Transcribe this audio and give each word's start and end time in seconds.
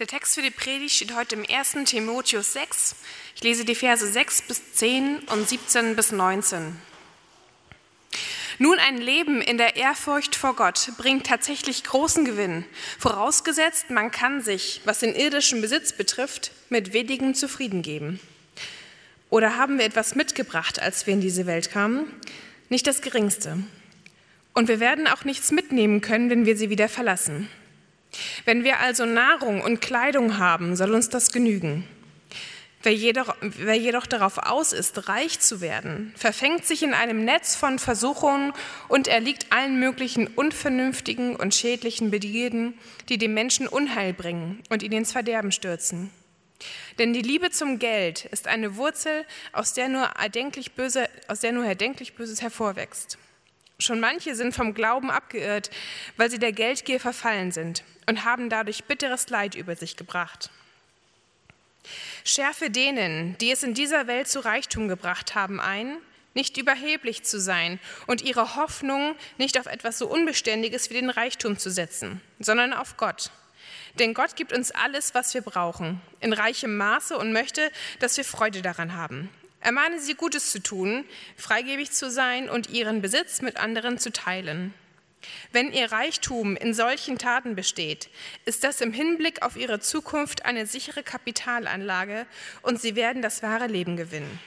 Der 0.00 0.08
Text 0.08 0.34
für 0.34 0.42
die 0.42 0.50
Predigt 0.50 0.96
steht 0.96 1.14
heute 1.14 1.36
im 1.36 1.46
1. 1.48 1.76
Timotheus 1.84 2.52
6. 2.54 2.96
Ich 3.36 3.44
lese 3.44 3.64
die 3.64 3.76
Verse 3.76 4.04
6 4.04 4.42
bis 4.42 4.72
10 4.72 5.20
und 5.30 5.48
17 5.48 5.94
bis 5.94 6.10
19. 6.10 6.76
Nun, 8.58 8.76
ein 8.80 8.98
Leben 8.98 9.40
in 9.40 9.56
der 9.56 9.76
Ehrfurcht 9.76 10.34
vor 10.34 10.56
Gott 10.56 10.90
bringt 10.98 11.28
tatsächlich 11.28 11.84
großen 11.84 12.24
Gewinn, 12.24 12.64
vorausgesetzt, 12.98 13.90
man 13.90 14.10
kann 14.10 14.42
sich, 14.42 14.80
was 14.84 14.98
den 14.98 15.14
irdischen 15.14 15.60
Besitz 15.60 15.92
betrifft, 15.92 16.50
mit 16.70 16.92
wenigem 16.92 17.36
zufrieden 17.36 17.82
geben. 17.82 18.18
Oder 19.30 19.56
haben 19.56 19.78
wir 19.78 19.84
etwas 19.84 20.16
mitgebracht, 20.16 20.80
als 20.80 21.06
wir 21.06 21.14
in 21.14 21.20
diese 21.20 21.46
Welt 21.46 21.70
kamen? 21.70 22.12
Nicht 22.68 22.88
das 22.88 23.00
Geringste. 23.00 23.58
Und 24.54 24.66
wir 24.66 24.80
werden 24.80 25.06
auch 25.06 25.24
nichts 25.24 25.52
mitnehmen 25.52 26.00
können, 26.00 26.30
wenn 26.30 26.46
wir 26.46 26.56
sie 26.56 26.68
wieder 26.68 26.88
verlassen. 26.88 27.48
Wenn 28.44 28.64
wir 28.64 28.80
also 28.80 29.04
Nahrung 29.04 29.60
und 29.60 29.80
Kleidung 29.80 30.38
haben, 30.38 30.76
soll 30.76 30.94
uns 30.94 31.08
das 31.08 31.32
genügen. 31.32 31.88
Wer 32.84 32.92
jedoch, 32.92 33.34
wer 33.40 33.76
jedoch, 33.76 34.04
darauf 34.04 34.36
aus 34.36 34.74
ist, 34.74 35.08
reich 35.08 35.40
zu 35.40 35.62
werden, 35.62 36.12
verfängt 36.16 36.66
sich 36.66 36.82
in 36.82 36.92
einem 36.92 37.24
Netz 37.24 37.56
von 37.56 37.78
Versuchungen 37.78 38.52
und 38.88 39.08
erliegt 39.08 39.46
allen 39.50 39.80
möglichen 39.80 40.26
unvernünftigen 40.26 41.34
und 41.34 41.54
schädlichen 41.54 42.10
Begierden, 42.10 42.78
die 43.08 43.16
dem 43.16 43.32
Menschen 43.32 43.66
Unheil 43.68 44.12
bringen 44.12 44.62
und 44.68 44.82
ihn 44.82 44.92
ins 44.92 45.12
Verderben 45.12 45.50
stürzen. 45.50 46.10
Denn 46.98 47.14
die 47.14 47.22
Liebe 47.22 47.50
zum 47.50 47.78
Geld 47.78 48.26
ist 48.26 48.46
eine 48.46 48.76
Wurzel, 48.76 49.24
aus 49.52 49.72
der 49.72 49.88
nur 49.88 50.04
erdenklich, 50.04 50.72
Böse, 50.72 51.08
aus 51.26 51.40
der 51.40 51.52
nur 51.52 51.64
erdenklich 51.64 52.14
Böses 52.14 52.42
hervorwächst. 52.42 53.16
Schon 53.84 54.00
manche 54.00 54.34
sind 54.34 54.54
vom 54.54 54.72
Glauben 54.72 55.10
abgeirrt, 55.10 55.68
weil 56.16 56.30
sie 56.30 56.38
der 56.38 56.52
Geldgier 56.52 56.98
verfallen 56.98 57.52
sind 57.52 57.84
und 58.06 58.24
haben 58.24 58.48
dadurch 58.48 58.84
bitteres 58.84 59.28
Leid 59.28 59.54
über 59.54 59.76
sich 59.76 59.96
gebracht. 59.96 60.48
Schärfe 62.24 62.70
denen, 62.70 63.36
die 63.36 63.50
es 63.50 63.62
in 63.62 63.74
dieser 63.74 64.06
Welt 64.06 64.26
zu 64.26 64.40
Reichtum 64.40 64.88
gebracht 64.88 65.34
haben, 65.34 65.60
ein, 65.60 65.98
nicht 66.32 66.56
überheblich 66.56 67.24
zu 67.24 67.38
sein 67.38 67.78
und 68.06 68.22
ihre 68.22 68.56
Hoffnung 68.56 69.16
nicht 69.36 69.60
auf 69.60 69.66
etwas 69.66 69.98
so 69.98 70.06
Unbeständiges 70.06 70.88
wie 70.88 70.94
den 70.94 71.10
Reichtum 71.10 71.58
zu 71.58 71.70
setzen, 71.70 72.22
sondern 72.38 72.72
auf 72.72 72.96
Gott. 72.96 73.32
Denn 73.98 74.14
Gott 74.14 74.34
gibt 74.34 74.54
uns 74.54 74.70
alles, 74.70 75.14
was 75.14 75.34
wir 75.34 75.42
brauchen, 75.42 76.00
in 76.20 76.32
reichem 76.32 76.78
Maße 76.78 77.18
und 77.18 77.34
möchte, 77.34 77.70
dass 77.98 78.16
wir 78.16 78.24
Freude 78.24 78.62
daran 78.62 78.96
haben. 78.96 79.28
Ermahne 79.64 79.98
sie, 79.98 80.14
Gutes 80.14 80.52
zu 80.52 80.62
tun, 80.62 81.06
freigebig 81.36 81.90
zu 81.90 82.10
sein 82.10 82.50
und 82.50 82.68
ihren 82.68 83.00
Besitz 83.00 83.40
mit 83.40 83.56
anderen 83.56 83.98
zu 83.98 84.12
teilen. 84.12 84.74
Wenn 85.52 85.72
ihr 85.72 85.90
Reichtum 85.90 86.54
in 86.54 86.74
solchen 86.74 87.16
Taten 87.16 87.54
besteht, 87.56 88.10
ist 88.44 88.62
das 88.62 88.82
im 88.82 88.92
Hinblick 88.92 89.40
auf 89.40 89.56
ihre 89.56 89.80
Zukunft 89.80 90.44
eine 90.44 90.66
sichere 90.66 91.02
Kapitalanlage 91.02 92.26
und 92.60 92.78
sie 92.78 92.94
werden 92.94 93.22
das 93.22 93.42
wahre 93.42 93.66
Leben 93.66 93.96
gewinnen. 93.96 94.38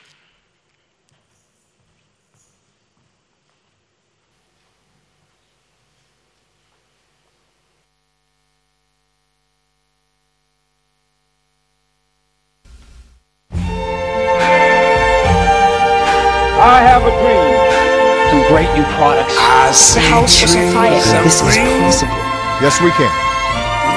The 20.27 20.33
of 20.33 21.23
This 21.23 21.41
is 21.41 21.57
possible. 21.79 22.11
Yes, 22.59 22.81
we 22.81 22.91
can. 22.91 23.07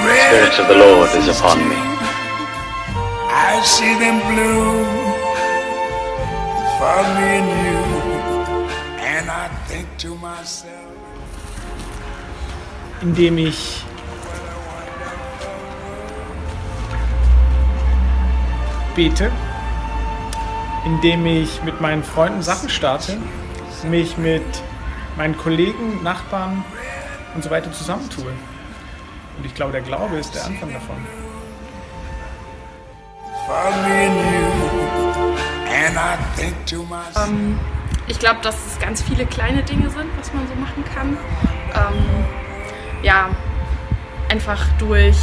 red 0.06 0.52
Spirit 0.52 0.60
of 0.60 0.68
the 0.68 0.78
Lord 0.78 1.10
is 1.16 1.26
upon 1.26 1.58
me. 1.68 1.74
I 1.74 3.60
see 3.64 3.98
them 3.98 4.22
bloom 4.30 4.86
for 6.78 7.02
me 7.16 7.26
and 7.34 7.50
you. 7.66 7.80
And 9.02 9.28
I 9.28 9.48
think 9.66 9.88
to 9.98 10.14
myself, 10.14 10.94
Indem 13.02 13.38
ich 13.38 13.82
bete, 18.94 19.32
indem 20.86 21.26
ich 21.26 21.60
mit 21.64 21.80
meinen 21.80 22.04
Freunden 22.04 22.42
Sachen 22.42 22.68
starte, 22.68 23.18
mich 23.82 24.16
mit 24.16 24.44
meinen 25.16 25.36
Kollegen, 25.36 26.02
Nachbarn 26.02 26.64
und 27.34 27.44
so 27.44 27.50
weiter 27.50 27.72
zusammentue. 27.72 28.32
Und 29.36 29.46
ich 29.46 29.54
glaube, 29.54 29.72
der 29.72 29.82
Glaube 29.82 30.16
ist 30.16 30.34
der 30.34 30.44
Anfang 30.44 30.72
davon. 30.72 30.96
to 36.70 36.84
myself, 36.84 37.30
Ich 38.06 38.18
glaube, 38.18 38.40
dass 38.42 38.54
es 38.66 38.78
ganz 38.78 39.02
viele 39.02 39.26
kleine 39.26 39.62
Dinge 39.62 39.90
sind, 39.90 40.06
was 40.18 40.32
man 40.32 40.46
so 40.46 40.54
machen 40.54 40.84
kann. 40.94 41.16
Ähm, 41.74 42.24
ja, 43.02 43.30
einfach 44.28 44.64
durch, 44.78 45.18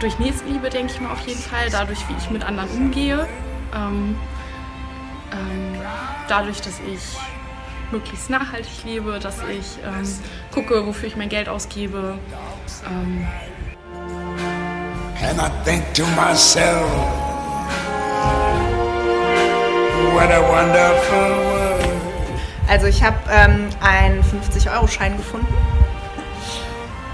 durch 0.00 0.18
Nächstenliebe, 0.18 0.70
denke 0.70 0.92
ich 0.92 1.00
mal 1.00 1.12
auf 1.12 1.20
jeden 1.26 1.40
Fall, 1.40 1.68
dadurch, 1.70 2.08
wie 2.08 2.14
ich 2.18 2.30
mit 2.30 2.44
anderen 2.44 2.70
umgehe. 2.70 3.26
Ähm, 3.74 4.16
ähm, 5.32 5.75
dadurch, 6.28 6.60
dass 6.60 6.80
ich 6.80 7.16
möglichst 7.90 8.30
nachhaltig 8.30 8.84
lebe, 8.84 9.18
dass 9.18 9.36
ich 9.48 9.78
ähm, 9.84 10.06
gucke, 10.52 10.86
wofür 10.86 11.08
ich 11.08 11.16
mein 11.16 11.28
Geld 11.28 11.48
ausgebe. 11.48 12.18
Ähm, 12.88 13.26
and 15.22 15.40
I 15.40 15.50
think 15.64 15.82
to 15.94 16.04
myself, 16.16 16.90
what 20.12 20.30
a 20.30 20.40
wonderful 20.40 21.36
world. 21.44 21.86
Also 22.68 22.86
ich 22.86 23.02
habe 23.02 23.16
ähm, 23.30 23.68
einen 23.80 24.22
50-Euro-Schein 24.22 25.16
gefunden 25.16 25.54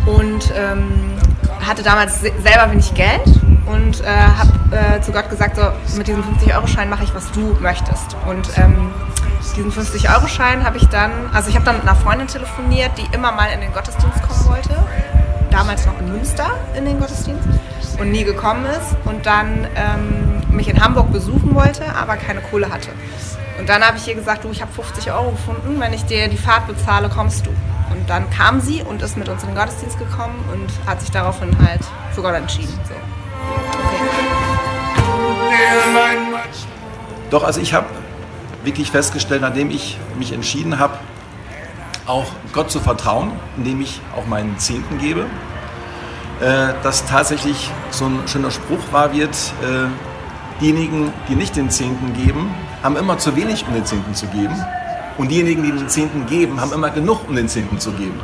und 0.06 0.52
ähm, 0.56 1.18
hatte 1.64 1.82
damals 1.82 2.20
se 2.20 2.32
selber 2.42 2.70
wenig 2.70 2.92
Geld 2.94 3.41
und 3.72 4.00
äh, 4.02 4.06
habe 4.06 4.96
äh, 4.96 5.00
zu 5.00 5.12
Gott 5.12 5.28
gesagt, 5.30 5.56
so 5.56 5.62
mit 5.96 6.06
diesem 6.06 6.22
50-Euro-Schein 6.22 6.90
mache 6.90 7.04
ich, 7.04 7.14
was 7.14 7.30
du 7.32 7.56
möchtest. 7.60 8.16
Und 8.28 8.46
ähm, 8.56 8.90
diesen 9.56 9.72
50-Euro-Schein 9.72 10.64
habe 10.64 10.76
ich 10.76 10.86
dann, 10.88 11.10
also 11.32 11.48
ich 11.48 11.54
habe 11.54 11.64
dann 11.64 11.76
mit 11.76 11.88
einer 11.88 11.96
Freundin 11.96 12.26
telefoniert, 12.26 12.92
die 12.96 13.14
immer 13.14 13.32
mal 13.32 13.46
in 13.46 13.60
den 13.60 13.72
Gottesdienst 13.72 14.22
kommen 14.22 14.46
wollte, 14.48 14.76
damals 15.50 15.86
noch 15.86 15.98
in 16.00 16.12
Münster 16.12 16.46
in 16.76 16.84
den 16.84 16.98
Gottesdienst 16.98 17.46
und 17.98 18.10
nie 18.10 18.24
gekommen 18.24 18.64
ist 18.66 18.96
und 19.04 19.26
dann 19.26 19.66
ähm, 19.76 20.56
mich 20.56 20.68
in 20.68 20.82
Hamburg 20.82 21.12
besuchen 21.12 21.54
wollte, 21.54 21.84
aber 21.94 22.16
keine 22.16 22.40
Kohle 22.40 22.70
hatte. 22.70 22.90
Und 23.58 23.68
dann 23.68 23.86
habe 23.86 23.96
ich 23.98 24.08
ihr 24.08 24.14
gesagt, 24.14 24.44
du, 24.44 24.50
ich 24.50 24.62
habe 24.62 24.72
50 24.72 25.12
Euro 25.12 25.32
gefunden, 25.32 25.78
wenn 25.78 25.92
ich 25.92 26.04
dir 26.04 26.28
die 26.28 26.38
Fahrt 26.38 26.66
bezahle, 26.66 27.08
kommst 27.08 27.46
du. 27.46 27.50
Und 27.90 28.08
dann 28.08 28.28
kam 28.30 28.60
sie 28.60 28.82
und 28.82 29.02
ist 29.02 29.16
mit 29.16 29.28
uns 29.28 29.42
in 29.42 29.50
den 29.50 29.56
Gottesdienst 29.56 29.98
gekommen 29.98 30.42
und 30.52 30.70
hat 30.88 31.00
sich 31.00 31.10
daraufhin 31.10 31.56
halt 31.64 31.82
für 32.12 32.22
Gott 32.22 32.34
entschieden. 32.34 32.72
So. 32.88 32.94
Doch, 37.30 37.44
also 37.44 37.60
ich 37.60 37.72
habe 37.72 37.86
wirklich 38.64 38.90
festgestellt, 38.90 39.42
nachdem 39.42 39.70
ich 39.70 39.98
mich 40.18 40.32
entschieden 40.32 40.78
habe, 40.78 40.98
auch 42.06 42.26
Gott 42.52 42.70
zu 42.70 42.80
vertrauen, 42.80 43.32
indem 43.56 43.80
ich 43.80 44.00
auch 44.16 44.26
meinen 44.26 44.58
Zehnten 44.58 44.98
gebe, 44.98 45.26
äh, 46.40 46.74
dass 46.82 47.06
tatsächlich 47.06 47.70
so 47.90 48.06
ein 48.06 48.20
schöner 48.26 48.50
Spruch 48.50 48.80
wahr 48.90 49.14
wird, 49.14 49.34
äh, 49.62 49.86
diejenigen, 50.60 51.12
die 51.28 51.34
nicht 51.34 51.56
den 51.56 51.70
Zehnten 51.70 52.12
geben, 52.14 52.54
haben 52.82 52.96
immer 52.96 53.18
zu 53.18 53.36
wenig, 53.36 53.64
um 53.66 53.74
den 53.74 53.86
Zehnten 53.86 54.14
zu 54.14 54.26
geben. 54.26 54.54
Und 55.18 55.30
diejenigen, 55.30 55.62
die 55.62 55.72
den 55.72 55.88
Zehnten 55.88 56.26
geben, 56.26 56.60
haben 56.60 56.72
immer 56.72 56.90
genug, 56.90 57.28
um 57.28 57.36
den 57.36 57.48
Zehnten 57.48 57.78
zu 57.78 57.92
geben. 57.92 58.20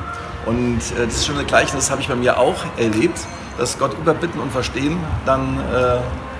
Und 0.46 0.80
äh, 0.98 1.06
das 1.06 1.24
schöne 1.26 1.44
Gleichnis 1.44 1.90
habe 1.90 2.00
ich 2.00 2.08
bei 2.08 2.16
mir 2.16 2.38
auch 2.38 2.56
erlebt, 2.76 3.18
dass 3.56 3.78
Gott 3.78 3.96
über 3.98 4.14
Bitten 4.14 4.38
und 4.38 4.52
Verstehen 4.52 4.98
dann 5.26 5.58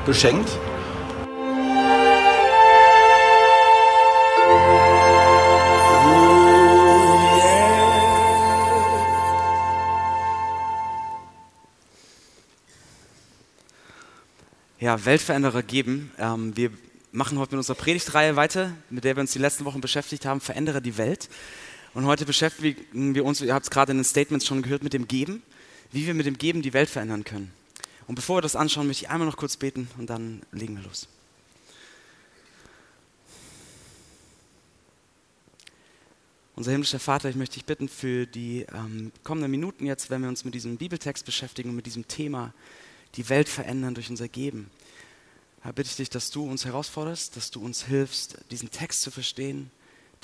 beschenkt. 0.06 0.48
Ja, 14.88 15.04
Weltveränderer 15.04 15.62
geben. 15.62 16.10
Ähm, 16.16 16.56
wir 16.56 16.70
machen 17.12 17.38
heute 17.38 17.52
mit 17.52 17.58
unserer 17.58 17.76
Predigtreihe 17.76 18.36
weiter, 18.36 18.72
mit 18.88 19.04
der 19.04 19.16
wir 19.16 19.20
uns 19.20 19.32
die 19.32 19.38
letzten 19.38 19.66
Wochen 19.66 19.82
beschäftigt 19.82 20.24
haben, 20.24 20.40
Verändere 20.40 20.80
die 20.80 20.96
Welt. 20.96 21.28
Und 21.92 22.06
heute 22.06 22.24
beschäftigen 22.24 23.14
wir 23.14 23.26
uns, 23.26 23.42
ihr 23.42 23.52
habt 23.52 23.66
es 23.66 23.70
gerade 23.70 23.92
in 23.92 23.98
den 23.98 24.04
Statements 24.04 24.46
schon 24.46 24.62
gehört, 24.62 24.82
mit 24.82 24.94
dem 24.94 25.06
Geben, 25.06 25.42
wie 25.92 26.06
wir 26.06 26.14
mit 26.14 26.24
dem 26.24 26.38
Geben 26.38 26.62
die 26.62 26.72
Welt 26.72 26.88
verändern 26.88 27.24
können. 27.24 27.52
Und 28.06 28.14
bevor 28.14 28.38
wir 28.38 28.40
das 28.40 28.56
anschauen, 28.56 28.86
möchte 28.86 29.04
ich 29.04 29.10
einmal 29.10 29.28
noch 29.28 29.36
kurz 29.36 29.58
beten 29.58 29.90
und 29.98 30.08
dann 30.08 30.40
legen 30.52 30.76
wir 30.76 30.84
los. 30.84 31.06
Unser 36.56 36.70
himmlischer 36.70 36.98
Vater, 36.98 37.28
ich 37.28 37.36
möchte 37.36 37.56
dich 37.56 37.66
bitten 37.66 37.90
für 37.90 38.24
die 38.24 38.64
ähm, 38.74 39.12
kommenden 39.22 39.50
Minuten 39.50 39.84
jetzt, 39.84 40.08
wenn 40.08 40.22
wir 40.22 40.30
uns 40.30 40.46
mit 40.46 40.54
diesem 40.54 40.78
Bibeltext 40.78 41.26
beschäftigen 41.26 41.68
und 41.68 41.76
mit 41.76 41.84
diesem 41.84 42.08
Thema, 42.08 42.54
die 43.16 43.28
Welt 43.28 43.48
verändern 43.50 43.94
durch 43.94 44.10
unser 44.10 44.28
Geben. 44.28 44.70
Da 45.62 45.72
bitte 45.72 45.90
ich 45.90 45.96
dich, 45.96 46.10
dass 46.10 46.30
du 46.30 46.48
uns 46.48 46.64
herausforderst, 46.64 47.36
dass 47.36 47.50
du 47.50 47.60
uns 47.62 47.84
hilfst, 47.84 48.38
diesen 48.50 48.70
Text 48.70 49.02
zu 49.02 49.10
verstehen, 49.10 49.70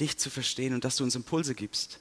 dich 0.00 0.18
zu 0.18 0.30
verstehen 0.30 0.74
und 0.74 0.84
dass 0.84 0.96
du 0.96 1.04
uns 1.04 1.14
Impulse 1.14 1.54
gibst, 1.54 2.00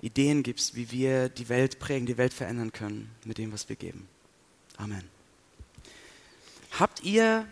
Ideen 0.00 0.42
gibst, 0.42 0.76
wie 0.76 0.90
wir 0.90 1.28
die 1.28 1.48
Welt 1.48 1.78
prägen, 1.78 2.06
die 2.06 2.18
Welt 2.18 2.32
verändern 2.32 2.72
können 2.72 3.10
mit 3.24 3.38
dem, 3.38 3.52
was 3.52 3.68
wir 3.68 3.76
geben. 3.76 4.08
Amen. 4.76 5.02
Habt 6.78 7.02
ihr 7.02 7.48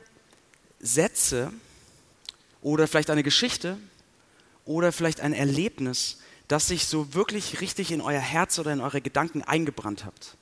Sätze 0.79 1.53
oder 2.61 2.87
vielleicht 2.87 3.11
eine 3.11 3.23
Geschichte 3.23 3.79
oder 4.65 4.93
vielleicht 4.93 5.21
ein 5.21 5.33
Erlebnis, 5.33 6.19
das 6.47 6.69
sich 6.69 6.87
so 6.87 7.15
wirklich 7.15 7.61
richtig 7.61 7.91
in 7.91 8.01
euer 8.01 8.21
Herz 8.21 8.59
oder 8.59 8.73
in 8.73 8.81
eure 8.81 9.01
Gedanken 9.01 9.43
eingebrannt 9.43 10.05
habt? 10.05 10.37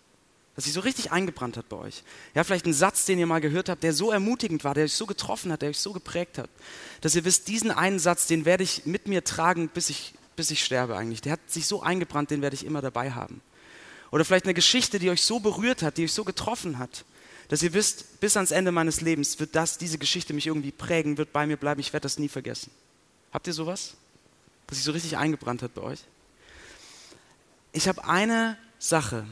Das 0.56 0.64
sich 0.64 0.72
so 0.72 0.80
richtig 0.80 1.10
eingebrannt 1.10 1.56
hat 1.56 1.68
bei 1.68 1.76
euch. 1.76 2.04
Ja, 2.34 2.44
vielleicht 2.44 2.66
ein 2.66 2.72
Satz, 2.72 3.06
den 3.06 3.18
ihr 3.18 3.26
mal 3.26 3.40
gehört 3.40 3.68
habt, 3.68 3.82
der 3.82 3.92
so 3.92 4.12
ermutigend 4.12 4.62
war, 4.62 4.74
der 4.74 4.84
euch 4.84 4.92
so 4.92 5.06
getroffen 5.06 5.50
hat, 5.50 5.62
der 5.62 5.70
euch 5.70 5.80
so 5.80 5.92
geprägt 5.92 6.38
hat, 6.38 6.48
dass 7.00 7.14
ihr 7.16 7.24
wisst, 7.24 7.48
diesen 7.48 7.72
einen 7.72 7.98
Satz, 7.98 8.26
den 8.26 8.44
werde 8.44 8.62
ich 8.62 8.86
mit 8.86 9.08
mir 9.08 9.24
tragen, 9.24 9.68
bis 9.68 9.90
ich, 9.90 10.14
bis 10.36 10.52
ich 10.52 10.64
sterbe 10.64 10.96
eigentlich. 10.96 11.22
Der 11.22 11.32
hat 11.32 11.40
sich 11.48 11.66
so 11.66 11.82
eingebrannt, 11.82 12.30
den 12.30 12.40
werde 12.40 12.54
ich 12.54 12.64
immer 12.64 12.82
dabei 12.82 13.10
haben. 13.10 13.40
Oder 14.12 14.24
vielleicht 14.24 14.44
eine 14.44 14.54
Geschichte, 14.54 15.00
die 15.00 15.10
euch 15.10 15.24
so 15.24 15.40
berührt 15.40 15.82
hat, 15.82 15.96
die 15.96 16.04
euch 16.04 16.12
so 16.12 16.22
getroffen 16.22 16.78
hat, 16.78 17.04
dass 17.48 17.62
ihr 17.62 17.72
wisst, 17.72 18.20
bis 18.20 18.36
ans 18.36 18.52
Ende 18.52 18.70
meines 18.70 19.00
Lebens 19.00 19.40
wird 19.40 19.56
das, 19.56 19.76
diese 19.76 19.98
Geschichte 19.98 20.34
mich 20.34 20.46
irgendwie 20.46 20.70
prägen, 20.70 21.18
wird 21.18 21.32
bei 21.32 21.46
mir 21.46 21.56
bleiben, 21.56 21.80
ich 21.80 21.92
werde 21.92 22.04
das 22.04 22.18
nie 22.18 22.28
vergessen. 22.28 22.70
Habt 23.32 23.48
ihr 23.48 23.52
sowas? 23.52 23.94
Das 24.68 24.78
sich 24.78 24.84
so 24.84 24.92
richtig 24.92 25.16
eingebrannt 25.16 25.62
hat 25.62 25.74
bei 25.74 25.82
euch? 25.82 26.00
Ich 27.72 27.88
habe 27.88 28.04
eine 28.04 28.56
Sache, 28.78 29.26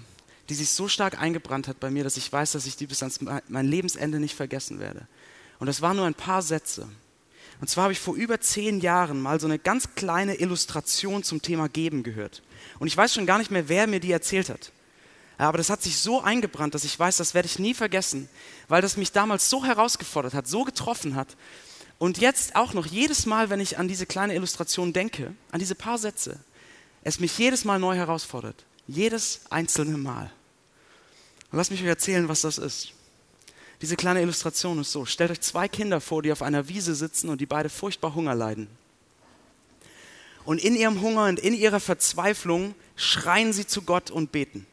die 0.53 0.57
sich 0.57 0.71
so 0.71 0.87
stark 0.87 1.19
eingebrannt 1.19 1.67
hat 1.67 1.81
bei 1.81 1.91
mir, 1.91 2.05
dass 2.05 2.19
ich 2.19 2.31
weiß, 2.31 2.53
dass 2.53 2.67
ich 2.67 2.77
die 2.77 2.87
bis 2.87 3.03
ans 3.03 3.21
mein 3.49 3.67
Lebensende 3.67 4.21
nicht 4.21 4.37
vergessen 4.37 4.81
werde. 4.81 5.09
Und 5.59 5.67
das 5.67 5.81
waren 5.81 5.97
nur 5.97 6.05
ein 6.05 6.13
paar 6.13 6.43
Sätze. 6.43 6.87
Und 7.63 7.69
zwar 7.69 7.85
habe 7.85 7.95
ich 7.95 8.01
vor 8.01 8.15
über 8.15 8.39
zehn 8.39 8.81
Jahren 8.81 9.23
mal 9.23 9.41
so 9.41 9.47
eine 9.47 9.59
ganz 9.59 9.95
kleine 9.95 10.35
Illustration 10.35 11.23
zum 11.23 11.41
Thema 11.41 11.71
Geben 11.71 12.03
gehört. 12.03 12.43
Und 12.79 12.87
ich 12.87 12.95
weiß 12.95 13.15
schon 13.15 13.25
gar 13.25 13.39
nicht 13.39 13.51
mehr, 13.51 13.71
wer 13.71 13.87
mir 13.87 13.99
die 13.99 14.13
erzählt 14.13 14.51
hat. 14.51 14.73
Aber 15.39 15.57
das 15.57 15.71
hat 15.71 15.83
sich 15.83 15.97
so 15.97 16.21
eingebrannt, 16.21 16.75
dass 16.75 16.85
ich 16.85 16.99
weiß, 16.99 17.17
das 17.17 17.33
werde 17.33 17.47
ich 17.47 17.59
nie 17.59 17.73
vergessen, 17.73 18.29
weil 18.69 18.83
das 18.83 18.99
mich 18.99 19.13
damals 19.13 19.49
so 19.49 19.65
herausgefordert 19.65 20.35
hat, 20.35 20.47
so 20.47 20.65
getroffen 20.65 21.15
hat. 21.15 21.35
Und 21.99 22.19
jetzt 22.19 22.57
auch 22.57 22.75
noch 22.75 22.85
jedes 22.85 23.25
Mal, 23.25 23.49
wenn 23.49 23.61
ich 23.61 23.79
an 23.79 23.89
diese 23.89 24.05
kleine 24.05 24.35
Illustration 24.35 24.93
denke, 24.93 25.35
an 25.51 25.61
diese 25.61 25.75
paar 25.75 25.97
Sätze, 25.97 26.39
es 27.05 27.21
mich 27.21 27.39
jedes 27.39 27.65
Mal 27.65 27.79
neu 27.79 27.97
herausfordert. 27.97 28.67
Jedes 28.87 29.41
einzelne 29.49 29.97
Mal. 29.97 30.31
Und 31.53 31.59
lasst 31.59 31.71
mich 31.71 31.83
euch 31.83 31.89
erzählen, 31.89 32.29
was 32.29 32.41
das 32.41 32.57
ist. 32.57 32.95
Diese 33.83 33.97
kleine 33.97 34.23
Illustration 34.23 34.81
ist 34.81 34.91
so. 34.91 35.05
Stellt 35.05 35.31
euch 35.31 35.41
zwei 35.43 35.69
Kinder 35.69 36.01
vor, 36.01 36.23
die 36.23 36.33
auf 36.33 36.41
einer 36.41 36.69
Wiese 36.69 36.95
sitzen 36.95 37.29
und 37.29 37.41
die 37.41 37.47
beide 37.47 37.69
furchtbar 37.69 38.15
Hunger 38.15 38.35
leiden. 38.35 38.69
Und 40.45 40.65
in 40.65 40.75
ihrem 40.75 41.03
Hunger 41.03 41.27
und 41.27 41.39
in 41.39 41.55
ihrer 41.55 41.79
Verzweiflung 41.79 42.75
schreien 42.97 43.53
sie 43.53 43.67
zu 43.67 43.83
Gott 43.83 44.11
und 44.11 44.33
beten. 44.33 44.67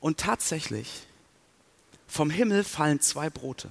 Und 0.00 0.18
tatsächlich, 0.20 1.06
vom 2.06 2.28
Himmel 2.28 2.62
fallen 2.62 3.00
zwei 3.00 3.30
Brote. 3.30 3.70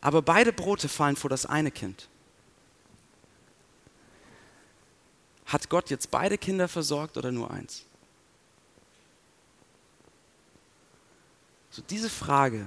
Aber 0.00 0.20
beide 0.20 0.52
Brote 0.52 0.88
fallen 0.88 1.16
vor 1.16 1.30
das 1.30 1.46
eine 1.46 1.70
Kind. 1.70 2.08
Hat 5.46 5.70
Gott 5.70 5.90
jetzt 5.90 6.10
beide 6.10 6.36
Kinder 6.36 6.66
versorgt 6.66 7.16
oder 7.16 7.30
nur 7.30 7.50
eins? 7.50 7.84
So 11.74 11.82
diese 11.90 12.08
Frage 12.08 12.64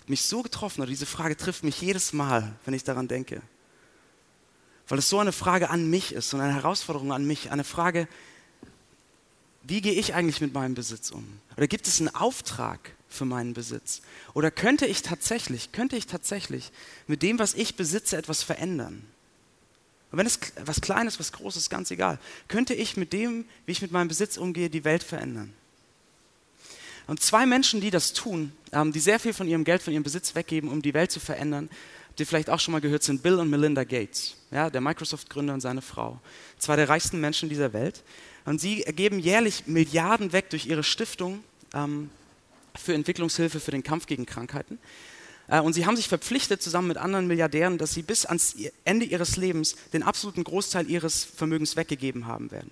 hat 0.00 0.08
mich 0.08 0.22
so 0.22 0.42
getroffen, 0.42 0.80
oder 0.80 0.88
diese 0.88 1.04
Frage 1.04 1.36
trifft 1.36 1.62
mich 1.62 1.78
jedes 1.82 2.14
Mal, 2.14 2.56
wenn 2.64 2.72
ich 2.72 2.84
daran 2.84 3.06
denke. 3.06 3.42
Weil 4.88 4.98
es 4.98 5.10
so 5.10 5.18
eine 5.18 5.32
Frage 5.32 5.68
an 5.68 5.90
mich 5.90 6.12
ist 6.12 6.32
und 6.32 6.40
eine 6.40 6.54
Herausforderung 6.54 7.12
an 7.12 7.26
mich, 7.26 7.50
eine 7.50 7.64
Frage, 7.64 8.08
wie 9.62 9.82
gehe 9.82 9.92
ich 9.92 10.14
eigentlich 10.14 10.40
mit 10.40 10.54
meinem 10.54 10.74
Besitz 10.74 11.10
um? 11.10 11.38
Oder 11.58 11.66
gibt 11.66 11.86
es 11.86 12.00
einen 12.00 12.14
Auftrag 12.14 12.94
für 13.10 13.26
meinen 13.26 13.52
Besitz? 13.52 14.00
Oder 14.32 14.50
könnte 14.50 14.86
ich 14.86 15.02
tatsächlich, 15.02 15.72
könnte 15.72 15.96
ich 15.96 16.06
tatsächlich 16.06 16.72
mit 17.06 17.22
dem, 17.22 17.38
was 17.38 17.52
ich 17.52 17.76
besitze, 17.76 18.16
etwas 18.16 18.42
verändern? 18.42 19.04
Und 20.12 20.18
wenn 20.18 20.26
es 20.26 20.40
was 20.64 20.80
Kleines, 20.80 21.20
was 21.20 21.32
Großes, 21.32 21.68
ganz 21.68 21.90
egal, 21.90 22.18
könnte 22.48 22.72
ich 22.72 22.96
mit 22.96 23.12
dem, 23.12 23.44
wie 23.66 23.72
ich 23.72 23.82
mit 23.82 23.92
meinem 23.92 24.08
Besitz 24.08 24.38
umgehe, 24.38 24.70
die 24.70 24.84
Welt 24.84 25.02
verändern? 25.02 25.52
Und 27.06 27.22
zwei 27.22 27.46
Menschen, 27.46 27.80
die 27.80 27.90
das 27.90 28.12
tun, 28.12 28.52
ähm, 28.72 28.92
die 28.92 29.00
sehr 29.00 29.20
viel 29.20 29.32
von 29.32 29.46
ihrem 29.46 29.64
Geld, 29.64 29.82
von 29.82 29.92
ihrem 29.92 30.02
Besitz 30.02 30.34
weggeben, 30.34 30.70
um 30.70 30.82
die 30.82 30.94
Welt 30.94 31.10
zu 31.10 31.20
verändern, 31.20 31.70
habt 32.08 32.20
ihr 32.20 32.26
vielleicht 32.26 32.50
auch 32.50 32.60
schon 32.60 32.72
mal 32.72 32.80
gehört, 32.80 33.02
sind 33.02 33.22
Bill 33.22 33.38
und 33.38 33.50
Melinda 33.50 33.84
Gates, 33.84 34.36
ja, 34.50 34.70
der 34.70 34.80
Microsoft-Gründer 34.80 35.54
und 35.54 35.60
seine 35.60 35.82
Frau. 35.82 36.20
Zwei 36.58 36.76
der 36.76 36.88
reichsten 36.88 37.20
Menschen 37.20 37.48
dieser 37.48 37.72
Welt. 37.72 38.02
Und 38.44 38.60
sie 38.60 38.82
geben 38.82 39.18
jährlich 39.18 39.66
Milliarden 39.66 40.32
weg 40.32 40.50
durch 40.50 40.66
ihre 40.66 40.82
Stiftung 40.82 41.44
ähm, 41.74 42.10
für 42.74 42.94
Entwicklungshilfe, 42.94 43.60
für 43.60 43.70
den 43.70 43.82
Kampf 43.82 44.06
gegen 44.06 44.26
Krankheiten. 44.26 44.78
Äh, 45.48 45.60
und 45.60 45.74
sie 45.74 45.86
haben 45.86 45.96
sich 45.96 46.08
verpflichtet, 46.08 46.62
zusammen 46.62 46.88
mit 46.88 46.96
anderen 46.96 47.26
Milliardären, 47.26 47.78
dass 47.78 47.92
sie 47.92 48.02
bis 48.02 48.24
ans 48.24 48.56
Ende 48.84 49.06
ihres 49.06 49.36
Lebens 49.36 49.76
den 49.92 50.02
absoluten 50.02 50.44
Großteil 50.44 50.88
ihres 50.90 51.24
Vermögens 51.24 51.76
weggegeben 51.76 52.26
haben 52.26 52.50
werden. 52.50 52.70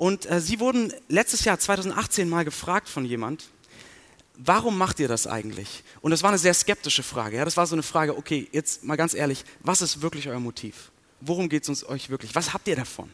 Und 0.00 0.24
äh, 0.30 0.40
sie 0.40 0.60
wurden 0.60 0.94
letztes 1.08 1.44
Jahr, 1.44 1.58
2018, 1.58 2.26
mal 2.26 2.46
gefragt 2.46 2.88
von 2.88 3.04
jemand, 3.04 3.50
warum 4.38 4.78
macht 4.78 4.98
ihr 4.98 5.08
das 5.08 5.26
eigentlich? 5.26 5.84
Und 6.00 6.10
das 6.10 6.22
war 6.22 6.30
eine 6.30 6.38
sehr 6.38 6.54
skeptische 6.54 7.02
Frage. 7.02 7.36
Ja? 7.36 7.44
Das 7.44 7.58
war 7.58 7.66
so 7.66 7.74
eine 7.74 7.82
Frage, 7.82 8.16
okay, 8.16 8.48
jetzt 8.50 8.82
mal 8.82 8.96
ganz 8.96 9.12
ehrlich, 9.12 9.44
was 9.60 9.82
ist 9.82 10.00
wirklich 10.00 10.26
euer 10.26 10.40
Motiv? 10.40 10.90
Worum 11.20 11.50
geht 11.50 11.64
es 11.64 11.68
uns 11.68 11.86
euch 11.86 12.08
wirklich? 12.08 12.34
Was 12.34 12.54
habt 12.54 12.66
ihr 12.66 12.76
davon? 12.76 13.10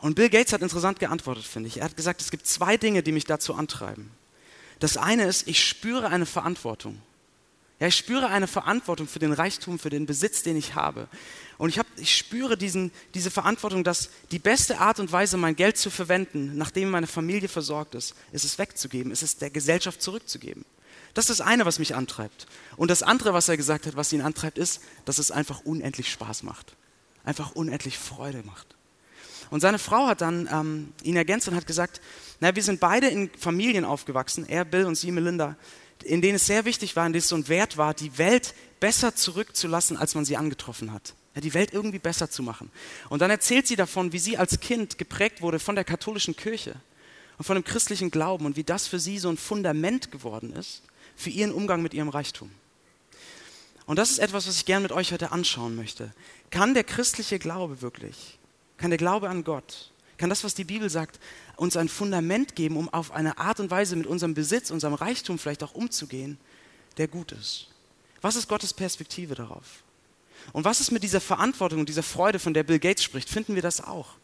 Und 0.00 0.16
Bill 0.16 0.28
Gates 0.28 0.52
hat 0.52 0.60
interessant 0.60 0.98
geantwortet, 0.98 1.44
finde 1.44 1.68
ich. 1.68 1.76
Er 1.76 1.84
hat 1.84 1.96
gesagt, 1.96 2.20
es 2.20 2.32
gibt 2.32 2.48
zwei 2.48 2.76
Dinge, 2.76 3.04
die 3.04 3.12
mich 3.12 3.24
dazu 3.24 3.54
antreiben. 3.54 4.10
Das 4.80 4.96
eine 4.96 5.26
ist, 5.26 5.46
ich 5.46 5.64
spüre 5.64 6.08
eine 6.08 6.26
Verantwortung. 6.26 7.00
Ja, 7.78 7.88
ich 7.88 7.96
spüre 7.96 8.28
eine 8.28 8.46
Verantwortung 8.46 9.06
für 9.06 9.18
den 9.18 9.32
Reichtum, 9.32 9.78
für 9.78 9.90
den 9.90 10.06
Besitz, 10.06 10.42
den 10.42 10.56
ich 10.56 10.74
habe. 10.74 11.08
Und 11.58 11.68
ich, 11.68 11.78
hab, 11.78 11.86
ich 11.96 12.16
spüre 12.16 12.56
diesen, 12.56 12.90
diese 13.14 13.30
Verantwortung, 13.30 13.84
dass 13.84 14.08
die 14.30 14.38
beste 14.38 14.78
Art 14.78 14.98
und 14.98 15.12
Weise, 15.12 15.36
mein 15.36 15.56
Geld 15.56 15.76
zu 15.76 15.90
verwenden, 15.90 16.56
nachdem 16.56 16.90
meine 16.90 17.06
Familie 17.06 17.48
versorgt 17.48 17.94
ist, 17.94 18.14
ist 18.32 18.44
es 18.44 18.58
wegzugeben, 18.58 19.12
ist 19.12 19.22
es 19.22 19.36
der 19.36 19.50
Gesellschaft 19.50 20.00
zurückzugeben. 20.00 20.64
Das 21.12 21.28
ist 21.28 21.40
das 21.40 21.46
eine, 21.46 21.66
was 21.66 21.78
mich 21.78 21.94
antreibt. 21.94 22.46
Und 22.76 22.90
das 22.90 23.02
andere, 23.02 23.34
was 23.34 23.48
er 23.48 23.56
gesagt 23.56 23.86
hat, 23.86 23.96
was 23.96 24.12
ihn 24.12 24.22
antreibt, 24.22 24.58
ist, 24.58 24.80
dass 25.04 25.18
es 25.18 25.30
einfach 25.30 25.60
unendlich 25.60 26.10
Spaß 26.10 26.42
macht. 26.42 26.74
Einfach 27.24 27.52
unendlich 27.52 27.98
Freude 27.98 28.42
macht. 28.42 28.66
Und 29.50 29.60
seine 29.60 29.78
Frau 29.78 30.06
hat 30.06 30.20
dann 30.22 30.48
ähm, 30.52 30.92
ihn 31.02 31.16
ergänzt 31.16 31.48
und 31.48 31.54
hat 31.54 31.66
gesagt, 31.66 32.00
na, 32.40 32.54
wir 32.54 32.62
sind 32.62 32.80
beide 32.80 33.06
in 33.08 33.30
Familien 33.38 33.84
aufgewachsen, 33.84 34.46
er, 34.48 34.64
Bill 34.64 34.84
und 34.84 34.96
sie, 34.96 35.10
Melinda, 35.10 35.56
in 36.04 36.22
denen 36.22 36.36
es 36.36 36.46
sehr 36.46 36.64
wichtig 36.64 36.96
war, 36.96 37.06
in 37.06 37.12
denen 37.12 37.20
es 37.20 37.28
so 37.28 37.36
ein 37.36 37.48
Wert 37.48 37.76
war, 37.76 37.94
die 37.94 38.18
Welt 38.18 38.54
besser 38.80 39.14
zurückzulassen, 39.14 39.96
als 39.96 40.14
man 40.14 40.24
sie 40.24 40.36
angetroffen 40.36 40.92
hat. 40.92 41.14
Ja, 41.34 41.40
die 41.40 41.54
Welt 41.54 41.72
irgendwie 41.72 41.98
besser 41.98 42.30
zu 42.30 42.42
machen. 42.42 42.70
Und 43.08 43.20
dann 43.20 43.30
erzählt 43.30 43.66
sie 43.66 43.76
davon, 43.76 44.12
wie 44.12 44.18
sie 44.18 44.38
als 44.38 44.60
Kind 44.60 44.98
geprägt 44.98 45.42
wurde 45.42 45.58
von 45.58 45.74
der 45.74 45.84
katholischen 45.84 46.36
Kirche 46.36 46.76
und 47.38 47.44
von 47.44 47.56
dem 47.56 47.64
christlichen 47.64 48.10
Glauben 48.10 48.46
und 48.46 48.56
wie 48.56 48.64
das 48.64 48.86
für 48.86 48.98
sie 48.98 49.18
so 49.18 49.28
ein 49.28 49.36
Fundament 49.36 50.10
geworden 50.10 50.52
ist 50.52 50.82
für 51.14 51.30
ihren 51.30 51.52
Umgang 51.52 51.82
mit 51.82 51.94
ihrem 51.94 52.08
Reichtum. 52.08 52.50
Und 53.86 53.98
das 53.98 54.10
ist 54.10 54.18
etwas, 54.18 54.46
was 54.46 54.56
ich 54.56 54.66
gerne 54.66 54.82
mit 54.82 54.92
euch 54.92 55.12
heute 55.12 55.32
anschauen 55.32 55.76
möchte. 55.76 56.12
Kann 56.50 56.74
der 56.74 56.84
christliche 56.84 57.38
Glaube 57.38 57.82
wirklich, 57.82 58.38
kann 58.76 58.90
der 58.90 58.98
Glaube 58.98 59.28
an 59.28 59.44
Gott, 59.44 59.92
kann 60.16 60.30
das, 60.30 60.44
was 60.44 60.54
die 60.54 60.64
Bibel 60.64 60.88
sagt, 60.90 61.20
uns 61.56 61.76
ein 61.76 61.88
Fundament 61.88 62.56
geben, 62.56 62.76
um 62.76 62.88
auf 62.88 63.12
eine 63.12 63.38
Art 63.38 63.60
und 63.60 63.70
Weise 63.70 63.96
mit 63.96 64.06
unserem 64.06 64.34
Besitz, 64.34 64.70
unserem 64.70 64.94
Reichtum 64.94 65.38
vielleicht 65.38 65.62
auch 65.62 65.74
umzugehen, 65.74 66.38
der 66.96 67.08
gut 67.08 67.32
ist. 67.32 67.68
Was 68.22 68.36
ist 68.36 68.48
Gottes 68.48 68.72
Perspektive 68.72 69.34
darauf? 69.34 69.82
Und 70.52 70.64
was 70.64 70.80
ist 70.80 70.90
mit 70.90 71.02
dieser 71.02 71.20
Verantwortung 71.20 71.80
und 71.80 71.88
dieser 71.88 72.02
Freude, 72.02 72.38
von 72.38 72.54
der 72.54 72.62
Bill 72.62 72.78
Gates 72.78 73.04
spricht? 73.04 73.28
Finden 73.28 73.54
wir 73.54 73.62
das 73.62 73.82
auch? 73.82 74.14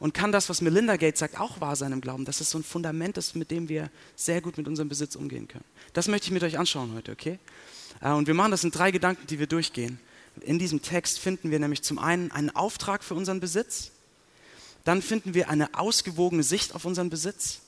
Und 0.00 0.14
kann 0.14 0.30
das, 0.30 0.48
was 0.48 0.60
Melinda 0.60 0.96
Gates 0.96 1.18
sagt, 1.18 1.40
auch 1.40 1.60
wahr 1.60 1.74
sein 1.74 1.92
im 1.92 2.00
Glauben, 2.00 2.24
dass 2.24 2.40
es 2.40 2.50
so 2.50 2.58
ein 2.58 2.62
Fundament 2.62 3.18
ist, 3.18 3.34
mit 3.34 3.50
dem 3.50 3.68
wir 3.68 3.90
sehr 4.14 4.40
gut 4.40 4.56
mit 4.56 4.68
unserem 4.68 4.88
Besitz 4.88 5.16
umgehen 5.16 5.48
können? 5.48 5.64
Das 5.92 6.06
möchte 6.06 6.26
ich 6.26 6.32
mit 6.32 6.42
euch 6.44 6.58
anschauen 6.58 6.92
heute, 6.94 7.12
okay? 7.12 7.38
Äh, 8.00 8.12
und 8.12 8.26
wir 8.26 8.34
machen 8.34 8.52
das 8.52 8.62
in 8.62 8.70
drei 8.70 8.90
Gedanken, 8.90 9.26
die 9.26 9.38
wir 9.38 9.48
durchgehen. 9.48 9.98
In 10.40 10.58
diesem 10.60 10.82
Text 10.82 11.18
finden 11.18 11.50
wir 11.50 11.58
nämlich 11.58 11.82
zum 11.82 11.98
einen 11.98 12.30
einen 12.30 12.54
Auftrag 12.54 13.02
für 13.02 13.14
unseren 13.14 13.40
Besitz, 13.40 13.90
dann 14.88 15.02
finden 15.02 15.34
wir 15.34 15.50
eine 15.50 15.74
ausgewogene 15.74 16.42
Sicht 16.42 16.74
auf 16.74 16.86
unseren 16.86 17.10
Besitz 17.10 17.60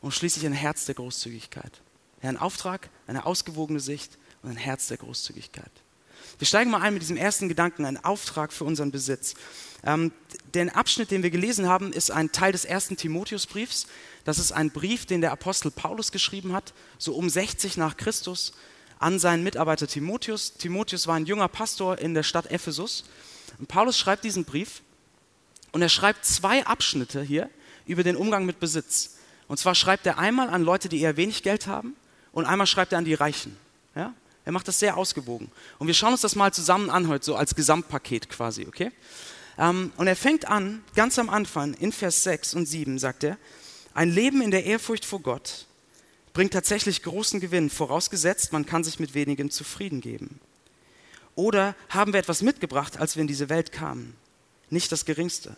und 0.00 0.14
schließlich 0.14 0.46
ein 0.46 0.54
Herz 0.54 0.86
der 0.86 0.94
Großzügigkeit. 0.94 1.82
Ja, 2.22 2.30
ein 2.30 2.38
Auftrag, 2.38 2.88
eine 3.06 3.26
ausgewogene 3.26 3.78
Sicht 3.78 4.16
und 4.42 4.52
ein 4.52 4.56
Herz 4.56 4.86
der 4.86 4.96
Großzügigkeit. 4.96 5.70
Wir 6.38 6.46
steigen 6.46 6.70
mal 6.70 6.80
ein 6.80 6.94
mit 6.94 7.02
diesem 7.02 7.18
ersten 7.18 7.50
Gedanken, 7.50 7.84
ein 7.84 8.02
Auftrag 8.02 8.54
für 8.54 8.64
unseren 8.64 8.90
Besitz. 8.90 9.34
Ähm, 9.84 10.12
der 10.54 10.74
Abschnitt, 10.74 11.10
den 11.10 11.22
wir 11.22 11.30
gelesen 11.30 11.68
haben, 11.68 11.92
ist 11.92 12.10
ein 12.10 12.32
Teil 12.32 12.52
des 12.52 12.64
ersten 12.64 12.96
Timotheusbriefs. 12.96 13.86
Das 14.24 14.38
ist 14.38 14.52
ein 14.52 14.70
Brief, 14.70 15.04
den 15.04 15.20
der 15.20 15.32
Apostel 15.32 15.70
Paulus 15.70 16.10
geschrieben 16.10 16.54
hat, 16.54 16.72
so 16.96 17.14
um 17.14 17.28
60 17.28 17.76
nach 17.76 17.98
Christus, 17.98 18.54
an 18.98 19.18
seinen 19.18 19.44
Mitarbeiter 19.44 19.86
Timotheus. 19.86 20.54
Timotheus 20.54 21.06
war 21.06 21.16
ein 21.16 21.26
junger 21.26 21.48
Pastor 21.48 21.98
in 21.98 22.14
der 22.14 22.22
Stadt 22.22 22.50
Ephesus. 22.50 23.04
Und 23.58 23.68
Paulus 23.68 23.98
schreibt 23.98 24.24
diesen 24.24 24.46
Brief 24.46 24.80
und 25.72 25.82
er 25.82 25.88
schreibt 25.88 26.24
zwei 26.24 26.64
Abschnitte 26.66 27.22
hier 27.22 27.50
über 27.86 28.02
den 28.02 28.16
Umgang 28.16 28.46
mit 28.46 28.60
Besitz. 28.60 29.16
Und 29.48 29.58
zwar 29.58 29.74
schreibt 29.74 30.06
er 30.06 30.18
einmal 30.18 30.48
an 30.48 30.62
Leute, 30.62 30.88
die 30.88 31.00
eher 31.00 31.16
wenig 31.16 31.42
Geld 31.42 31.66
haben 31.66 31.96
und 32.32 32.46
einmal 32.46 32.66
schreibt 32.66 32.92
er 32.92 32.98
an 32.98 33.04
die 33.04 33.14
Reichen. 33.14 33.56
Ja? 33.94 34.14
Er 34.44 34.52
macht 34.52 34.68
das 34.68 34.78
sehr 34.78 34.96
ausgewogen. 34.96 35.50
Und 35.78 35.86
wir 35.86 35.94
schauen 35.94 36.12
uns 36.12 36.20
das 36.20 36.36
mal 36.36 36.52
zusammen 36.52 36.90
an 36.90 37.08
heute, 37.08 37.24
so 37.24 37.36
als 37.36 37.54
Gesamtpaket 37.54 38.28
quasi, 38.28 38.66
okay? 38.66 38.90
Ähm, 39.58 39.92
und 39.96 40.06
er 40.06 40.16
fängt 40.16 40.48
an, 40.48 40.82
ganz 40.94 41.18
am 41.18 41.28
Anfang, 41.28 41.74
in 41.74 41.92
Vers 41.92 42.24
6 42.24 42.54
und 42.54 42.66
7 42.66 42.98
sagt 42.98 43.24
er, 43.24 43.38
ein 43.94 44.10
Leben 44.10 44.40
in 44.40 44.50
der 44.50 44.64
Ehrfurcht 44.64 45.04
vor 45.04 45.20
Gott 45.20 45.66
bringt 46.32 46.54
tatsächlich 46.54 47.02
großen 47.02 47.40
Gewinn, 47.40 47.68
vorausgesetzt, 47.68 48.52
man 48.52 48.64
kann 48.64 48.84
sich 48.84 48.98
mit 48.98 49.14
wenigem 49.14 49.50
zufrieden 49.50 50.00
geben. 50.00 50.40
Oder 51.34 51.74
haben 51.90 52.12
wir 52.12 52.20
etwas 52.20 52.42
mitgebracht, 52.42 52.98
als 52.98 53.16
wir 53.16 53.20
in 53.20 53.26
diese 53.26 53.48
Welt 53.48 53.70
kamen? 53.72 54.16
Nicht 54.72 54.90
das 54.90 55.04
Geringste. 55.04 55.54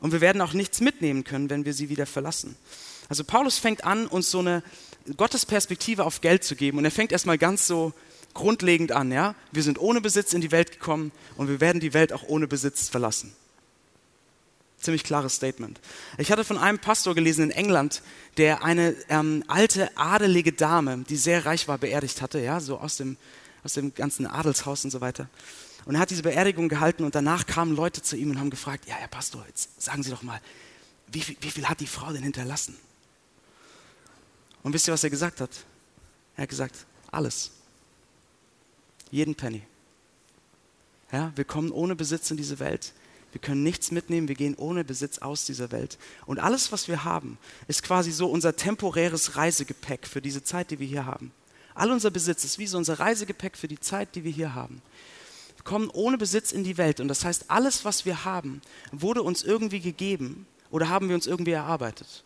Und 0.00 0.10
wir 0.10 0.20
werden 0.20 0.42
auch 0.42 0.52
nichts 0.52 0.80
mitnehmen 0.80 1.22
können, 1.22 1.48
wenn 1.48 1.64
wir 1.64 1.72
sie 1.72 1.88
wieder 1.88 2.06
verlassen. 2.06 2.56
Also 3.08 3.22
Paulus 3.22 3.58
fängt 3.58 3.84
an, 3.84 4.08
uns 4.08 4.32
so 4.32 4.40
eine 4.40 4.64
Gottesperspektive 5.16 6.04
auf 6.04 6.20
Geld 6.20 6.42
zu 6.42 6.56
geben. 6.56 6.78
Und 6.78 6.84
er 6.84 6.90
fängt 6.90 7.12
erstmal 7.12 7.38
ganz 7.38 7.68
so 7.68 7.92
grundlegend 8.34 8.90
an. 8.90 9.12
Ja? 9.12 9.36
Wir 9.52 9.62
sind 9.62 9.78
ohne 9.78 10.00
Besitz 10.00 10.32
in 10.32 10.40
die 10.40 10.50
Welt 10.50 10.72
gekommen 10.72 11.12
und 11.36 11.48
wir 11.48 11.60
werden 11.60 11.80
die 11.80 11.94
Welt 11.94 12.12
auch 12.12 12.24
ohne 12.24 12.48
Besitz 12.48 12.88
verlassen. 12.88 13.32
Ziemlich 14.80 15.04
klares 15.04 15.36
Statement. 15.36 15.78
Ich 16.18 16.32
hatte 16.32 16.42
von 16.42 16.58
einem 16.58 16.80
Pastor 16.80 17.14
gelesen 17.14 17.44
in 17.44 17.50
England, 17.52 18.02
der 18.38 18.64
eine 18.64 18.96
ähm, 19.08 19.44
alte 19.46 19.96
adelige 19.96 20.52
Dame, 20.52 21.04
die 21.08 21.16
sehr 21.16 21.46
reich 21.46 21.68
war, 21.68 21.78
beerdigt 21.78 22.20
hatte, 22.20 22.40
ja, 22.40 22.58
so 22.58 22.78
aus 22.78 22.96
dem, 22.96 23.16
aus 23.62 23.74
dem 23.74 23.94
ganzen 23.94 24.26
Adelshaus 24.26 24.84
und 24.84 24.90
so 24.90 25.00
weiter. 25.00 25.28
Und 25.84 25.96
er 25.96 26.00
hat 26.00 26.10
diese 26.10 26.22
Beerdigung 26.22 26.68
gehalten 26.68 27.04
und 27.04 27.14
danach 27.14 27.46
kamen 27.46 27.74
Leute 27.74 28.02
zu 28.02 28.16
ihm 28.16 28.30
und 28.30 28.38
haben 28.38 28.50
gefragt, 28.50 28.86
ja, 28.86 28.94
Herr 28.94 29.08
Pastor, 29.08 29.44
jetzt 29.48 29.80
sagen 29.80 30.02
Sie 30.02 30.10
doch 30.10 30.22
mal, 30.22 30.40
wie 31.08 31.20
viel, 31.20 31.36
wie 31.40 31.50
viel 31.50 31.68
hat 31.68 31.80
die 31.80 31.86
Frau 31.86 32.12
denn 32.12 32.22
hinterlassen? 32.22 32.76
Und 34.62 34.72
wisst 34.72 34.86
ihr, 34.86 34.92
was 34.92 35.04
er 35.04 35.10
gesagt 35.10 35.40
hat? 35.40 35.50
Er 36.36 36.42
hat 36.42 36.48
gesagt, 36.48 36.86
alles. 37.10 37.50
Jeden 39.10 39.34
Penny. 39.34 39.62
Ja, 41.10 41.32
wir 41.34 41.44
kommen 41.44 41.70
ohne 41.70 41.94
Besitz 41.94 42.30
in 42.30 42.36
diese 42.36 42.58
Welt. 42.58 42.92
Wir 43.32 43.40
können 43.40 43.62
nichts 43.62 43.90
mitnehmen, 43.90 44.28
wir 44.28 44.34
gehen 44.34 44.54
ohne 44.56 44.84
Besitz 44.84 45.18
aus 45.18 45.46
dieser 45.46 45.72
Welt. 45.72 45.98
Und 46.26 46.38
alles, 46.38 46.70
was 46.70 46.88
wir 46.88 47.04
haben, 47.04 47.38
ist 47.66 47.82
quasi 47.82 48.12
so 48.12 48.26
unser 48.26 48.56
temporäres 48.56 49.36
Reisegepäck 49.36 50.06
für 50.06 50.20
diese 50.20 50.44
Zeit, 50.44 50.70
die 50.70 50.78
wir 50.78 50.86
hier 50.86 51.06
haben. 51.06 51.32
All 51.74 51.90
unser 51.90 52.10
Besitz 52.10 52.44
ist 52.44 52.58
wie 52.58 52.66
so 52.66 52.76
unser 52.76 52.98
Reisegepäck 52.98 53.56
für 53.56 53.68
die 53.68 53.80
Zeit, 53.80 54.14
die 54.14 54.24
wir 54.24 54.32
hier 54.32 54.54
haben. 54.54 54.82
Kommen 55.64 55.90
ohne 55.90 56.18
Besitz 56.18 56.52
in 56.52 56.64
die 56.64 56.78
Welt. 56.78 57.00
Und 57.00 57.08
das 57.08 57.24
heißt, 57.24 57.50
alles, 57.50 57.84
was 57.84 58.04
wir 58.04 58.24
haben, 58.24 58.62
wurde 58.90 59.22
uns 59.22 59.42
irgendwie 59.42 59.80
gegeben 59.80 60.46
oder 60.70 60.88
haben 60.88 61.08
wir 61.08 61.14
uns 61.14 61.26
irgendwie 61.26 61.52
erarbeitet. 61.52 62.24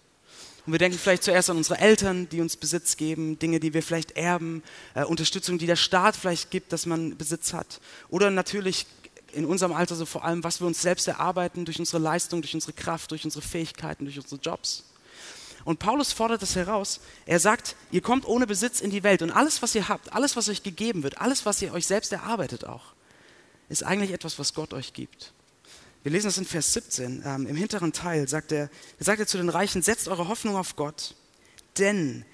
Und 0.66 0.72
wir 0.72 0.78
denken 0.78 0.98
vielleicht 0.98 1.22
zuerst 1.22 1.48
an 1.48 1.56
unsere 1.56 1.78
Eltern, 1.78 2.28
die 2.28 2.40
uns 2.40 2.56
Besitz 2.56 2.96
geben, 2.96 3.38
Dinge, 3.38 3.60
die 3.60 3.72
wir 3.72 3.82
vielleicht 3.82 4.16
erben, 4.16 4.64
äh, 4.94 5.04
Unterstützung, 5.04 5.58
die 5.58 5.66
der 5.66 5.76
Staat 5.76 6.16
vielleicht 6.16 6.50
gibt, 6.50 6.72
dass 6.72 6.86
man 6.86 7.16
Besitz 7.16 7.52
hat. 7.52 7.80
Oder 8.08 8.30
natürlich 8.30 8.86
in 9.32 9.44
unserem 9.44 9.72
Alter 9.72 9.94
so 9.94 10.06
vor 10.06 10.24
allem, 10.24 10.42
was 10.42 10.60
wir 10.60 10.66
uns 10.66 10.82
selbst 10.82 11.06
erarbeiten 11.06 11.64
durch 11.64 11.78
unsere 11.78 11.98
Leistung, 11.98 12.42
durch 12.42 12.54
unsere 12.54 12.72
Kraft, 12.72 13.12
durch 13.12 13.24
unsere 13.24 13.42
Fähigkeiten, 13.42 14.06
durch 14.06 14.18
unsere 14.18 14.40
Jobs. 14.40 14.84
Und 15.64 15.78
Paulus 15.78 16.12
fordert 16.12 16.42
das 16.42 16.56
heraus. 16.56 17.00
Er 17.26 17.40
sagt, 17.40 17.76
ihr 17.90 18.00
kommt 18.00 18.26
ohne 18.26 18.46
Besitz 18.46 18.80
in 18.80 18.90
die 18.90 19.02
Welt 19.02 19.22
und 19.22 19.30
alles, 19.30 19.62
was 19.62 19.74
ihr 19.74 19.88
habt, 19.88 20.12
alles, 20.12 20.36
was 20.36 20.48
euch 20.48 20.62
gegeben 20.62 21.02
wird, 21.02 21.20
alles, 21.20 21.44
was 21.44 21.60
ihr 21.60 21.72
euch 21.72 21.86
selbst 21.86 22.12
erarbeitet 22.12 22.64
auch, 22.64 22.92
ist 23.68 23.82
eigentlich 23.82 24.12
etwas, 24.12 24.38
was 24.38 24.54
Gott 24.54 24.73
euch 24.73 24.92
gibt. 24.92 25.32
Wir 26.02 26.12
lesen 26.12 26.26
das 26.26 26.38
in 26.38 26.44
Vers 26.44 26.73
17. 26.73 27.23
Ähm, 27.25 27.46
Im 27.46 27.56
hinteren 27.56 27.92
Teil 27.92 28.28
sagt 28.28 28.52
er, 28.52 28.70
sagt 29.00 29.18
er 29.18 29.26
zu 29.26 29.38
den 29.38 29.49
Reichen, 29.49 29.82
setzt 29.82 30.06
eure 30.06 30.28
Hoffnung 30.28 30.56
auf 30.56 30.76
Gott, 30.76 31.16
denn 31.78 32.25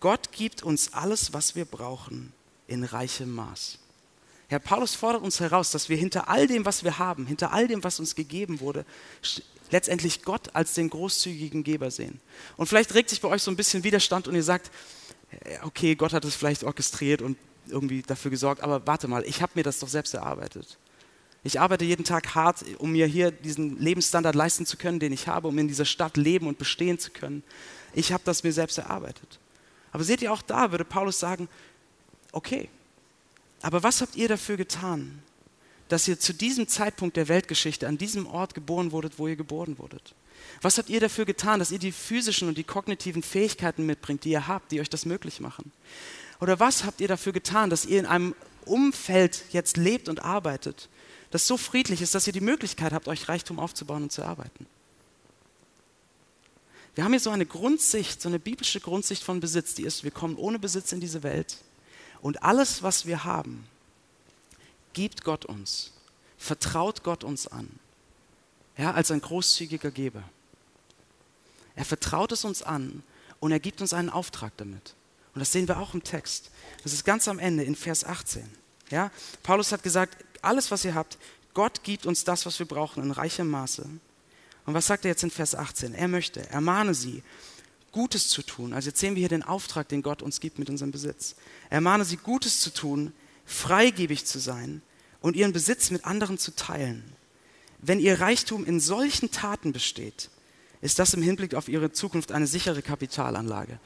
Gott 0.00 0.32
gibt 0.32 0.62
uns 0.62 0.92
alles, 0.92 1.32
was 1.32 1.56
wir 1.56 1.64
brauchen, 1.64 2.32
in 2.66 2.84
reichem 2.84 3.32
Maß. 3.32 3.78
Herr 4.48 4.58
Paulus 4.58 4.94
fordert 4.94 5.22
uns 5.22 5.40
heraus, 5.40 5.70
dass 5.70 5.88
wir 5.88 5.96
hinter 5.96 6.28
all 6.28 6.46
dem, 6.46 6.66
was 6.66 6.84
wir 6.84 6.98
haben, 6.98 7.26
hinter 7.26 7.52
all 7.52 7.68
dem, 7.68 7.82
was 7.84 8.00
uns 8.00 8.14
gegeben 8.14 8.60
wurde, 8.60 8.84
letztendlich 9.70 10.24
Gott 10.24 10.54
als 10.54 10.74
den 10.74 10.90
großzügigen 10.90 11.64
Geber 11.64 11.90
sehen. 11.90 12.20
Und 12.58 12.66
vielleicht 12.66 12.92
regt 12.92 13.08
sich 13.08 13.22
bei 13.22 13.28
euch 13.28 13.42
so 13.42 13.50
ein 13.50 13.56
bisschen 13.56 13.82
Widerstand 13.82 14.28
und 14.28 14.34
ihr 14.34 14.42
sagt, 14.42 14.70
okay, 15.62 15.94
Gott 15.94 16.12
hat 16.12 16.26
es 16.26 16.36
vielleicht 16.36 16.64
orchestriert 16.64 17.22
und 17.22 17.38
irgendwie 17.68 18.02
dafür 18.02 18.30
gesorgt, 18.30 18.60
aber 18.60 18.86
warte 18.86 19.08
mal, 19.08 19.24
ich 19.24 19.40
habe 19.40 19.52
mir 19.54 19.62
das 19.62 19.78
doch 19.78 19.88
selbst 19.88 20.12
erarbeitet. 20.14 20.78
Ich 21.44 21.58
arbeite 21.58 21.84
jeden 21.84 22.04
Tag 22.04 22.34
hart, 22.34 22.64
um 22.78 22.92
mir 22.92 23.06
hier 23.06 23.32
diesen 23.32 23.78
Lebensstandard 23.80 24.34
leisten 24.34 24.64
zu 24.64 24.76
können, 24.76 25.00
den 25.00 25.12
ich 25.12 25.26
habe, 25.26 25.48
um 25.48 25.58
in 25.58 25.68
dieser 25.68 25.84
Stadt 25.84 26.16
leben 26.16 26.46
und 26.46 26.58
bestehen 26.58 26.98
zu 26.98 27.10
können. 27.10 27.42
Ich 27.94 28.12
habe 28.12 28.22
das 28.24 28.44
mir 28.44 28.52
selbst 28.52 28.78
erarbeitet. 28.78 29.40
Aber 29.90 30.04
seht 30.04 30.22
ihr, 30.22 30.32
auch 30.32 30.42
da 30.42 30.70
würde 30.70 30.84
Paulus 30.84 31.18
sagen, 31.18 31.48
okay, 32.30 32.68
aber 33.60 33.82
was 33.82 34.00
habt 34.00 34.16
ihr 34.16 34.28
dafür 34.28 34.56
getan, 34.56 35.22
dass 35.88 36.08
ihr 36.08 36.18
zu 36.18 36.32
diesem 36.32 36.68
Zeitpunkt 36.68 37.16
der 37.16 37.28
Weltgeschichte 37.28 37.86
an 37.86 37.98
diesem 37.98 38.26
Ort 38.26 38.54
geboren 38.54 38.92
wurdet, 38.92 39.18
wo 39.18 39.28
ihr 39.28 39.36
geboren 39.36 39.78
wurdet? 39.78 40.14
Was 40.60 40.78
habt 40.78 40.90
ihr 40.90 41.00
dafür 41.00 41.24
getan, 41.24 41.58
dass 41.58 41.70
ihr 41.70 41.78
die 41.78 41.92
physischen 41.92 42.48
und 42.48 42.56
die 42.56 42.64
kognitiven 42.64 43.22
Fähigkeiten 43.22 43.84
mitbringt, 43.84 44.24
die 44.24 44.30
ihr 44.30 44.48
habt, 44.48 44.72
die 44.72 44.80
euch 44.80 44.90
das 44.90 45.06
möglich 45.06 45.40
machen? 45.40 45.70
Oder 46.40 46.58
was 46.60 46.84
habt 46.84 47.00
ihr 47.00 47.08
dafür 47.08 47.32
getan, 47.32 47.68
dass 47.68 47.84
ihr 47.84 48.00
in 48.00 48.06
einem 48.06 48.34
Umfeld 48.64 49.44
jetzt 49.50 49.76
lebt 49.76 50.08
und 50.08 50.24
arbeitet, 50.24 50.88
das 51.32 51.46
so 51.46 51.56
friedlich 51.56 52.02
ist, 52.02 52.14
dass 52.14 52.26
ihr 52.26 52.32
die 52.32 52.40
Möglichkeit 52.40 52.92
habt, 52.92 53.08
euch 53.08 53.28
Reichtum 53.28 53.58
aufzubauen 53.58 54.04
und 54.04 54.12
zu 54.12 54.22
arbeiten? 54.22 54.66
Wir 56.94 57.04
haben 57.04 57.12
hier 57.12 57.20
so 57.20 57.30
eine 57.30 57.46
Grundsicht, 57.46 58.20
so 58.20 58.28
eine 58.28 58.38
biblische 58.38 58.78
Grundsicht 58.78 59.24
von 59.24 59.40
Besitz, 59.40 59.74
die 59.74 59.82
ist, 59.82 60.04
wir 60.04 60.10
kommen 60.10 60.36
ohne 60.36 60.58
Besitz 60.58 60.92
in 60.92 61.00
diese 61.00 61.22
Welt 61.22 61.56
und 62.20 62.42
alles, 62.42 62.82
was 62.82 63.06
wir 63.06 63.24
haben, 63.24 63.66
gibt 64.92 65.24
Gott 65.24 65.46
uns, 65.46 65.92
vertraut 66.36 67.02
Gott 67.02 67.24
uns 67.24 67.46
an, 67.46 67.68
ja, 68.76 68.92
als 68.92 69.10
ein 69.10 69.22
großzügiger 69.22 69.90
Geber. 69.90 70.22
Er 71.74 71.86
vertraut 71.86 72.32
es 72.32 72.44
uns 72.44 72.62
an 72.62 73.02
und 73.40 73.52
er 73.52 73.60
gibt 73.60 73.80
uns 73.80 73.94
einen 73.94 74.10
Auftrag 74.10 74.52
damit. 74.58 74.94
Und 75.34 75.40
das 75.40 75.50
sehen 75.50 75.66
wir 75.66 75.78
auch 75.78 75.94
im 75.94 76.04
Text. 76.04 76.50
Das 76.82 76.92
ist 76.92 77.06
ganz 77.06 77.26
am 77.26 77.38
Ende 77.38 77.64
in 77.64 77.74
Vers 77.74 78.04
18. 78.04 78.46
Ja? 78.90 79.10
Paulus 79.42 79.72
hat 79.72 79.82
gesagt, 79.82 80.22
alles, 80.42 80.70
was 80.70 80.84
ihr 80.84 80.94
habt, 80.94 81.18
Gott 81.54 81.82
gibt 81.84 82.06
uns 82.06 82.24
das, 82.24 82.46
was 82.46 82.58
wir 82.58 82.66
brauchen, 82.66 83.02
in 83.02 83.10
reichem 83.10 83.48
Maße. 83.48 83.86
Und 84.64 84.74
was 84.74 84.86
sagt 84.86 85.04
er 85.04 85.10
jetzt 85.10 85.22
in 85.22 85.30
Vers 85.30 85.54
18? 85.54 85.94
Er 85.94 86.08
möchte, 86.08 86.48
ermahne 86.50 86.94
sie, 86.94 87.22
Gutes 87.90 88.28
zu 88.28 88.42
tun. 88.42 88.72
Also 88.72 88.88
jetzt 88.88 89.00
sehen 89.00 89.14
wir 89.14 89.20
hier 89.20 89.28
den 89.28 89.42
Auftrag, 89.42 89.88
den 89.88 90.02
Gott 90.02 90.22
uns 90.22 90.40
gibt 90.40 90.58
mit 90.58 90.70
unserem 90.70 90.90
Besitz. 90.90 91.36
Ermahne 91.68 92.04
sie, 92.04 92.16
Gutes 92.16 92.60
zu 92.60 92.70
tun, 92.70 93.12
freigebig 93.44 94.24
zu 94.24 94.38
sein 94.38 94.80
und 95.20 95.36
ihren 95.36 95.52
Besitz 95.52 95.90
mit 95.90 96.06
anderen 96.06 96.38
zu 96.38 96.56
teilen. 96.56 97.04
Wenn 97.78 98.00
ihr 98.00 98.20
Reichtum 98.20 98.64
in 98.64 98.80
solchen 98.80 99.30
Taten 99.30 99.72
besteht, 99.72 100.30
ist 100.80 100.98
das 100.98 101.14
im 101.14 101.22
Hinblick 101.22 101.54
auf 101.54 101.68
ihre 101.68 101.92
Zukunft 101.92 102.32
eine 102.32 102.46
sichere 102.46 102.82
Kapitalanlage. 102.82 103.78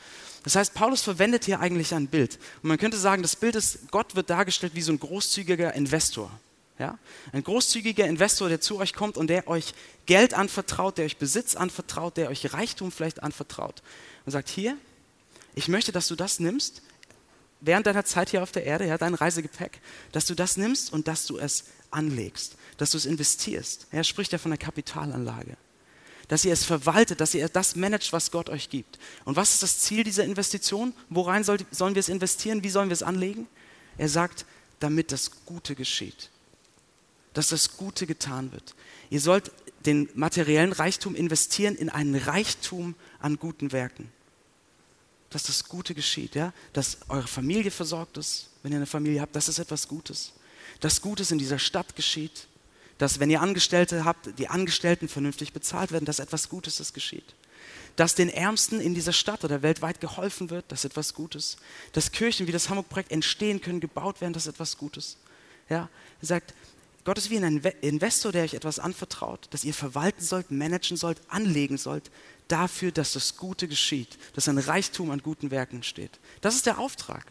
Das 0.45 0.55
heißt, 0.55 0.75
Paulus 0.75 1.03
verwendet 1.03 1.45
hier 1.45 1.61
eigentlich 1.61 1.93
ein 1.93 2.07
Bild. 2.07 2.39
Und 2.63 2.69
man 2.69 2.79
könnte 2.79 2.99
sagen, 2.99 3.23
das 3.23 3.37
Bild 3.37 3.57
ist, 3.57 3.91
Gott 3.91 4.15
wird 4.15 4.31
dargestellt 4.31 4.75
wie 4.75 4.83
so 4.83 4.93
ein 4.93 5.01
großzügiger 5.01 5.75
Investor. 5.75 6.31
Ja? 6.79 6.99
Ein 7.33 7.43
großzügiger 7.43 8.07
Investor, 8.07 8.49
der 8.49 8.61
zu 8.61 8.79
euch 8.79 8.93
kommt 8.93 9.17
und 9.17 9.29
der 9.29 9.49
euch 9.49 9.75
Geld 10.07 10.35
anvertraut, 10.35 10.99
der 10.99 11.07
euch 11.07 11.17
Besitz 11.17 11.57
anvertraut, 11.57 12.17
der 12.17 12.29
euch 12.29 12.53
Reichtum 12.53 12.93
vielleicht 12.93 13.23
anvertraut. 13.23 13.83
Und 14.25 14.33
sagt, 14.33 14.49
hier, 14.49 14.77
ich 15.55 15.69
möchte, 15.69 15.93
dass 15.93 16.09
du 16.09 16.17
das 16.17 16.41
nimmst, 16.41 16.83
während 17.61 17.87
deiner 17.87 18.05
Zeit 18.05 18.31
hier 18.31 18.43
auf 18.43 18.53
der 18.53 18.65
Erde, 18.65 18.87
ja, 18.87 18.99
dein 18.99 19.15
Reisegepäck, 19.15 19.81
dass 20.13 20.27
du 20.27 20.35
das 20.35 20.57
nimmst 20.57 20.93
und 20.93 21.09
dass 21.09 21.27
du 21.27 21.39
es 21.39 21.65
anlegst, 21.91 22.57
dass 22.77 22.91
du 22.91 22.99
es 22.99 23.07
investierst. 23.07 23.87
Er 23.91 24.05
spricht 24.05 24.33
ja 24.33 24.39
von 24.39 24.51
der 24.51 24.59
Kapitalanlage 24.59 25.57
dass 26.29 26.45
ihr 26.45 26.53
es 26.53 26.65
verwaltet, 26.65 27.21
dass 27.21 27.35
ihr 27.35 27.49
das 27.49 27.77
managt, 27.77 28.13
was 28.13 28.31
Gott 28.31 28.51
euch 28.51 28.69
gibt. 28.69 28.99
Und 29.25 29.37
was 29.37 29.55
ist 29.55 29.63
das 29.63 29.79
Ziel 29.81 30.05
dieser 30.05 30.25
Investition? 30.25 30.93
Worein 31.09 31.45
soll, 31.45 31.59
sollen 31.71 31.95
wir 31.95 32.01
es 32.01 32.09
investieren? 32.09 32.63
Wie 32.65 32.69
sollen 32.69 32.89
wir 32.89 32.95
es 32.95 33.03
anlegen? 33.03 33.47
Er 33.97 34.09
sagt, 34.09 34.45
damit 34.81 35.13
das 35.13 35.31
Gute 35.47 35.75
geschieht. 35.75 36.31
Dass 37.37 37.49
das 37.49 37.77
Gute 37.77 38.07
getan 38.07 38.51
wird. 38.53 38.75
Ihr 39.11 39.21
sollt 39.21 39.53
den 39.85 40.09
materiellen 40.15 40.73
Reichtum 40.73 41.15
investieren 41.15 41.77
in 41.77 41.91
einen 41.91 42.15
Reichtum 42.15 42.95
an 43.21 43.39
guten 43.39 43.73
Werken. 43.73 44.11
Dass 45.29 45.43
das 45.43 45.65
Gute 45.69 45.95
geschieht, 45.95 46.35
ja? 46.35 46.55
dass 46.73 46.99
eure 47.11 47.27
Familie 47.27 47.71
versorgt 47.71 48.17
ist, 48.17 48.49
wenn 48.63 48.73
ihr 48.73 48.79
eine 48.79 48.87
Familie 48.87 49.21
habt, 49.21 49.37
das 49.37 49.51
ist 49.51 49.59
etwas 49.59 49.87
Gutes. 49.87 50.33
dass 50.81 51.03
Gutes 51.03 51.31
in 51.31 51.39
dieser 51.39 51.59
Stadt 51.59 51.95
geschieht, 51.95 52.49
dass 52.97 53.21
wenn 53.21 53.29
ihr 53.29 53.43
Angestellte 53.43 54.07
habt, 54.07 54.39
die 54.39 54.49
Angestellten 54.49 55.07
vernünftig 55.07 55.53
bezahlt 55.53 55.93
werden, 55.93 56.07
dass 56.07 56.19
etwas 56.19 56.49
Gutes 56.49 56.77
das 56.77 56.95
geschieht. 56.95 57.35
Dass 57.97 58.15
den 58.15 58.31
Ärmsten 58.31 58.81
in 58.81 58.95
dieser 58.95 59.13
Stadt 59.13 59.45
oder 59.45 59.63
weltweit 59.63 60.01
geholfen 60.01 60.49
wird, 60.49 60.65
dass 60.73 60.87
etwas 60.87 61.13
Gutes. 61.13 61.59
Dass 61.93 62.13
Kirchen 62.13 62.47
wie 62.47 62.53
das 62.53 62.71
Hamburg-Projekt 62.71 63.13
entstehen 63.13 63.61
können, 63.61 63.81
gebaut 63.81 64.23
werden, 64.23 64.33
dass 64.33 64.47
etwas 64.47 64.79
Gutes. 64.79 65.19
Ja, 65.69 65.91
er 66.21 66.27
sagt, 66.27 66.55
Gott 67.07 67.19
ist 67.19 67.31
wie 67.31 67.39
ein 67.39 67.63
Investor, 67.83 68.33
der 68.33 68.43
euch 68.43 68.55
etwas 68.55 68.81
anvertraut, 68.81 69.47
das 69.51 69.63
ihr 69.63 69.75
verwalten 69.75 70.25
sollt, 70.25 70.51
managen 70.51 70.97
sollt, 70.97 71.21
anlegen 71.29 71.79
sollt, 71.79 72.11
dafür, 72.49 72.91
dass 72.91 73.13
das 73.13 73.37
Gute 73.37 73.69
geschieht, 73.69 74.19
dass 74.35 74.49
ein 74.49 74.59
Reichtum 74.59 75.13
an 75.13 75.23
guten 75.23 75.53
Werken 75.53 75.85
steht. 75.85 76.19
Das 76.41 76.57
ist 76.57 76.67
der 76.67 76.81
Auftrag. 76.81 77.25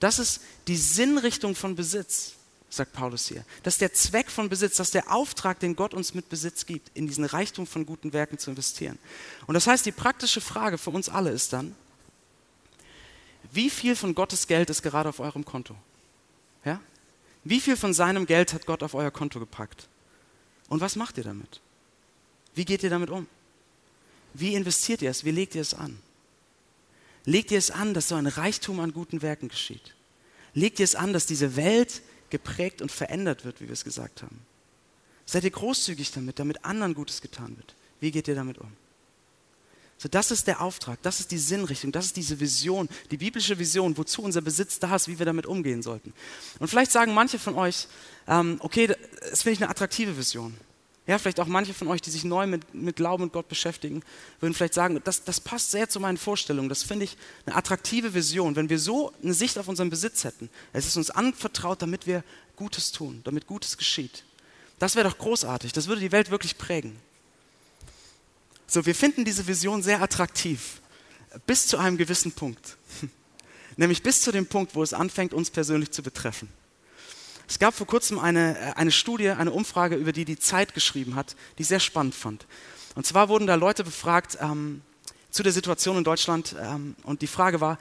Das 0.00 0.18
ist 0.18 0.40
die 0.66 0.78
Sinnrichtung 0.78 1.54
von 1.54 1.76
Besitz 1.76 2.36
sagt 2.70 2.94
Paulus 2.94 3.28
hier. 3.28 3.44
Das 3.64 3.74
ist 3.74 3.82
der 3.82 3.92
Zweck 3.92 4.30
von 4.30 4.48
Besitz, 4.48 4.76
das 4.76 4.86
ist 4.86 4.94
der 4.94 5.12
Auftrag, 5.12 5.60
den 5.60 5.76
Gott 5.76 5.92
uns 5.92 6.14
mit 6.14 6.30
Besitz 6.30 6.64
gibt, 6.64 6.90
in 6.94 7.06
diesen 7.06 7.26
Reichtum 7.26 7.66
von 7.66 7.84
guten 7.84 8.14
Werken 8.14 8.38
zu 8.38 8.48
investieren. 8.48 8.98
Und 9.46 9.52
das 9.52 9.66
heißt, 9.66 9.84
die 9.84 9.92
praktische 9.92 10.40
Frage 10.40 10.78
für 10.78 10.88
uns 10.88 11.10
alle 11.10 11.32
ist 11.32 11.52
dann, 11.52 11.76
wie 13.50 13.68
viel 13.68 13.94
von 13.94 14.14
Gottes 14.14 14.46
Geld 14.46 14.70
ist 14.70 14.80
gerade 14.80 15.10
auf 15.10 15.20
eurem 15.20 15.44
Konto? 15.44 15.76
Wie 17.44 17.60
viel 17.60 17.76
von 17.76 17.92
seinem 17.92 18.26
Geld 18.26 18.52
hat 18.52 18.66
Gott 18.66 18.82
auf 18.82 18.94
euer 18.94 19.10
Konto 19.10 19.40
gepackt? 19.40 19.88
Und 20.68 20.80
was 20.80 20.96
macht 20.96 21.18
ihr 21.18 21.24
damit? 21.24 21.60
Wie 22.54 22.64
geht 22.64 22.82
ihr 22.82 22.90
damit 22.90 23.10
um? 23.10 23.26
Wie 24.34 24.54
investiert 24.54 25.02
ihr 25.02 25.10
es? 25.10 25.24
Wie 25.24 25.30
legt 25.30 25.54
ihr 25.54 25.62
es 25.62 25.74
an? 25.74 25.98
Legt 27.24 27.50
ihr 27.50 27.58
es 27.58 27.70
an, 27.70 27.94
dass 27.94 28.08
so 28.08 28.14
ein 28.14 28.26
Reichtum 28.26 28.80
an 28.80 28.92
guten 28.92 29.22
Werken 29.22 29.48
geschieht? 29.48 29.94
Legt 30.54 30.80
ihr 30.80 30.84
es 30.84 30.94
an, 30.94 31.12
dass 31.12 31.26
diese 31.26 31.56
Welt 31.56 32.02
geprägt 32.30 32.82
und 32.82 32.90
verändert 32.90 33.44
wird, 33.44 33.60
wie 33.60 33.66
wir 33.66 33.74
es 33.74 33.84
gesagt 33.84 34.22
haben. 34.22 34.40
Seid 35.26 35.44
ihr 35.44 35.50
großzügig 35.50 36.10
damit, 36.10 36.38
damit 36.38 36.64
anderen 36.64 36.94
Gutes 36.94 37.20
getan 37.20 37.56
wird. 37.56 37.74
Wie 38.00 38.10
geht 38.10 38.26
ihr 38.26 38.34
damit 38.34 38.58
um? 38.58 38.72
So, 40.02 40.08
das 40.08 40.32
ist 40.32 40.48
der 40.48 40.60
Auftrag, 40.60 41.00
das 41.02 41.20
ist 41.20 41.30
die 41.30 41.38
Sinnrichtung, 41.38 41.92
das 41.92 42.06
ist 42.06 42.16
diese 42.16 42.40
Vision, 42.40 42.88
die 43.12 43.18
biblische 43.18 43.56
Vision, 43.56 43.96
wozu 43.96 44.22
unser 44.22 44.40
Besitz 44.40 44.80
da 44.80 44.96
ist, 44.96 45.06
wie 45.06 45.16
wir 45.20 45.26
damit 45.26 45.46
umgehen 45.46 45.80
sollten. 45.80 46.12
Und 46.58 46.66
vielleicht 46.66 46.90
sagen 46.90 47.14
manche 47.14 47.38
von 47.38 47.54
euch, 47.54 47.86
ähm, 48.26 48.56
okay, 48.58 48.88
das 48.88 49.42
finde 49.42 49.52
ich 49.52 49.62
eine 49.62 49.70
attraktive 49.70 50.18
Vision. 50.18 50.56
Ja, 51.06 51.18
vielleicht 51.18 51.38
auch 51.38 51.46
manche 51.46 51.72
von 51.72 51.86
euch, 51.86 52.02
die 52.02 52.10
sich 52.10 52.24
neu 52.24 52.48
mit, 52.48 52.74
mit 52.74 52.96
Glauben 52.96 53.22
und 53.22 53.32
Gott 53.32 53.46
beschäftigen, 53.48 54.02
würden 54.40 54.54
vielleicht 54.54 54.74
sagen, 54.74 55.00
das, 55.04 55.22
das 55.22 55.38
passt 55.38 55.70
sehr 55.70 55.88
zu 55.88 56.00
meinen 56.00 56.16
Vorstellungen. 56.16 56.68
Das 56.68 56.82
finde 56.82 57.04
ich 57.04 57.16
eine 57.46 57.54
attraktive 57.54 58.12
Vision, 58.12 58.56
wenn 58.56 58.70
wir 58.70 58.80
so 58.80 59.12
eine 59.22 59.34
Sicht 59.34 59.56
auf 59.56 59.68
unseren 59.68 59.88
Besitz 59.88 60.24
hätten. 60.24 60.50
Es 60.72 60.88
ist 60.88 60.96
uns 60.96 61.10
anvertraut, 61.10 61.80
damit 61.80 62.08
wir 62.08 62.24
Gutes 62.56 62.90
tun, 62.90 63.20
damit 63.22 63.46
Gutes 63.46 63.78
geschieht. 63.78 64.24
Das 64.80 64.96
wäre 64.96 65.08
doch 65.08 65.18
großartig. 65.18 65.72
Das 65.72 65.86
würde 65.86 66.00
die 66.00 66.10
Welt 66.10 66.32
wirklich 66.32 66.58
prägen. 66.58 66.96
So, 68.72 68.86
wir 68.86 68.94
finden 68.94 69.26
diese 69.26 69.46
Vision 69.46 69.82
sehr 69.82 70.00
attraktiv, 70.00 70.80
bis 71.46 71.66
zu 71.66 71.76
einem 71.76 71.98
gewissen 71.98 72.32
Punkt. 72.32 72.78
Nämlich 73.76 74.02
bis 74.02 74.22
zu 74.22 74.32
dem 74.32 74.46
Punkt, 74.46 74.74
wo 74.74 74.82
es 74.82 74.94
anfängt, 74.94 75.34
uns 75.34 75.50
persönlich 75.50 75.90
zu 75.90 76.02
betreffen. 76.02 76.48
Es 77.46 77.58
gab 77.58 77.74
vor 77.74 77.86
kurzem 77.86 78.18
eine, 78.18 78.58
äh, 78.58 78.72
eine 78.76 78.90
Studie, 78.90 79.28
eine 79.28 79.50
Umfrage, 79.50 79.96
über 79.96 80.12
die 80.12 80.24
die 80.24 80.38
Zeit 80.38 80.72
geschrieben 80.72 81.16
hat, 81.16 81.36
die 81.58 81.62
ich 81.64 81.68
sehr 81.68 81.80
spannend 81.80 82.14
fand. 82.14 82.46
Und 82.94 83.04
zwar 83.04 83.28
wurden 83.28 83.46
da 83.46 83.56
Leute 83.56 83.84
befragt 83.84 84.38
ähm, 84.40 84.80
zu 85.28 85.42
der 85.42 85.52
Situation 85.52 85.98
in 85.98 86.04
Deutschland 86.04 86.56
ähm, 86.58 86.96
und 87.02 87.20
die 87.20 87.26
Frage 87.26 87.60
war, 87.60 87.76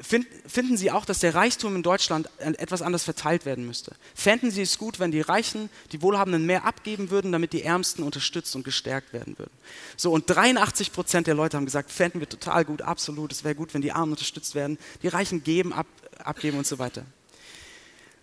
find, 0.00 0.26
finden 0.46 0.76
Sie 0.76 0.90
auch, 0.90 1.04
dass 1.04 1.20
der 1.20 1.34
Reichtum 1.34 1.76
in 1.76 1.82
Deutschland 1.82 2.28
etwas 2.38 2.82
anders 2.82 3.04
verteilt 3.04 3.44
werden 3.46 3.66
müsste? 3.66 3.94
Fänden 4.14 4.50
Sie 4.50 4.62
es 4.62 4.78
gut, 4.78 4.98
wenn 4.98 5.10
die 5.10 5.20
Reichen, 5.20 5.70
die 5.92 6.02
Wohlhabenden 6.02 6.46
mehr 6.46 6.64
abgeben 6.64 7.10
würden, 7.10 7.32
damit 7.32 7.52
die 7.52 7.62
Ärmsten 7.62 8.02
unterstützt 8.02 8.54
und 8.56 8.64
gestärkt 8.64 9.12
werden 9.12 9.38
würden? 9.38 9.52
So, 9.96 10.12
und 10.12 10.24
83 10.26 10.92
Prozent 10.92 11.26
der 11.26 11.34
Leute 11.34 11.56
haben 11.56 11.64
gesagt, 11.64 11.90
fänden 11.90 12.20
wir 12.20 12.28
total 12.28 12.64
gut, 12.64 12.82
absolut, 12.82 13.32
es 13.32 13.44
wäre 13.44 13.54
gut, 13.54 13.74
wenn 13.74 13.82
die 13.82 13.92
Armen 13.92 14.12
unterstützt 14.12 14.54
werden, 14.54 14.78
die 15.02 15.08
Reichen 15.08 15.42
geben, 15.44 15.72
ab, 15.72 15.86
abgeben 16.18 16.58
und 16.58 16.66
so 16.66 16.78
weiter. 16.78 17.04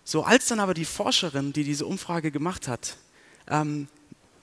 So, 0.04 0.22
als 0.22 0.46
dann 0.46 0.60
aber 0.60 0.74
die 0.74 0.84
Forscherin, 0.84 1.52
die 1.52 1.64
diese 1.64 1.86
Umfrage 1.86 2.30
gemacht 2.30 2.68
hat, 2.68 2.96
ähm, 3.48 3.88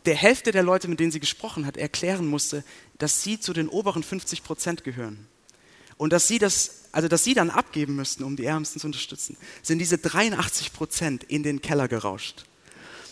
der 0.06 0.16
Hälfte 0.16 0.52
der 0.52 0.64
Leute, 0.64 0.88
mit 0.88 1.00
denen 1.00 1.12
sie 1.12 1.20
gesprochen 1.20 1.66
hat, 1.66 1.78
erklären 1.78 2.26
musste, 2.26 2.64
dass 2.98 3.22
sie 3.22 3.40
zu 3.40 3.54
den 3.54 3.70
oberen 3.70 4.04
50 4.04 4.44
Prozent 4.44 4.84
gehören. 4.84 5.28
Und 6.02 6.12
dass 6.12 6.28
sie 6.28 6.40
das, 6.40 6.86
also 6.94 7.08
dass 7.08 7.24
sie 7.24 7.36
dann 7.36 7.52
abgeben 7.52 7.96
müssten, 7.96 8.24
um 8.24 8.36
die 8.36 8.44
Ärmsten 8.44 8.82
zu 8.82 8.88
unterstützen, 8.88 9.38
sind 9.62 9.78
diese 9.78 10.00
83 10.00 10.74
Prozent 10.74 11.24
in 11.26 11.44
den 11.44 11.62
Keller 11.62 11.88
gerauscht. 11.88 12.44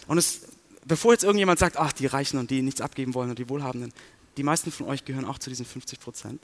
Und 0.08 0.18
es, 0.18 0.42
bevor 0.86 1.12
jetzt 1.12 1.24
irgendjemand 1.24 1.60
sagt, 1.60 1.78
ach, 1.78 1.92
die 1.92 2.08
Reichen 2.08 2.40
und 2.40 2.50
die 2.50 2.64
nichts 2.64 2.82
abgeben 2.82 3.14
wollen 3.14 3.30
und 3.30 3.38
die 3.38 3.48
Wohlhabenden, 3.48 3.94
die 4.38 4.42
meisten 4.42 4.72
von 4.72 4.88
euch 4.88 5.06
gehören 5.06 5.26
auch 5.26 5.38
zu 5.38 5.52
diesen 5.52 5.68
50 5.68 6.00
Prozent. 6.00 6.42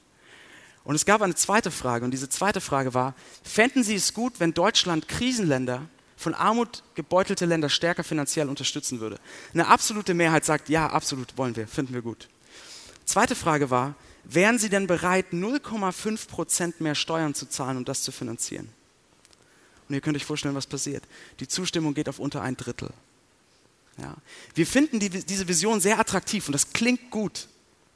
Und 0.84 0.94
es 0.94 1.08
gab 1.08 1.24
eine 1.24 1.34
zweite 1.34 1.72
Frage, 1.72 2.06
und 2.06 2.12
diese 2.12 2.30
zweite 2.30 2.62
Frage 2.62 2.94
war, 2.94 3.16
fänden 3.44 3.84
Sie 3.84 3.96
es 3.96 4.14
gut, 4.14 4.34
wenn 4.38 4.54
Deutschland 4.54 5.08
Krisenländer 5.08 5.82
von 6.16 6.36
Armut 6.36 6.84
gebeutelte 6.94 7.48
Länder 7.48 7.70
stärker 7.70 8.04
finanziell 8.04 8.50
unterstützen 8.50 9.00
würde. 9.00 9.20
Eine 9.56 9.66
absolute 9.66 10.14
Mehrheit 10.14 10.46
sagt, 10.46 10.70
ja, 10.70 10.92
absolut 10.92 11.40
wollen 11.40 11.56
wir, 11.56 11.68
finden 11.68 11.96
wir 11.96 12.04
gut. 12.04 12.30
Zweite 13.04 13.34
Frage 13.34 13.72
war, 13.72 13.96
wären 14.26 14.60
Sie 14.60 14.70
denn 14.70 14.88
bereit, 14.88 15.28
0,5 15.32 16.28
Prozent 16.28 16.82
mehr 16.82 16.96
Steuern 16.96 17.34
zu 17.34 17.48
zahlen, 17.48 17.78
um 17.78 17.86
das 17.86 18.04
zu 18.04 18.12
finanzieren? 18.12 18.70
Und 19.88 19.96
ihr 19.96 20.02
könnt 20.02 20.18
euch 20.18 20.26
vorstellen, 20.26 20.56
was 20.56 20.68
passiert. 20.68 21.04
Die 21.40 21.48
Zustimmung 21.48 21.94
geht 21.94 22.10
auf 22.10 22.20
unter 22.20 22.42
ein 22.42 22.58
Drittel. 22.58 22.90
Ja. 23.98 24.16
Wir 24.54 24.68
finden 24.68 25.00
die, 25.00 25.10
diese 25.10 25.48
Vision 25.48 25.80
sehr 25.80 26.00
attraktiv 26.00 26.48
und 26.48 26.54
das 26.54 26.74
klingt 26.74 27.12
gut. 27.12 27.48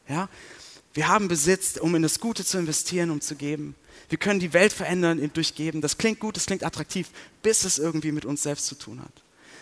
Ja. 0.08 0.30
Wir 0.94 1.08
haben 1.08 1.28
Besitz, 1.28 1.78
um 1.78 1.94
in 1.96 2.02
das 2.02 2.20
Gute 2.20 2.46
zu 2.46 2.58
investieren, 2.58 3.12
um 3.12 3.22
zu 3.22 3.36
geben. 3.36 3.76
Wir 4.10 4.18
können 4.18 4.40
die 4.40 4.54
Welt 4.54 4.74
verändern 4.74 5.30
durch 5.34 5.56
Geben. 5.56 5.82
Das 5.82 5.98
klingt 5.98 6.20
gut, 6.20 6.36
das 6.36 6.46
klingt 6.46 6.64
attraktiv, 6.64 7.10
bis 7.44 7.64
es 7.64 7.78
irgendwie 7.78 8.12
mit 8.12 8.26
uns 8.26 8.44
selbst 8.44 8.66
zu 8.66 8.76
tun 8.76 9.02
hat. 9.02 9.12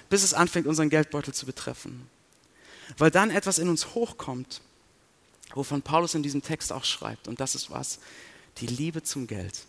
Bis 0.09 0.23
es 0.23 0.33
anfängt, 0.33 0.67
unseren 0.67 0.89
Geldbeutel 0.89 1.33
zu 1.33 1.45
betreffen. 1.45 2.07
Weil 2.97 3.11
dann 3.11 3.29
etwas 3.29 3.59
in 3.59 3.67
uns 3.67 3.93
hochkommt, 3.93 4.61
wovon 5.53 5.81
Paulus 5.81 6.15
in 6.15 6.23
diesem 6.23 6.41
Text 6.41 6.71
auch 6.71 6.83
schreibt. 6.83 7.27
Und 7.27 7.39
das 7.39 7.55
ist 7.55 7.69
was? 7.71 7.99
Die 8.57 8.67
Liebe 8.67 9.03
zum 9.03 9.27
Geld. 9.27 9.65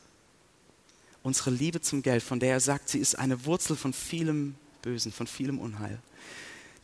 Unsere 1.23 1.51
Liebe 1.51 1.81
zum 1.81 2.03
Geld, 2.03 2.23
von 2.23 2.41
der 2.41 2.53
er 2.53 2.61
sagt, 2.61 2.89
sie 2.89 2.99
ist 2.99 3.19
eine 3.19 3.45
Wurzel 3.45 3.77
von 3.77 3.93
vielem 3.93 4.55
Bösen, 4.83 5.13
von 5.13 5.27
vielem 5.27 5.59
Unheil. 5.59 6.01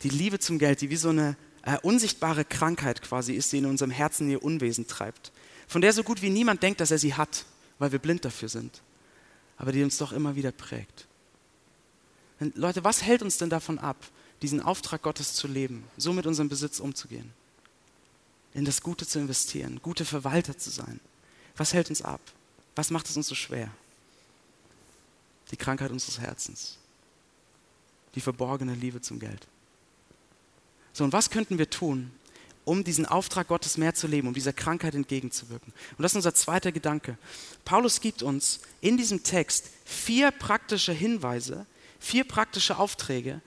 Die 0.03 0.09
Liebe 0.09 0.39
zum 0.39 0.59
Geld, 0.59 0.81
die 0.81 0.91
wie 0.91 0.97
so 0.97 1.11
eine 1.11 1.37
äh, 1.63 1.79
unsichtbare 1.83 2.45
Krankheit 2.45 3.01
quasi 3.01 3.33
ist, 3.35 3.53
die 3.53 3.59
in 3.59 3.67
unserem 3.67 3.91
Herzen 3.91 4.29
ihr 4.29 4.43
Unwesen 4.43 4.87
treibt. 4.87 5.33
Von 5.67 5.81
der 5.81 5.93
so 5.93 6.03
gut 6.03 6.21
wie 6.21 6.31
niemand 6.31 6.63
denkt, 6.63 6.81
dass 6.81 6.91
er 6.91 6.99
sie 6.99 7.15
hat 7.15 7.47
weil 7.79 7.93
wir 7.93 7.99
blind 7.99 8.25
dafür 8.25 8.49
sind, 8.49 8.83
aber 9.57 9.73
die 9.73 9.83
uns 9.83 9.99
doch 9.99 10.13
immer 10.13 10.37
wieder 10.37 10.53
prägt. 10.53 11.07
Und 12.41 12.57
Leute, 12.57 12.85
was 12.85 13.03
hält 13.03 13.23
uns 13.23 13.39
denn 13.39 13.51
davon 13.51 13.79
ab, 13.79 13.97
diesen 14.43 14.61
Auftrag 14.61 15.03
Gottes 15.03 15.35
zu 15.35 15.47
leben, 15.47 15.85
so 15.97 16.13
mit 16.13 16.27
unserem 16.27 16.49
Besitz 16.49 16.81
umzugehen, 16.81 17.33
in 18.55 18.65
das 18.65 18.81
Gute 18.81 19.07
zu 19.07 19.19
investieren, 19.19 19.81
gute 19.83 20.05
Verwalter 20.05 20.57
zu 20.57 20.71
sein? 20.71 21.01
Was 21.57 21.75
hält 21.75 21.91
uns 21.91 22.03
ab? 22.03 22.21
Was 22.77 22.91
macht 22.91 23.09
es 23.09 23.17
uns 23.17 23.29
so 23.29 23.35
schwer? 23.35 23.71
Die 25.51 25.57
Krankheit 25.57 25.91
unseres 25.91 26.19
Herzens, 26.19 26.79
die 28.15 28.21
verborgene 28.21 28.75
Liebe 28.75 29.01
zum 29.01 29.19
Geld. 29.19 29.47
So, 30.93 31.05
und 31.05 31.13
was 31.13 31.31
könnten 31.31 31.59
wir 31.59 31.69
tun, 31.69 32.11
um 32.65 32.83
diesen 32.83 33.07
Auftrag 33.07 33.49
Gottes 33.49 33.77
mehr 33.77 33.95
zu 33.95 34.07
leben, 34.07 34.29
um 34.29 34.35
dieser 34.35 34.53
Krankheit 34.53 34.95
entgegenzuwirken. 34.95 35.73
Und 35.97 36.03
das 36.03 36.13
ist 36.13 36.17
unser 36.17 36.35
zweiter 36.35 36.73
Gedanke. 36.73 37.19
Paulus 37.65 38.01
gibt 38.01 38.23
uns 38.23 38.61
in 38.81 38.97
diesem 38.97 39.23
Text 39.23 39.71
vier 39.85 40.31
praktische 40.31 40.93
Hinweise, 40.93 41.67
vier 42.01 42.25
praktische 42.25 42.79
Aufträge, 42.79 43.41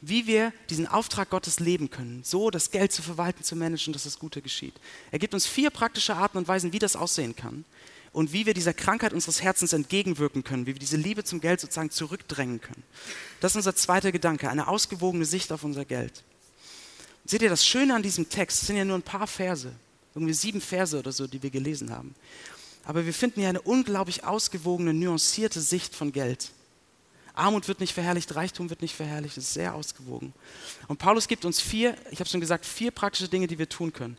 wie 0.00 0.26
wir 0.26 0.52
diesen 0.70 0.86
Auftrag 0.86 1.30
Gottes 1.30 1.60
leben 1.60 1.90
können, 1.90 2.22
so 2.24 2.50
das 2.50 2.70
Geld 2.70 2.92
zu 2.92 3.02
verwalten, 3.02 3.42
zu 3.42 3.56
managen, 3.56 3.92
dass 3.92 4.04
das 4.04 4.18
Gute 4.18 4.42
geschieht. 4.42 4.74
Er 5.10 5.18
gibt 5.18 5.34
uns 5.34 5.46
vier 5.46 5.70
praktische 5.70 6.16
Arten 6.16 6.38
und 6.38 6.48
Weisen, 6.48 6.72
wie 6.72 6.78
das 6.78 6.96
aussehen 6.96 7.34
kann 7.34 7.64
und 8.12 8.32
wie 8.32 8.46
wir 8.46 8.54
dieser 8.54 8.74
Krankheit 8.74 9.12
unseres 9.12 9.42
Herzens 9.42 9.72
entgegenwirken 9.72 10.44
können, 10.44 10.66
wie 10.66 10.74
wir 10.74 10.80
diese 10.80 10.96
Liebe 10.96 11.24
zum 11.24 11.40
Geld 11.40 11.60
sozusagen 11.60 11.90
zurückdrängen 11.90 12.60
können. 12.60 12.82
Das 13.40 13.52
ist 13.52 13.56
unser 13.56 13.74
zweiter 13.74 14.12
Gedanke, 14.12 14.48
eine 14.48 14.68
ausgewogene 14.68 15.24
Sicht 15.24 15.52
auf 15.52 15.64
unser 15.64 15.84
Geld. 15.84 16.22
Seht 17.24 17.42
ihr, 17.42 17.50
das 17.50 17.66
Schöne 17.66 17.94
an 17.94 18.02
diesem 18.02 18.28
Text 18.28 18.62
es 18.62 18.68
sind 18.68 18.76
ja 18.76 18.84
nur 18.84 18.96
ein 18.96 19.02
paar 19.02 19.26
Verse, 19.26 19.72
irgendwie 20.14 20.34
sieben 20.34 20.60
Verse 20.60 20.98
oder 20.98 21.12
so, 21.12 21.26
die 21.26 21.42
wir 21.42 21.50
gelesen 21.50 21.90
haben. 21.90 22.14
Aber 22.84 23.04
wir 23.04 23.12
finden 23.12 23.40
hier 23.40 23.48
eine 23.48 23.60
unglaublich 23.60 24.24
ausgewogene, 24.24 24.94
nuancierte 24.94 25.60
Sicht 25.60 25.94
von 25.94 26.12
Geld. 26.12 26.52
Armut 27.36 27.68
wird 27.68 27.80
nicht 27.80 27.92
verherrlicht, 27.92 28.34
Reichtum 28.34 28.70
wird 28.70 28.82
nicht 28.82 28.94
verherrlicht, 28.94 29.36
es 29.36 29.44
ist 29.44 29.54
sehr 29.54 29.74
ausgewogen. 29.74 30.32
Und 30.88 30.98
Paulus 30.98 31.28
gibt 31.28 31.44
uns 31.44 31.60
vier, 31.60 31.94
ich 32.10 32.18
habe 32.20 32.28
schon 32.28 32.40
gesagt, 32.40 32.66
vier 32.66 32.90
praktische 32.90 33.28
Dinge, 33.28 33.46
die 33.46 33.58
wir 33.58 33.68
tun 33.68 33.92
können. 33.92 34.16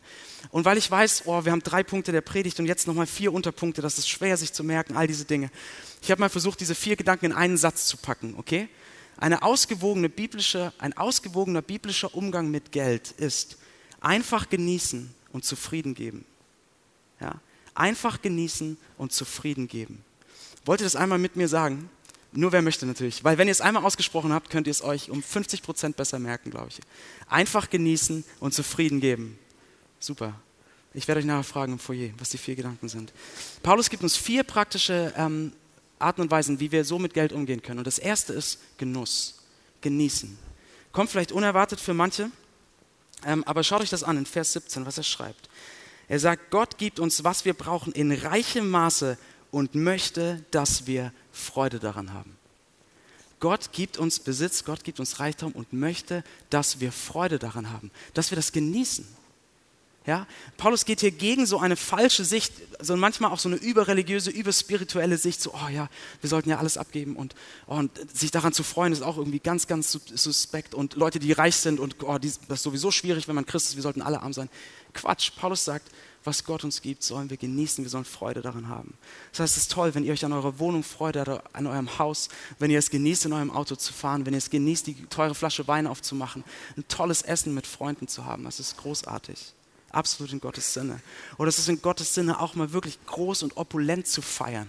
Und 0.50 0.64
weil 0.64 0.78
ich 0.78 0.90
weiß, 0.90 1.22
oh, 1.26 1.44
wir 1.44 1.52
haben 1.52 1.62
drei 1.62 1.82
Punkte 1.82 2.12
der 2.12 2.20
Predigt 2.20 2.58
und 2.60 2.66
jetzt 2.66 2.86
nochmal 2.86 3.06
vier 3.06 3.32
Unterpunkte, 3.32 3.82
das 3.82 3.98
ist 3.98 4.08
schwer 4.08 4.36
sich 4.36 4.52
zu 4.52 4.64
merken, 4.64 4.96
all 4.96 5.06
diese 5.06 5.24
Dinge. 5.24 5.50
Ich 6.00 6.10
habe 6.10 6.20
mal 6.20 6.28
versucht, 6.28 6.60
diese 6.60 6.74
vier 6.74 6.96
Gedanken 6.96 7.26
in 7.26 7.32
einen 7.32 7.56
Satz 7.56 7.86
zu 7.86 7.96
packen, 7.96 8.34
okay? 8.38 8.68
Eine 9.16 9.42
ausgewogene 9.42 10.08
biblische, 10.08 10.72
ein 10.78 10.96
ausgewogener 10.96 11.60
biblischer 11.60 12.14
Umgang 12.14 12.50
mit 12.52 12.70
Geld 12.70 13.10
ist 13.10 13.58
einfach 14.00 14.48
genießen 14.48 15.12
und 15.32 15.44
zufrieden 15.44 15.94
geben. 15.94 16.24
Ja? 17.20 17.40
Einfach 17.74 18.22
genießen 18.22 18.76
und 18.96 19.12
zufrieden 19.12 19.66
geben. 19.66 20.04
Wollt 20.64 20.80
ihr 20.80 20.84
das 20.84 20.96
einmal 20.96 21.18
mit 21.18 21.34
mir 21.34 21.48
sagen? 21.48 21.90
Nur 22.32 22.52
wer 22.52 22.62
möchte 22.62 22.84
natürlich. 22.86 23.24
Weil 23.24 23.38
wenn 23.38 23.48
ihr 23.48 23.52
es 23.52 23.60
einmal 23.60 23.84
ausgesprochen 23.84 24.32
habt, 24.32 24.50
könnt 24.50 24.66
ihr 24.66 24.70
es 24.70 24.82
euch 24.82 25.10
um 25.10 25.22
50 25.22 25.62
Prozent 25.62 25.96
besser 25.96 26.18
merken, 26.18 26.50
glaube 26.50 26.68
ich. 26.68 26.80
Einfach 27.28 27.70
genießen 27.70 28.24
und 28.40 28.54
zufrieden 28.54 29.00
geben. 29.00 29.38
Super. 29.98 30.34
Ich 30.94 31.08
werde 31.08 31.20
euch 31.20 31.26
nachher 31.26 31.44
fragen 31.44 31.72
im 31.72 31.78
Foyer, 31.78 32.10
was 32.18 32.30
die 32.30 32.38
vier 32.38 32.56
Gedanken 32.56 32.88
sind. 32.88 33.12
Paulus 33.62 33.88
gibt 33.90 34.02
uns 34.02 34.16
vier 34.16 34.42
praktische 34.42 35.12
ähm, 35.16 35.52
Arten 35.98 36.22
und 36.22 36.30
Weisen, 36.30 36.60
wie 36.60 36.72
wir 36.72 36.84
so 36.84 36.98
mit 36.98 37.14
Geld 37.14 37.32
umgehen 37.32 37.62
können. 37.62 37.78
Und 37.78 37.86
das 37.86 37.98
erste 37.98 38.32
ist 38.32 38.58
Genuss, 38.78 39.42
genießen. 39.80 40.38
Kommt 40.92 41.10
vielleicht 41.10 41.32
unerwartet 41.32 41.80
für 41.80 41.94
manche, 41.94 42.30
ähm, 43.24 43.44
aber 43.44 43.64
schaut 43.64 43.82
euch 43.82 43.90
das 43.90 44.02
an 44.02 44.16
in 44.16 44.26
Vers 44.26 44.52
17, 44.52 44.86
was 44.86 44.98
er 44.98 45.04
schreibt. 45.04 45.48
Er 46.08 46.18
sagt, 46.18 46.50
Gott 46.50 46.78
gibt 46.78 47.00
uns, 47.00 47.22
was 47.24 47.44
wir 47.44 47.54
brauchen, 47.54 47.92
in 47.92 48.12
reichem 48.12 48.70
Maße 48.70 49.18
und 49.50 49.74
möchte, 49.74 50.44
dass 50.50 50.86
wir 50.86 51.12
Freude 51.32 51.78
daran 51.78 52.12
haben. 52.12 52.36
Gott 53.40 53.72
gibt 53.72 53.98
uns 53.98 54.18
Besitz, 54.18 54.64
Gott 54.64 54.82
gibt 54.82 54.98
uns 54.98 55.20
Reichtum 55.20 55.52
und 55.52 55.72
möchte, 55.72 56.24
dass 56.50 56.80
wir 56.80 56.90
Freude 56.90 57.38
daran 57.38 57.70
haben, 57.70 57.90
dass 58.14 58.30
wir 58.30 58.36
das 58.36 58.52
genießen. 58.52 59.06
Ja? 60.08 60.26
Paulus 60.56 60.86
geht 60.86 61.00
hier 61.00 61.10
gegen 61.10 61.44
so 61.44 61.58
eine 61.58 61.76
falsche 61.76 62.24
Sicht, 62.24 62.52
so 62.80 62.96
manchmal 62.96 63.30
auch 63.30 63.38
so 63.38 63.48
eine 63.48 63.58
überreligiöse, 63.58 64.30
überspirituelle 64.30 65.18
Sicht, 65.18 65.40
so, 65.40 65.52
oh 65.52 65.68
ja, 65.68 65.90
wir 66.22 66.30
sollten 66.30 66.48
ja 66.48 66.58
alles 66.58 66.78
abgeben 66.78 67.14
und, 67.14 67.34
oh, 67.66 67.74
und 67.74 67.90
sich 68.16 68.30
daran 68.30 68.54
zu 68.54 68.62
freuen, 68.62 68.92
ist 68.94 69.02
auch 69.02 69.18
irgendwie 69.18 69.38
ganz, 69.38 69.66
ganz 69.66 69.92
suspekt. 69.92 70.74
Und 70.74 70.94
Leute, 70.94 71.18
die 71.18 71.32
reich 71.32 71.56
sind 71.56 71.78
und 71.78 72.02
oh, 72.02 72.18
das 72.18 72.40
ist 72.48 72.62
sowieso 72.62 72.90
schwierig, 72.90 73.28
wenn 73.28 73.34
man 73.34 73.44
Christ 73.44 73.68
ist, 73.68 73.76
wir 73.76 73.82
sollten 73.82 74.00
alle 74.00 74.22
arm 74.22 74.32
sein. 74.32 74.48
Quatsch, 74.94 75.30
Paulus 75.36 75.64
sagt, 75.64 75.92
was 76.24 76.44
Gott 76.44 76.64
uns 76.64 76.82
gibt, 76.82 77.02
sollen 77.02 77.30
wir 77.30 77.36
genießen, 77.36 77.84
wir 77.84 77.90
sollen 77.90 78.04
Freude 78.04 78.42
daran 78.42 78.68
haben. 78.68 78.94
Das 79.32 79.40
heißt, 79.40 79.56
es 79.56 79.62
ist 79.62 79.72
toll, 79.72 79.94
wenn 79.94 80.04
ihr 80.04 80.12
euch 80.12 80.24
an 80.24 80.32
eurer 80.32 80.58
Wohnung 80.58 80.82
Freude 80.82 81.24
habt, 81.26 81.54
an 81.54 81.66
eurem 81.66 81.98
Haus, 81.98 82.28
wenn 82.58 82.70
ihr 82.70 82.78
es 82.78 82.90
genießt, 82.90 83.26
in 83.26 83.32
eurem 83.32 83.50
Auto 83.50 83.76
zu 83.76 83.92
fahren, 83.92 84.26
wenn 84.26 84.34
ihr 84.34 84.38
es 84.38 84.50
genießt, 84.50 84.86
die 84.86 85.06
teure 85.06 85.34
Flasche 85.34 85.66
Wein 85.68 85.86
aufzumachen, 85.86 86.44
ein 86.76 86.86
tolles 86.88 87.22
Essen 87.22 87.54
mit 87.54 87.66
Freunden 87.66 88.08
zu 88.08 88.24
haben. 88.24 88.44
Das 88.44 88.60
ist 88.60 88.76
großartig 88.76 89.54
absolut 89.90 90.32
in 90.32 90.40
Gottes 90.40 90.74
Sinne. 90.74 91.00
Oder 91.38 91.48
es 91.48 91.58
ist 91.58 91.68
in 91.68 91.80
Gottes 91.80 92.14
Sinne 92.14 92.40
auch 92.40 92.54
mal 92.54 92.72
wirklich 92.72 92.98
groß 93.06 93.42
und 93.42 93.56
opulent 93.56 94.06
zu 94.06 94.22
feiern. 94.22 94.68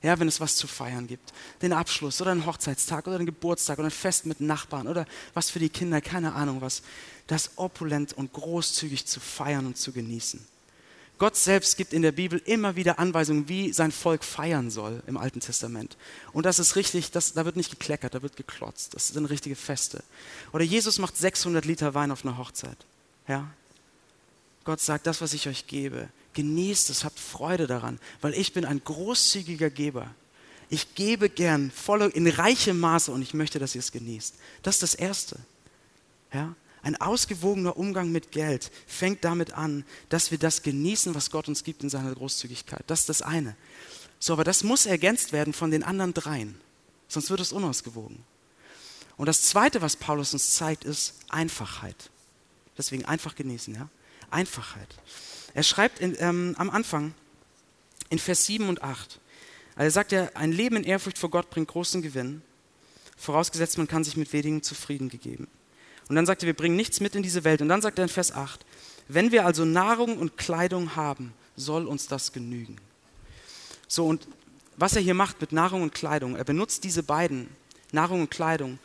Ja, 0.00 0.18
wenn 0.20 0.28
es 0.28 0.40
was 0.40 0.54
zu 0.54 0.68
feiern 0.68 1.08
gibt. 1.08 1.32
Den 1.60 1.72
Abschluss 1.72 2.20
oder 2.20 2.30
einen 2.30 2.46
Hochzeitstag 2.46 3.08
oder 3.08 3.16
einen 3.16 3.26
Geburtstag 3.26 3.78
oder 3.78 3.88
ein 3.88 3.92
Fest 3.92 4.26
mit 4.26 4.40
Nachbarn 4.40 4.86
oder 4.86 5.06
was 5.34 5.50
für 5.50 5.58
die 5.58 5.70
Kinder, 5.70 6.00
keine 6.00 6.34
Ahnung 6.34 6.60
was. 6.60 6.82
Das 7.28 7.52
opulent 7.56 8.12
und 8.12 8.32
großzügig 8.32 9.06
zu 9.06 9.20
feiern 9.20 9.66
und 9.66 9.78
zu 9.78 9.92
genießen. 9.92 10.44
Gott 11.18 11.36
selbst 11.36 11.76
gibt 11.76 11.92
in 11.92 12.02
der 12.02 12.12
Bibel 12.12 12.40
immer 12.44 12.76
wieder 12.76 12.98
Anweisungen, 12.98 13.48
wie 13.48 13.72
sein 13.72 13.90
Volk 13.90 14.22
feiern 14.22 14.70
soll 14.70 15.02
im 15.06 15.16
Alten 15.16 15.40
Testament. 15.40 15.96
Und 16.32 16.46
das 16.46 16.58
ist 16.58 16.76
richtig, 16.76 17.10
das, 17.10 17.34
da 17.34 17.44
wird 17.44 17.56
nicht 17.56 17.70
gekleckert, 17.70 18.14
da 18.14 18.22
wird 18.22 18.36
geklotzt. 18.36 18.94
Das 18.94 19.08
sind 19.08 19.24
richtige 19.26 19.56
Feste. 19.56 20.02
Oder 20.52 20.64
Jesus 20.64 20.98
macht 20.98 21.16
600 21.16 21.64
Liter 21.64 21.94
Wein 21.94 22.12
auf 22.12 22.24
einer 22.24 22.38
Hochzeit. 22.38 22.76
Ja, 23.26 23.50
Gott 24.68 24.80
sagt, 24.80 25.06
das, 25.06 25.20
was 25.20 25.32
ich 25.32 25.48
euch 25.48 25.66
gebe, 25.66 26.08
genießt 26.34 26.90
es, 26.90 27.02
habt 27.02 27.18
Freude 27.18 27.66
daran, 27.66 27.98
weil 28.20 28.34
ich 28.34 28.52
bin 28.52 28.64
ein 28.64 28.82
großzügiger 28.84 29.70
Geber. 29.70 30.14
Ich 30.70 30.94
gebe 30.94 31.30
gern 31.30 31.70
voll, 31.70 32.02
in 32.02 32.28
reichem 32.28 32.78
Maße 32.78 33.10
und 33.10 33.22
ich 33.22 33.34
möchte, 33.34 33.58
dass 33.58 33.74
ihr 33.74 33.80
es 33.80 33.92
genießt. 33.92 34.34
Das 34.62 34.76
ist 34.76 34.82
das 34.82 34.94
Erste. 34.94 35.38
Ja? 36.32 36.54
Ein 36.82 36.96
ausgewogener 36.96 37.76
Umgang 37.76 38.10
mit 38.10 38.30
Geld 38.30 38.70
fängt 38.86 39.24
damit 39.24 39.52
an, 39.52 39.84
dass 40.08 40.30
wir 40.30 40.38
das 40.38 40.62
genießen, 40.62 41.14
was 41.14 41.30
Gott 41.30 41.48
uns 41.48 41.64
gibt 41.64 41.82
in 41.82 41.90
seiner 41.90 42.14
Großzügigkeit. 42.14 42.84
Das 42.86 43.00
ist 43.00 43.08
das 43.08 43.22
eine. 43.22 43.56
So, 44.20 44.32
aber 44.32 44.44
das 44.44 44.64
muss 44.64 44.86
ergänzt 44.86 45.32
werden 45.32 45.52
von 45.52 45.70
den 45.70 45.82
anderen 45.82 46.14
dreien. 46.14 46.60
Sonst 47.08 47.30
wird 47.30 47.40
es 47.40 47.52
unausgewogen. 47.52 48.22
Und 49.16 49.26
das 49.26 49.42
zweite, 49.42 49.82
was 49.82 49.96
Paulus 49.96 50.32
uns 50.32 50.54
zeigt, 50.54 50.84
ist 50.84 51.14
Einfachheit. 51.28 52.10
Deswegen 52.76 53.04
einfach 53.04 53.34
genießen, 53.34 53.74
ja? 53.74 53.88
Einfachheit. 54.30 54.94
Er 55.54 55.62
schreibt 55.62 56.00
in, 56.00 56.16
ähm, 56.20 56.54
am 56.58 56.70
Anfang 56.70 57.14
in 58.10 58.18
Vers 58.18 58.46
7 58.46 58.68
und 58.68 58.82
8. 58.82 59.20
Also 59.74 59.84
er 59.84 59.90
sagt 59.90 60.12
ja, 60.12 60.30
ein 60.34 60.52
Leben 60.52 60.76
in 60.76 60.84
Ehrfurcht 60.84 61.18
vor 61.18 61.30
Gott 61.30 61.50
bringt 61.50 61.68
großen 61.68 62.02
Gewinn, 62.02 62.42
vorausgesetzt 63.16 63.78
man 63.78 63.88
kann 63.88 64.04
sich 64.04 64.16
mit 64.16 64.32
wenigen 64.32 64.62
zufrieden 64.62 65.08
gegeben. 65.08 65.48
Und 66.08 66.16
dann 66.16 66.26
sagt 66.26 66.42
er, 66.42 66.46
wir 66.46 66.54
bringen 66.54 66.76
nichts 66.76 67.00
mit 67.00 67.14
in 67.14 67.22
diese 67.22 67.44
Welt. 67.44 67.60
Und 67.60 67.68
dann 67.68 67.82
sagt 67.82 67.98
er 67.98 68.04
in 68.04 68.08
Vers 68.08 68.32
8, 68.32 68.64
wenn 69.08 69.32
wir 69.32 69.46
also 69.46 69.64
Nahrung 69.64 70.18
und 70.18 70.36
Kleidung 70.36 70.96
haben, 70.96 71.32
soll 71.56 71.86
uns 71.86 72.06
das 72.06 72.32
genügen. 72.32 72.76
So, 73.86 74.06
und 74.06 74.26
was 74.76 74.94
er 74.94 75.02
hier 75.02 75.14
macht 75.14 75.40
mit 75.40 75.52
Nahrung 75.52 75.82
und 75.82 75.94
Kleidung, 75.94 76.36
er 76.36 76.44
benutzt 76.44 76.84
diese 76.84 77.02
beiden, 77.02 77.48
Nahrung 77.90 78.22
und 78.22 78.30
Kleidung, 78.30 78.78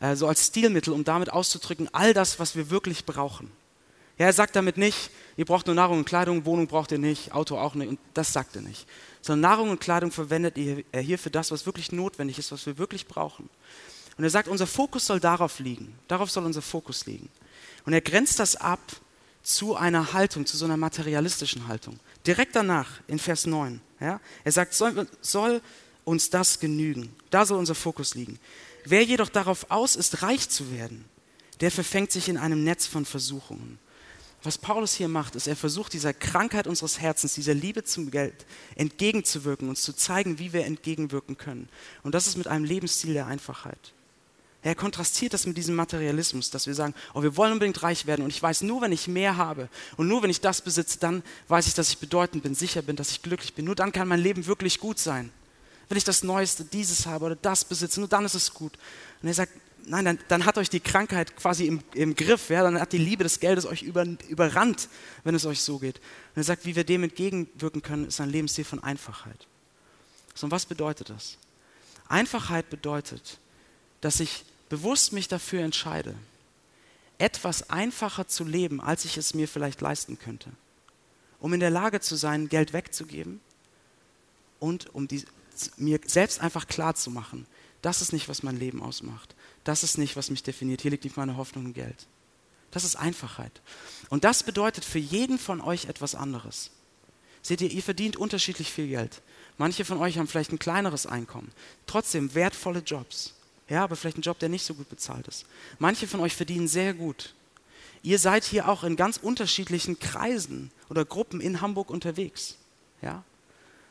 äh, 0.00 0.16
so 0.16 0.26
als 0.26 0.46
Stilmittel, 0.46 0.92
um 0.92 1.04
damit 1.04 1.30
auszudrücken, 1.30 1.88
all 1.92 2.14
das, 2.14 2.38
was 2.40 2.56
wir 2.56 2.70
wirklich 2.70 3.04
brauchen. 3.04 3.50
Ja, 4.18 4.26
er 4.26 4.32
sagt 4.32 4.56
damit 4.56 4.78
nicht, 4.78 5.10
ihr 5.36 5.44
braucht 5.44 5.66
nur 5.66 5.74
Nahrung 5.74 5.98
und 5.98 6.04
Kleidung, 6.06 6.46
Wohnung 6.46 6.66
braucht 6.66 6.90
ihr 6.90 6.98
nicht, 6.98 7.32
Auto 7.32 7.58
auch 7.58 7.74
nicht. 7.74 7.88
Und 7.88 7.98
das 8.14 8.32
sagt 8.32 8.56
er 8.56 8.62
nicht. 8.62 8.86
Sondern 9.20 9.50
Nahrung 9.50 9.70
und 9.70 9.80
Kleidung 9.80 10.10
verwendet 10.10 10.56
er 10.56 11.00
hier 11.00 11.18
für 11.18 11.30
das, 11.30 11.50
was 11.50 11.66
wirklich 11.66 11.92
notwendig 11.92 12.38
ist, 12.38 12.50
was 12.50 12.64
wir 12.64 12.78
wirklich 12.78 13.06
brauchen. 13.06 13.50
Und 14.16 14.24
er 14.24 14.30
sagt, 14.30 14.48
unser 14.48 14.66
Fokus 14.66 15.06
soll 15.06 15.20
darauf 15.20 15.58
liegen. 15.58 15.98
Darauf 16.08 16.30
soll 16.30 16.44
unser 16.44 16.62
Fokus 16.62 17.06
liegen. 17.06 17.28
Und 17.84 17.92
er 17.92 18.00
grenzt 18.00 18.38
das 18.38 18.56
ab 18.56 18.80
zu 19.42 19.76
einer 19.76 20.12
Haltung, 20.12 20.46
zu 20.46 20.56
so 20.56 20.64
einer 20.64 20.76
materialistischen 20.76 21.68
Haltung. 21.68 22.00
Direkt 22.26 22.56
danach, 22.56 23.00
in 23.06 23.18
Vers 23.18 23.46
9. 23.46 23.80
Ja, 24.00 24.20
er 24.44 24.52
sagt, 24.52 24.74
soll, 24.74 25.06
soll 25.20 25.60
uns 26.04 26.30
das 26.30 26.58
genügen. 26.58 27.14
Da 27.30 27.46
soll 27.46 27.58
unser 27.58 27.74
Fokus 27.74 28.14
liegen. 28.14 28.38
Wer 28.84 29.04
jedoch 29.04 29.28
darauf 29.28 29.70
aus 29.70 29.96
ist, 29.96 30.22
reich 30.22 30.48
zu 30.48 30.72
werden, 30.72 31.04
der 31.60 31.70
verfängt 31.70 32.12
sich 32.12 32.28
in 32.28 32.36
einem 32.38 32.64
Netz 32.64 32.86
von 32.86 33.04
Versuchungen. 33.04 33.78
Was 34.42 34.58
Paulus 34.58 34.94
hier 34.94 35.08
macht, 35.08 35.34
ist, 35.34 35.48
er 35.48 35.56
versucht 35.56 35.92
dieser 35.92 36.14
Krankheit 36.14 36.66
unseres 36.66 37.00
Herzens, 37.00 37.34
dieser 37.34 37.54
Liebe 37.54 37.82
zum 37.82 38.10
Geld 38.10 38.46
entgegenzuwirken, 38.76 39.68
uns 39.68 39.82
zu 39.82 39.92
zeigen, 39.92 40.38
wie 40.38 40.52
wir 40.52 40.64
entgegenwirken 40.64 41.36
können. 41.36 41.68
Und 42.04 42.14
das 42.14 42.26
ist 42.26 42.36
mit 42.36 42.46
einem 42.46 42.64
Lebensstil 42.64 43.14
der 43.14 43.26
Einfachheit. 43.26 43.92
Er 44.66 44.74
kontrastiert 44.74 45.32
das 45.32 45.46
mit 45.46 45.56
diesem 45.56 45.76
Materialismus, 45.76 46.50
dass 46.50 46.66
wir 46.66 46.74
sagen, 46.74 46.92
oh, 47.14 47.22
wir 47.22 47.36
wollen 47.36 47.52
unbedingt 47.52 47.84
reich 47.84 48.04
werden 48.06 48.22
und 48.22 48.30
ich 48.30 48.42
weiß, 48.42 48.62
nur 48.62 48.80
wenn 48.80 48.90
ich 48.90 49.06
mehr 49.06 49.36
habe 49.36 49.68
und 49.96 50.08
nur 50.08 50.24
wenn 50.24 50.30
ich 50.30 50.40
das 50.40 50.60
besitze, 50.60 50.98
dann 50.98 51.22
weiß 51.46 51.68
ich, 51.68 51.74
dass 51.74 51.90
ich 51.90 51.98
bedeutend 51.98 52.42
bin, 52.42 52.56
sicher 52.56 52.82
bin, 52.82 52.96
dass 52.96 53.12
ich 53.12 53.22
glücklich 53.22 53.54
bin. 53.54 53.64
Nur 53.64 53.76
dann 53.76 53.92
kann 53.92 54.08
mein 54.08 54.18
Leben 54.18 54.44
wirklich 54.46 54.80
gut 54.80 54.98
sein. 54.98 55.30
Wenn 55.88 55.96
ich 55.96 56.02
das 56.02 56.24
Neueste, 56.24 56.64
dieses 56.64 57.06
habe 57.06 57.26
oder 57.26 57.36
das 57.36 57.64
besitze, 57.64 58.00
nur 58.00 58.08
dann 58.08 58.24
ist 58.24 58.34
es 58.34 58.54
gut. 58.54 58.72
Und 59.22 59.28
er 59.28 59.34
sagt, 59.34 59.52
nein, 59.84 60.04
dann, 60.04 60.18
dann, 60.26 60.44
hat 60.46 60.58
euch 60.58 60.68
die 60.68 60.80
Krankheit 60.80 61.36
quasi 61.36 61.66
im, 61.66 61.80
im 61.94 62.16
Griff, 62.16 62.50
ja? 62.50 62.64
dann 62.64 62.80
hat 62.80 62.90
die 62.90 62.98
Liebe 62.98 63.22
des 63.22 63.38
Geldes 63.38 63.66
euch 63.66 63.82
über, 63.82 64.04
überrannt, 64.26 64.88
wenn 65.22 65.36
es 65.36 65.46
euch 65.46 65.60
so 65.60 65.78
geht. 65.78 65.98
Und 65.98 66.38
er 66.38 66.42
sagt, 66.42 66.66
wie 66.66 66.74
wir 66.74 66.82
dem 66.82 67.04
entgegenwirken 67.04 67.82
können, 67.82 68.08
ist 68.08 68.20
ein 68.20 68.30
Lebensstil 68.30 68.64
von 68.64 68.82
Einfachheit. 68.82 69.46
So, 70.34 70.46
und 70.46 70.50
was 70.50 70.66
bedeutet 70.66 71.10
das? 71.10 71.38
Einfachheit 72.08 72.68
bedeutet, 72.68 73.38
dass 74.00 74.18
ich 74.18 74.44
bewusst 74.68 75.12
mich 75.12 75.28
dafür 75.28 75.62
entscheide, 75.62 76.14
etwas 77.18 77.70
einfacher 77.70 78.28
zu 78.28 78.44
leben, 78.44 78.80
als 78.80 79.04
ich 79.04 79.16
es 79.16 79.34
mir 79.34 79.48
vielleicht 79.48 79.80
leisten 79.80 80.18
könnte, 80.18 80.50
um 81.40 81.52
in 81.52 81.60
der 81.60 81.70
Lage 81.70 82.00
zu 82.00 82.16
sein, 82.16 82.48
Geld 82.48 82.72
wegzugeben 82.72 83.40
und 84.58 84.94
um 84.94 85.08
die, 85.08 85.24
mir 85.76 86.00
selbst 86.06 86.40
einfach 86.40 86.66
klar 86.66 86.94
zu 86.94 87.10
machen, 87.10 87.46
das 87.82 88.02
ist 88.02 88.12
nicht, 88.12 88.28
was 88.28 88.42
mein 88.42 88.58
Leben 88.58 88.82
ausmacht. 88.82 89.36
Das 89.62 89.84
ist 89.84 89.96
nicht, 89.96 90.16
was 90.16 90.30
mich 90.30 90.42
definiert. 90.42 90.82
Hier 90.82 90.90
liegt 90.90 91.04
nicht 91.04 91.16
meine 91.16 91.36
Hoffnung 91.36 91.66
im 91.66 91.72
Geld. 91.72 92.08
Das 92.72 92.82
ist 92.82 92.96
Einfachheit. 92.96 93.62
Und 94.08 94.24
das 94.24 94.42
bedeutet 94.42 94.84
für 94.84 94.98
jeden 94.98 95.38
von 95.38 95.60
euch 95.60 95.84
etwas 95.84 96.14
anderes. 96.14 96.72
Seht 97.42 97.60
ihr, 97.60 97.70
ihr 97.70 97.82
verdient 97.82 98.16
unterschiedlich 98.16 98.72
viel 98.72 98.88
Geld. 98.88 99.22
Manche 99.56 99.84
von 99.84 99.98
euch 99.98 100.18
haben 100.18 100.26
vielleicht 100.26 100.50
ein 100.50 100.58
kleineres 100.58 101.06
Einkommen, 101.06 101.52
trotzdem 101.86 102.34
wertvolle 102.34 102.80
Jobs. 102.80 103.35
Ja, 103.68 103.82
aber 103.84 103.96
vielleicht 103.96 104.18
ein 104.18 104.22
Job, 104.22 104.38
der 104.38 104.48
nicht 104.48 104.64
so 104.64 104.74
gut 104.74 104.88
bezahlt 104.88 105.26
ist. 105.26 105.44
Manche 105.78 106.06
von 106.06 106.20
euch 106.20 106.36
verdienen 106.36 106.68
sehr 106.68 106.94
gut. 106.94 107.34
Ihr 108.02 108.18
seid 108.18 108.44
hier 108.44 108.68
auch 108.68 108.84
in 108.84 108.94
ganz 108.94 109.16
unterschiedlichen 109.16 109.98
Kreisen 109.98 110.70
oder 110.88 111.04
Gruppen 111.04 111.40
in 111.40 111.60
Hamburg 111.60 111.90
unterwegs. 111.90 112.56
Ja? 113.02 113.24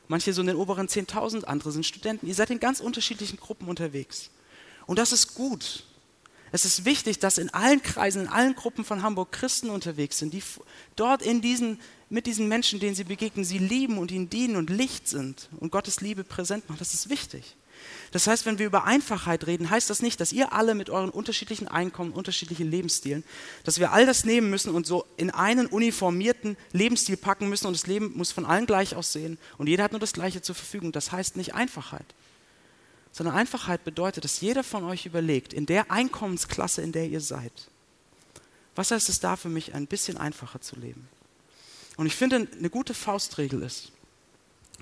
Manche 0.07 0.31
so 0.31 0.41
in 0.41 0.47
den 0.47 0.55
oberen 0.55 0.87
10.000, 0.87 1.43
andere 1.43 1.71
sind 1.71 1.85
Studenten. 1.85 2.27
Ihr 2.27 2.35
seid 2.35 2.49
in 2.49 2.59
ganz 2.59 2.79
unterschiedlichen 2.79 3.37
Gruppen 3.37 3.67
unterwegs. 3.67 4.29
Und 4.85 4.99
das 4.99 5.11
ist 5.11 5.35
gut. 5.35 5.83
Es 6.51 6.63
ist 6.63 6.85
wichtig, 6.85 7.19
dass 7.19 7.37
in 7.37 7.49
allen 7.49 7.81
Kreisen, 7.81 8.21
in 8.21 8.27
allen 8.29 8.55
Gruppen 8.55 8.85
von 8.85 9.01
Hamburg 9.01 9.33
Christen 9.33 9.69
unterwegs 9.69 10.19
sind, 10.19 10.33
die 10.33 10.43
dort 10.95 11.21
in 11.21 11.41
diesen, 11.41 11.81
mit 12.09 12.27
diesen 12.27 12.47
Menschen, 12.47 12.79
denen 12.79 12.95
sie 12.95 13.03
begegnen, 13.03 13.43
sie 13.43 13.57
lieben 13.57 13.97
und 13.97 14.11
ihnen 14.11 14.29
dienen 14.29 14.55
und 14.55 14.69
Licht 14.69 15.09
sind 15.09 15.49
und 15.59 15.71
Gottes 15.71 15.99
Liebe 15.99 16.23
präsent 16.23 16.69
machen. 16.69 16.79
Das 16.79 16.93
ist 16.93 17.09
wichtig. 17.09 17.57
Das 18.11 18.27
heißt, 18.27 18.45
wenn 18.45 18.59
wir 18.59 18.65
über 18.65 18.85
Einfachheit 18.85 19.45
reden, 19.47 19.69
heißt 19.69 19.89
das 19.89 20.01
nicht, 20.01 20.21
dass 20.21 20.31
ihr 20.31 20.53
alle 20.53 20.75
mit 20.75 20.89
euren 20.89 21.09
unterschiedlichen 21.09 21.67
Einkommen, 21.67 22.11
unterschiedlichen 22.11 22.69
Lebensstilen, 22.69 23.23
dass 23.63 23.79
wir 23.79 23.91
all 23.91 24.05
das 24.05 24.23
nehmen 24.23 24.49
müssen 24.49 24.73
und 24.73 24.85
so 24.87 25.05
in 25.17 25.31
einen 25.31 25.67
uniformierten 25.67 26.55
Lebensstil 26.71 27.17
packen 27.17 27.49
müssen 27.49 27.67
und 27.67 27.73
das 27.73 27.87
Leben 27.87 28.13
muss 28.15 28.31
von 28.31 28.45
allen 28.45 28.65
gleich 28.65 28.95
aussehen 28.95 29.37
und 29.57 29.67
jeder 29.67 29.83
hat 29.83 29.91
nur 29.91 29.99
das 29.99 30.13
Gleiche 30.13 30.41
zur 30.41 30.55
Verfügung. 30.55 30.91
Das 30.91 31.11
heißt 31.11 31.35
nicht 31.35 31.55
Einfachheit, 31.55 32.05
sondern 33.11 33.35
Einfachheit 33.35 33.83
bedeutet, 33.83 34.23
dass 34.23 34.41
jeder 34.41 34.63
von 34.63 34.83
euch 34.83 35.05
überlegt, 35.05 35.53
in 35.53 35.65
der 35.65 35.91
Einkommensklasse, 35.91 36.81
in 36.81 36.91
der 36.91 37.07
ihr 37.07 37.21
seid, 37.21 37.69
was 38.75 38.91
heißt 38.91 39.09
es 39.09 39.19
da 39.19 39.35
für 39.35 39.49
mich, 39.49 39.73
ein 39.73 39.87
bisschen 39.87 40.17
einfacher 40.17 40.61
zu 40.61 40.75
leben? 40.77 41.07
Und 41.97 42.07
ich 42.07 42.15
finde, 42.15 42.47
eine 42.57 42.69
gute 42.69 42.93
Faustregel 42.93 43.61
ist, 43.63 43.91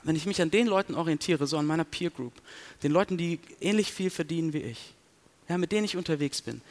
wenn 0.03 0.15
ich 0.15 0.25
mich 0.25 0.41
an 0.41 0.51
den 0.51 0.67
Leuten 0.67 0.95
orientiere, 0.95 1.47
so 1.47 1.57
an 1.57 1.65
meiner 1.65 1.83
Peer 1.83 2.09
Group, 2.09 2.33
den 2.83 2.91
Leuten, 2.91 3.17
die 3.17 3.39
ähnlich 3.61 3.91
viel 3.91 4.09
verdienen 4.09 4.53
wie 4.53 4.61
ich, 4.61 4.93
ja, 5.49 5.57
mit 5.57 5.71
denen 5.71 5.85
ich 5.85 5.97
unterwegs 5.97 6.41
bin, 6.41 6.61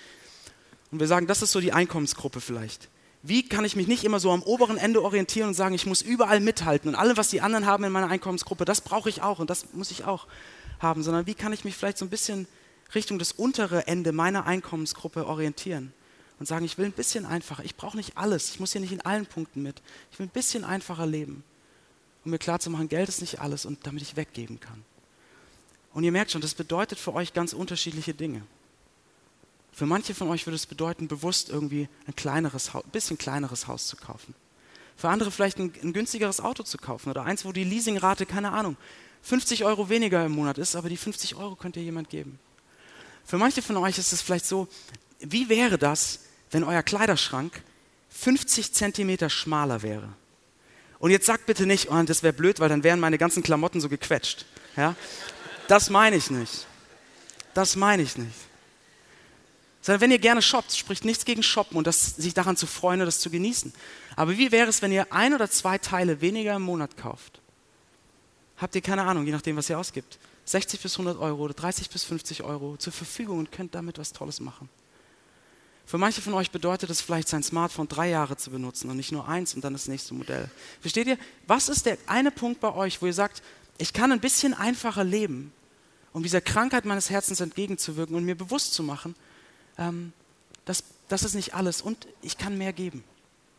und 0.92 1.00
wir 1.00 1.06
sagen, 1.06 1.26
das 1.26 1.40
ist 1.40 1.52
so 1.52 1.60
die 1.60 1.72
Einkommensgruppe 1.72 2.42
vielleicht. 2.42 2.88
Wie 3.22 3.48
kann 3.48 3.64
ich 3.64 3.76
mich 3.76 3.88
nicht 3.88 4.04
immer 4.04 4.20
so 4.20 4.30
am 4.30 4.42
oberen 4.42 4.76
Ende 4.76 5.02
orientieren 5.02 5.48
und 5.48 5.54
sagen, 5.54 5.74
ich 5.74 5.86
muss 5.86 6.02
überall 6.02 6.40
mithalten 6.40 6.90
und 6.90 6.96
allem, 6.96 7.16
was 7.16 7.30
die 7.30 7.40
anderen 7.40 7.66
haben 7.66 7.84
in 7.84 7.92
meiner 7.92 8.08
Einkommensgruppe, 8.08 8.64
das 8.64 8.82
brauche 8.82 9.08
ich 9.08 9.22
auch 9.22 9.38
und 9.38 9.48
das 9.48 9.72
muss 9.72 9.90
ich 9.90 10.04
auch 10.04 10.26
haben, 10.80 11.02
sondern 11.02 11.26
wie 11.26 11.34
kann 11.34 11.52
ich 11.52 11.64
mich 11.64 11.76
vielleicht 11.76 11.98
so 11.98 12.04
ein 12.04 12.10
bisschen 12.10 12.46
Richtung 12.94 13.18
das 13.18 13.32
untere 13.32 13.86
Ende 13.86 14.12
meiner 14.12 14.44
Einkommensgruppe 14.44 15.26
orientieren 15.26 15.94
und 16.38 16.46
sagen, 16.46 16.64
ich 16.64 16.76
will 16.76 16.86
ein 16.86 16.92
bisschen 16.92 17.24
einfacher, 17.24 17.64
ich 17.64 17.76
brauche 17.76 17.96
nicht 17.96 18.18
alles, 18.18 18.50
ich 18.50 18.60
muss 18.60 18.72
hier 18.72 18.80
nicht 18.80 18.92
in 18.92 19.00
allen 19.00 19.24
Punkten 19.24 19.62
mit, 19.62 19.80
ich 20.10 20.18
will 20.18 20.26
ein 20.26 20.30
bisschen 20.30 20.64
einfacher 20.64 21.06
leben 21.06 21.44
um 22.24 22.30
mir 22.30 22.38
klarzumachen, 22.38 22.88
Geld 22.88 23.08
ist 23.08 23.20
nicht 23.20 23.40
alles 23.40 23.66
und 23.66 23.86
damit 23.86 24.02
ich 24.02 24.16
weggeben 24.16 24.60
kann. 24.60 24.84
Und 25.92 26.04
ihr 26.04 26.12
merkt 26.12 26.30
schon, 26.30 26.40
das 26.40 26.54
bedeutet 26.54 26.98
für 26.98 27.14
euch 27.14 27.32
ganz 27.32 27.52
unterschiedliche 27.52 28.14
Dinge. 28.14 28.42
Für 29.72 29.86
manche 29.86 30.14
von 30.14 30.28
euch 30.28 30.46
würde 30.46 30.56
es 30.56 30.66
bedeuten, 30.66 31.08
bewusst 31.08 31.48
irgendwie 31.48 31.88
ein 32.06 32.14
kleineres, 32.14 32.74
ein 32.74 32.82
bisschen 32.92 33.18
kleineres 33.18 33.66
Haus 33.66 33.86
zu 33.86 33.96
kaufen. 33.96 34.34
Für 34.96 35.08
andere 35.08 35.30
vielleicht 35.30 35.58
ein, 35.58 35.72
ein 35.82 35.92
günstigeres 35.92 36.40
Auto 36.40 36.62
zu 36.62 36.78
kaufen 36.78 37.10
oder 37.10 37.24
eins, 37.24 37.44
wo 37.44 37.52
die 37.52 37.64
Leasingrate, 37.64 38.26
keine 38.26 38.52
Ahnung, 38.52 38.76
50 39.22 39.64
Euro 39.64 39.88
weniger 39.88 40.24
im 40.26 40.32
Monat 40.32 40.58
ist, 40.58 40.76
aber 40.76 40.88
die 40.88 40.96
50 40.96 41.36
Euro 41.36 41.56
könnt 41.56 41.76
ihr 41.76 41.82
jemand 41.82 42.10
geben. 42.10 42.38
Für 43.24 43.38
manche 43.38 43.62
von 43.62 43.76
euch 43.78 43.98
ist 43.98 44.12
es 44.12 44.20
vielleicht 44.20 44.46
so, 44.46 44.68
wie 45.20 45.48
wäre 45.48 45.78
das, 45.78 46.20
wenn 46.50 46.64
euer 46.64 46.82
Kleiderschrank 46.82 47.62
50 48.10 48.72
Zentimeter 48.72 49.30
schmaler 49.30 49.82
wäre? 49.82 50.12
Und 51.02 51.10
jetzt 51.10 51.26
sagt 51.26 51.46
bitte 51.46 51.66
nicht, 51.66 51.90
oh, 51.90 52.02
das 52.04 52.22
wäre 52.22 52.32
blöd, 52.32 52.60
weil 52.60 52.68
dann 52.68 52.84
wären 52.84 53.00
meine 53.00 53.18
ganzen 53.18 53.42
Klamotten 53.42 53.80
so 53.80 53.88
gequetscht. 53.88 54.46
Ja? 54.76 54.94
Das 55.66 55.90
meine 55.90 56.14
ich 56.14 56.30
nicht. 56.30 56.68
Das 57.54 57.74
meine 57.74 58.04
ich 58.04 58.16
nicht. 58.16 58.36
Sondern 59.80 60.00
wenn 60.00 60.12
ihr 60.12 60.20
gerne 60.20 60.40
shoppt, 60.42 60.76
spricht 60.76 61.04
nichts 61.04 61.24
gegen 61.24 61.42
Shoppen 61.42 61.76
und 61.76 61.88
das, 61.88 62.14
sich 62.14 62.34
daran 62.34 62.56
zu 62.56 62.68
freuen 62.68 63.00
und 63.00 63.06
das 63.06 63.18
zu 63.18 63.30
genießen. 63.30 63.74
Aber 64.14 64.38
wie 64.38 64.52
wäre 64.52 64.68
es, 64.68 64.80
wenn 64.80 64.92
ihr 64.92 65.12
ein 65.12 65.34
oder 65.34 65.50
zwei 65.50 65.76
Teile 65.76 66.20
weniger 66.20 66.54
im 66.54 66.62
Monat 66.62 66.96
kauft? 66.96 67.40
Habt 68.58 68.76
ihr 68.76 68.80
keine 68.80 69.02
Ahnung, 69.02 69.26
je 69.26 69.32
nachdem, 69.32 69.56
was 69.56 69.68
ihr 69.68 69.80
ausgibt. 69.80 70.20
60 70.44 70.80
bis 70.80 70.94
100 70.94 71.18
Euro 71.18 71.42
oder 71.42 71.54
30 71.54 71.90
bis 71.90 72.04
50 72.04 72.44
Euro 72.44 72.76
zur 72.76 72.92
Verfügung 72.92 73.40
und 73.40 73.50
könnt 73.50 73.74
damit 73.74 73.98
was 73.98 74.12
Tolles 74.12 74.38
machen. 74.38 74.68
Für 75.84 75.98
manche 75.98 76.22
von 76.22 76.34
euch 76.34 76.50
bedeutet 76.50 76.90
es 76.90 77.00
vielleicht, 77.00 77.28
sein 77.28 77.42
Smartphone 77.42 77.88
drei 77.88 78.08
Jahre 78.08 78.36
zu 78.36 78.50
benutzen 78.50 78.88
und 78.90 78.96
nicht 78.96 79.12
nur 79.12 79.28
eins 79.28 79.54
und 79.54 79.62
dann 79.64 79.72
das 79.72 79.88
nächste 79.88 80.14
Modell. 80.14 80.48
Versteht 80.80 81.06
ihr? 81.06 81.18
Was 81.46 81.68
ist 81.68 81.86
der 81.86 81.98
eine 82.06 82.30
Punkt 82.30 82.60
bei 82.60 82.72
euch, 82.72 83.02
wo 83.02 83.06
ihr 83.06 83.12
sagt, 83.12 83.42
ich 83.78 83.92
kann 83.92 84.12
ein 84.12 84.20
bisschen 84.20 84.54
einfacher 84.54 85.04
leben, 85.04 85.52
um 86.12 86.22
dieser 86.22 86.40
Krankheit 86.40 86.84
meines 86.84 87.10
Herzens 87.10 87.40
entgegenzuwirken 87.40 88.14
und 88.14 88.24
mir 88.24 88.36
bewusst 88.36 88.74
zu 88.74 88.82
machen, 88.82 89.14
ähm, 89.78 90.12
dass 90.64 90.84
das 91.08 91.24
ist 91.24 91.34
nicht 91.34 91.54
alles 91.54 91.82
und 91.82 92.06
ich 92.22 92.38
kann 92.38 92.56
mehr 92.56 92.72
geben. 92.72 93.04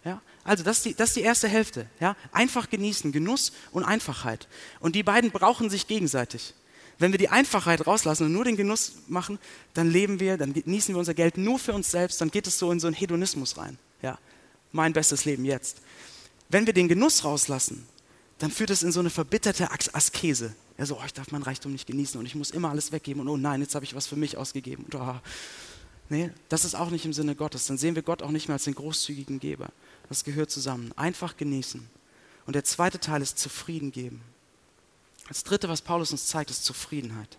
Ja? 0.03 0.21
Also 0.43 0.63
das 0.63 0.77
ist, 0.77 0.85
die, 0.85 0.95
das 0.95 1.09
ist 1.09 1.15
die 1.17 1.21
erste 1.21 1.47
Hälfte. 1.47 1.87
Ja? 1.99 2.15
Einfach 2.31 2.69
genießen, 2.69 3.11
Genuss 3.11 3.51
und 3.71 3.83
Einfachheit. 3.83 4.47
Und 4.79 4.95
die 4.95 5.03
beiden 5.03 5.31
brauchen 5.31 5.69
sich 5.69 5.87
gegenseitig. 5.87 6.53
Wenn 7.03 7.11
wir 7.11 7.17
die 7.17 7.27
Einfachheit 7.27 7.85
rauslassen 7.85 8.27
und 8.27 8.31
nur 8.31 8.45
den 8.45 8.55
Genuss 8.55 8.93
machen, 9.09 9.37
dann 9.73 9.89
leben 9.89 10.21
wir, 10.21 10.37
dann 10.37 10.53
genießen 10.53 10.95
wir 10.95 10.99
unser 10.99 11.13
Geld 11.13 11.37
nur 11.37 11.59
für 11.59 11.73
uns 11.73 11.91
selbst, 11.91 12.21
dann 12.21 12.31
geht 12.31 12.47
es 12.47 12.57
so 12.57 12.71
in 12.71 12.79
so 12.79 12.87
einen 12.87 12.95
Hedonismus 12.95 13.57
rein. 13.57 13.77
Ja, 14.01 14.17
mein 14.71 14.93
bestes 14.93 15.25
Leben 15.25 15.43
jetzt. 15.43 15.81
Wenn 16.47 16.65
wir 16.65 16.71
den 16.71 16.87
Genuss 16.87 17.25
rauslassen, 17.25 17.85
dann 18.37 18.51
führt 18.51 18.69
es 18.69 18.83
in 18.83 18.93
so 18.93 19.01
eine 19.01 19.09
verbitterte 19.09 19.69
Askese. 19.91 20.55
Ja, 20.77 20.85
so, 20.85 20.95
oh, 20.95 21.03
ich 21.05 21.11
darf 21.11 21.29
mein 21.31 21.43
Reichtum 21.43 21.73
nicht 21.73 21.87
genießen 21.87 22.17
und 22.17 22.25
ich 22.25 22.35
muss 22.35 22.51
immer 22.51 22.69
alles 22.69 22.93
weggeben 22.93 23.21
und 23.21 23.27
oh 23.27 23.35
nein, 23.35 23.59
jetzt 23.59 23.75
habe 23.75 23.83
ich 23.83 23.95
was 23.95 24.07
für 24.07 24.15
mich 24.15 24.37
ausgegeben. 24.37 24.85
Und, 24.85 24.95
oh. 24.95 25.19
Nee, 26.07 26.31
das 26.47 26.63
ist 26.63 26.73
auch 26.73 26.89
nicht 26.89 27.03
im 27.03 27.11
Sinne 27.11 27.35
Gottes. 27.35 27.65
Dann 27.65 27.77
sehen 27.77 27.95
wir 27.95 28.03
Gott 28.03 28.23
auch 28.23 28.31
nicht 28.31 28.47
mehr 28.47 28.53
als 28.53 28.63
den 28.63 28.75
großzügigen 28.75 29.41
Geber. 29.41 29.73
Das 30.07 30.23
gehört 30.23 30.51
zusammen. 30.51 30.93
Einfach 30.95 31.35
genießen. 31.35 31.85
Und 32.45 32.55
der 32.55 32.63
zweite 32.63 33.01
Teil 33.01 33.21
ist 33.21 33.39
zufrieden 33.39 33.91
geben. 33.91 34.21
Das 35.27 35.43
dritte, 35.43 35.69
was 35.69 35.81
Paulus 35.81 36.11
uns 36.11 36.27
zeigt, 36.27 36.51
ist 36.51 36.65
Zufriedenheit. 36.65 37.37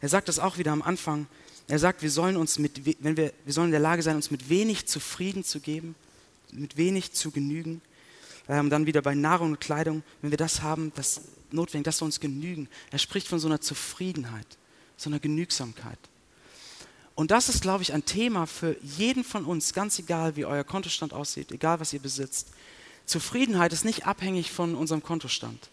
Er 0.00 0.08
sagt 0.08 0.28
das 0.28 0.38
auch 0.38 0.58
wieder 0.58 0.72
am 0.72 0.82
Anfang. 0.82 1.26
Er 1.66 1.78
sagt, 1.78 2.02
wir 2.02 2.10
sollen 2.10 2.36
uns 2.36 2.58
mit, 2.58 3.02
wenn 3.02 3.16
wir, 3.16 3.32
wir 3.44 3.52
sollen 3.52 3.68
in 3.68 3.72
der 3.72 3.80
Lage 3.80 4.02
sein, 4.02 4.16
uns 4.16 4.30
mit 4.30 4.48
wenig 4.48 4.86
zufrieden 4.86 5.44
zu 5.44 5.60
geben, 5.60 5.94
mit 6.52 6.76
wenig 6.76 7.12
zu 7.12 7.30
genügen. 7.30 7.82
Ähm, 8.48 8.70
dann 8.70 8.86
wieder 8.86 9.02
bei 9.02 9.14
Nahrung 9.14 9.52
und 9.52 9.60
Kleidung, 9.60 10.02
wenn 10.22 10.30
wir 10.30 10.38
das 10.38 10.62
haben, 10.62 10.92
das 10.94 11.20
notwendig, 11.50 11.84
das 11.84 11.98
soll 11.98 12.06
uns 12.06 12.20
genügen. 12.20 12.68
Er 12.90 12.98
spricht 12.98 13.28
von 13.28 13.38
so 13.38 13.48
einer 13.48 13.60
Zufriedenheit, 13.60 14.46
so 14.96 15.10
einer 15.10 15.18
Genügsamkeit. 15.18 15.98
Und 17.14 17.30
das 17.30 17.48
ist, 17.48 17.62
glaube 17.62 17.82
ich, 17.82 17.92
ein 17.92 18.04
Thema 18.04 18.46
für 18.46 18.76
jeden 18.80 19.24
von 19.24 19.44
uns, 19.44 19.74
ganz 19.74 19.98
egal, 19.98 20.36
wie 20.36 20.44
euer 20.44 20.64
Kontostand 20.64 21.12
aussieht, 21.12 21.50
egal, 21.50 21.80
was 21.80 21.92
ihr 21.92 22.00
besitzt. 22.00 22.48
Zufriedenheit 23.06 23.72
ist 23.72 23.84
nicht 23.84 24.06
abhängig 24.06 24.52
von 24.52 24.74
unserem 24.76 25.02
Kontostand. 25.02 25.68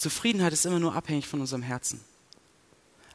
Zufriedenheit 0.00 0.54
ist 0.54 0.64
immer 0.64 0.78
nur 0.80 0.94
abhängig 0.94 1.26
von 1.26 1.42
unserem 1.42 1.60
Herzen. 1.60 2.00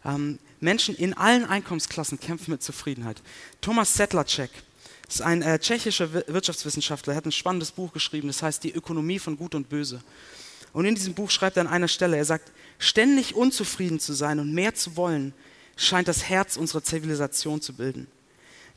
Ähm, 0.05 0.37
Menschen 0.59 0.95
in 0.95 1.15
allen 1.15 1.43
Einkommensklassen 1.43 2.19
kämpfen 2.19 2.51
mit 2.51 2.61
Zufriedenheit. 2.61 3.23
Thomas 3.59 3.95
Sedlacek 3.95 4.51
ist 5.09 5.23
ein 5.23 5.41
äh, 5.41 5.57
tschechischer 5.57 6.13
Wirtschaftswissenschaftler, 6.13 7.13
er 7.13 7.17
hat 7.17 7.25
ein 7.25 7.31
spannendes 7.31 7.71
Buch 7.71 7.91
geschrieben, 7.91 8.27
das 8.27 8.43
heißt 8.43 8.63
Die 8.63 8.71
Ökonomie 8.71 9.17
von 9.17 9.35
Gut 9.35 9.55
und 9.55 9.67
Böse. 9.67 10.03
Und 10.73 10.85
in 10.85 10.93
diesem 10.93 11.15
Buch 11.15 11.31
schreibt 11.31 11.57
er 11.57 11.61
an 11.61 11.67
einer 11.67 11.87
Stelle, 11.87 12.17
er 12.17 12.25
sagt, 12.25 12.51
ständig 12.77 13.33
unzufrieden 13.33 13.99
zu 13.99 14.13
sein 14.13 14.39
und 14.39 14.53
mehr 14.53 14.75
zu 14.75 14.95
wollen, 14.95 15.33
scheint 15.75 16.07
das 16.07 16.29
Herz 16.29 16.55
unserer 16.55 16.83
Zivilisation 16.83 17.61
zu 17.61 17.73
bilden. 17.73 18.05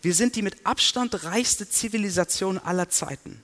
Wir 0.01 0.15
sind 0.15 0.35
die 0.35 0.43
mit 0.43 0.65
Abstand 0.65 1.25
reichste 1.25 1.69
Zivilisation 1.69 2.57
aller 2.57 2.89
Zeiten. 2.89 3.43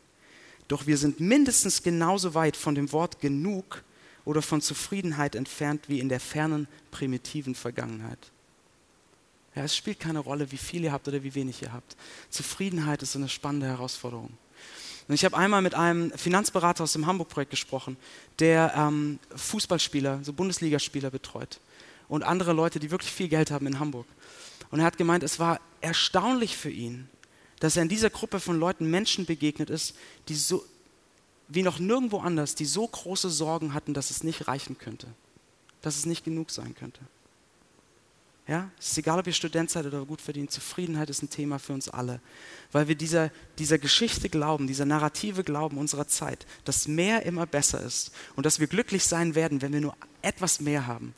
Doch 0.68 0.86
wir 0.86 0.96
sind 0.96 1.20
mindestens 1.20 1.82
genauso 1.82 2.32
weit 2.32 2.56
von 2.56 2.74
dem 2.74 2.92
Wort 2.92 3.20
genug 3.20 3.84
oder 4.24 4.42
von 4.42 4.60
Zufriedenheit 4.60 5.34
entfernt 5.34 5.88
wie 5.88 6.00
in 6.00 6.08
der 6.08 6.20
fernen, 6.20 6.66
primitiven 6.90 7.54
Vergangenheit. 7.54 8.30
Ja, 9.54 9.62
es 9.64 9.76
spielt 9.76 10.00
keine 10.00 10.18
Rolle, 10.18 10.50
wie 10.50 10.56
viel 10.56 10.82
ihr 10.84 10.92
habt 10.92 11.06
oder 11.06 11.22
wie 11.22 11.34
wenig 11.34 11.62
ihr 11.62 11.72
habt. 11.72 11.96
Zufriedenheit 12.30 13.02
ist 13.02 13.14
eine 13.14 13.28
spannende 13.28 13.66
Herausforderung. 13.66 14.30
Und 15.06 15.14
ich 15.14 15.24
habe 15.24 15.36
einmal 15.36 15.62
mit 15.62 15.74
einem 15.74 16.10
Finanzberater 16.12 16.84
aus 16.84 16.94
dem 16.94 17.06
Hamburg-Projekt 17.06 17.50
gesprochen, 17.50 17.96
der 18.38 18.72
ähm, 18.74 19.18
Fußballspieler, 19.36 20.20
so 20.22 20.32
Bundesligaspieler 20.32 21.10
betreut 21.10 21.60
und 22.08 22.22
andere 22.22 22.52
Leute, 22.52 22.80
die 22.80 22.90
wirklich 22.90 23.12
viel 23.12 23.28
Geld 23.28 23.50
haben 23.50 23.66
in 23.66 23.78
Hamburg. 23.78 24.06
Und 24.70 24.80
er 24.80 24.86
hat 24.86 24.96
gemeint, 24.96 25.22
es 25.22 25.38
war 25.38 25.60
erstaunlich 25.80 26.56
für 26.56 26.70
ihn, 26.70 27.08
dass 27.60 27.76
er 27.76 27.82
in 27.82 27.88
dieser 27.88 28.10
Gruppe 28.10 28.40
von 28.40 28.58
Leuten 28.58 28.90
Menschen 28.90 29.26
begegnet 29.26 29.70
ist, 29.70 29.94
die 30.28 30.34
so, 30.34 30.64
wie 31.48 31.62
noch 31.62 31.78
nirgendwo 31.78 32.18
anders, 32.18 32.54
die 32.54 32.64
so 32.64 32.86
große 32.86 33.30
Sorgen 33.30 33.74
hatten, 33.74 33.94
dass 33.94 34.10
es 34.10 34.24
nicht 34.24 34.48
reichen 34.48 34.78
könnte, 34.78 35.08
dass 35.82 35.96
es 35.96 36.06
nicht 36.06 36.24
genug 36.24 36.50
sein 36.50 36.74
könnte. 36.74 37.00
Ja, 38.46 38.70
es 38.78 38.90
ist 38.90 38.98
egal, 38.98 39.18
ob 39.18 39.26
ihr 39.26 39.32
Student 39.32 39.70
seid 39.70 39.86
oder 39.86 40.04
gut 40.04 40.20
verdient, 40.20 40.50
Zufriedenheit 40.50 41.08
ist 41.08 41.22
ein 41.22 41.30
Thema 41.30 41.58
für 41.58 41.72
uns 41.72 41.88
alle, 41.88 42.20
weil 42.72 42.88
wir 42.88 42.94
dieser, 42.94 43.30
dieser 43.58 43.78
Geschichte 43.78 44.28
glauben, 44.28 44.66
dieser 44.66 44.84
narrative 44.84 45.44
Glauben 45.44 45.78
unserer 45.78 46.06
Zeit, 46.08 46.44
dass 46.66 46.86
mehr 46.86 47.24
immer 47.24 47.46
besser 47.46 47.80
ist 47.80 48.12
und 48.36 48.44
dass 48.44 48.60
wir 48.60 48.66
glücklich 48.66 49.04
sein 49.04 49.34
werden, 49.34 49.62
wenn 49.62 49.72
wir 49.72 49.80
nur 49.80 49.96
etwas 50.20 50.60
mehr 50.60 50.86
haben. 50.86 51.14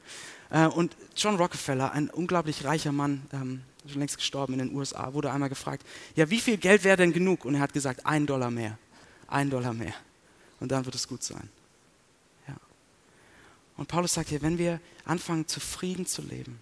Äh, 0.50 0.66
und 0.66 0.96
John 1.16 1.34
Rockefeller, 1.34 1.90
ein 1.90 2.10
unglaublich 2.10 2.64
reicher 2.64 2.92
Mann, 2.92 3.22
ähm, 3.32 3.62
schon 3.88 3.98
längst 3.98 4.18
gestorben 4.18 4.52
in 4.52 4.60
den 4.60 4.76
USA, 4.76 5.12
wurde 5.12 5.32
einmal 5.32 5.48
gefragt, 5.48 5.84
ja, 6.14 6.30
wie 6.30 6.40
viel 6.40 6.58
Geld 6.58 6.84
wäre 6.84 6.96
denn 6.96 7.12
genug? 7.12 7.44
Und 7.44 7.56
er 7.56 7.60
hat 7.60 7.72
gesagt, 7.72 8.06
ein 8.06 8.26
Dollar 8.26 8.52
mehr, 8.52 8.78
ein 9.26 9.50
Dollar 9.50 9.72
mehr 9.72 9.94
und 10.60 10.72
dann 10.72 10.84
wird 10.84 10.94
es 10.94 11.08
gut 11.08 11.22
sein. 11.22 11.48
Ja. 12.48 12.56
Und 13.76 13.88
Paulus 13.88 14.14
sagt 14.14 14.28
hier, 14.28 14.42
wenn 14.42 14.58
wir 14.58 14.80
anfangen, 15.04 15.46
zufrieden 15.46 16.06
zu 16.06 16.22
leben, 16.22 16.60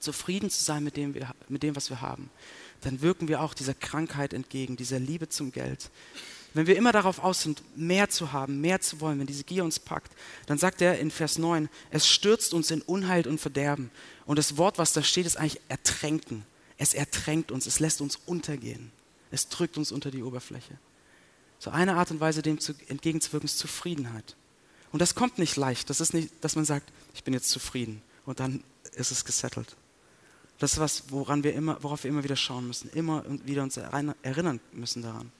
zufrieden 0.00 0.50
zu 0.50 0.62
sein 0.62 0.84
mit 0.84 0.96
dem, 0.96 1.14
mit 1.48 1.62
dem, 1.62 1.76
was 1.76 1.90
wir 1.90 2.00
haben, 2.00 2.30
dann 2.82 3.00
wirken 3.00 3.28
wir 3.28 3.42
auch 3.42 3.54
dieser 3.54 3.74
Krankheit 3.74 4.32
entgegen, 4.32 4.76
dieser 4.76 4.98
Liebe 4.98 5.28
zum 5.28 5.52
Geld. 5.52 5.90
wenn 6.54 6.66
wir 6.66 6.76
immer 6.76 6.92
darauf 6.92 7.18
aus 7.18 7.42
sind, 7.42 7.62
mehr 7.76 8.08
zu 8.08 8.32
haben, 8.32 8.60
mehr 8.60 8.80
zu 8.80 9.00
wollen, 9.00 9.18
wenn 9.18 9.26
diese 9.26 9.44
Gier 9.44 9.64
uns 9.64 9.78
packt, 9.78 10.12
dann 10.46 10.58
sagt 10.58 10.80
er 10.80 10.98
in 10.98 11.10
Vers 11.10 11.38
9, 11.38 11.68
es 11.90 12.06
stürzt 12.08 12.54
uns 12.54 12.70
in 12.70 12.82
Unheil 12.82 13.26
und 13.26 13.40
Verderben. 13.40 13.90
Und 14.26 14.38
das 14.38 14.56
Wort, 14.56 14.78
was 14.78 14.92
da 14.92 15.02
steht, 15.02 15.26
ist 15.26 15.36
eigentlich 15.36 15.60
ertränken. 15.68 16.44
Es 16.76 16.94
ertränkt 16.94 17.50
uns, 17.50 17.66
es 17.66 17.80
lässt 17.80 18.00
uns 18.00 18.16
untergehen. 18.26 18.92
Es 19.30 19.48
drückt 19.48 19.76
uns 19.76 19.92
unter 19.92 20.10
die 20.10 20.22
Oberfläche. 20.22 20.78
So 21.58 21.70
eine 21.70 21.96
Art 21.96 22.10
und 22.10 22.20
Weise, 22.20 22.42
dem 22.42 22.60
zu, 22.60 22.74
entgegenzuwirken, 22.88 23.46
ist 23.46 23.58
Zufriedenheit. 23.58 24.36
Und 24.92 25.00
das 25.00 25.14
kommt 25.14 25.38
nicht 25.38 25.56
leicht. 25.56 25.90
Das 25.90 26.00
ist 26.00 26.14
nicht, 26.14 26.32
dass 26.40 26.56
man 26.56 26.64
sagt, 26.64 26.90
ich 27.14 27.24
bin 27.24 27.34
jetzt 27.34 27.50
zufrieden 27.50 28.02
und 28.26 28.40
dann 28.40 28.62
ist 28.94 29.10
es 29.10 29.24
gesettelt. 29.24 29.76
Das 30.58 30.72
ist 30.72 30.78
was, 30.78 31.10
woran 31.10 31.44
wir 31.44 31.54
immer, 31.54 31.82
worauf 31.82 32.04
wir 32.04 32.10
immer 32.10 32.24
wieder 32.24 32.36
schauen 32.36 32.66
müssen, 32.66 32.90
immer 32.90 33.24
wieder 33.44 33.62
uns 33.62 33.76
erinnern 33.76 34.60
müssen 34.72 35.02
daran. 35.02 35.30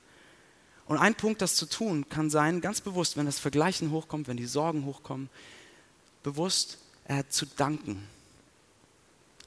Und 0.86 0.96
ein 0.96 1.14
Punkt, 1.14 1.42
das 1.42 1.54
zu 1.54 1.66
tun, 1.66 2.08
kann 2.08 2.30
sein, 2.30 2.60
ganz 2.60 2.80
bewusst, 2.80 3.16
wenn 3.16 3.26
das 3.26 3.38
Vergleichen 3.38 3.90
hochkommt, 3.90 4.26
wenn 4.26 4.36
die 4.36 4.46
Sorgen 4.46 4.86
hochkommen, 4.86 5.28
bewusst 6.22 6.78
äh, 7.04 7.24
zu 7.28 7.46
danken. 7.46 8.06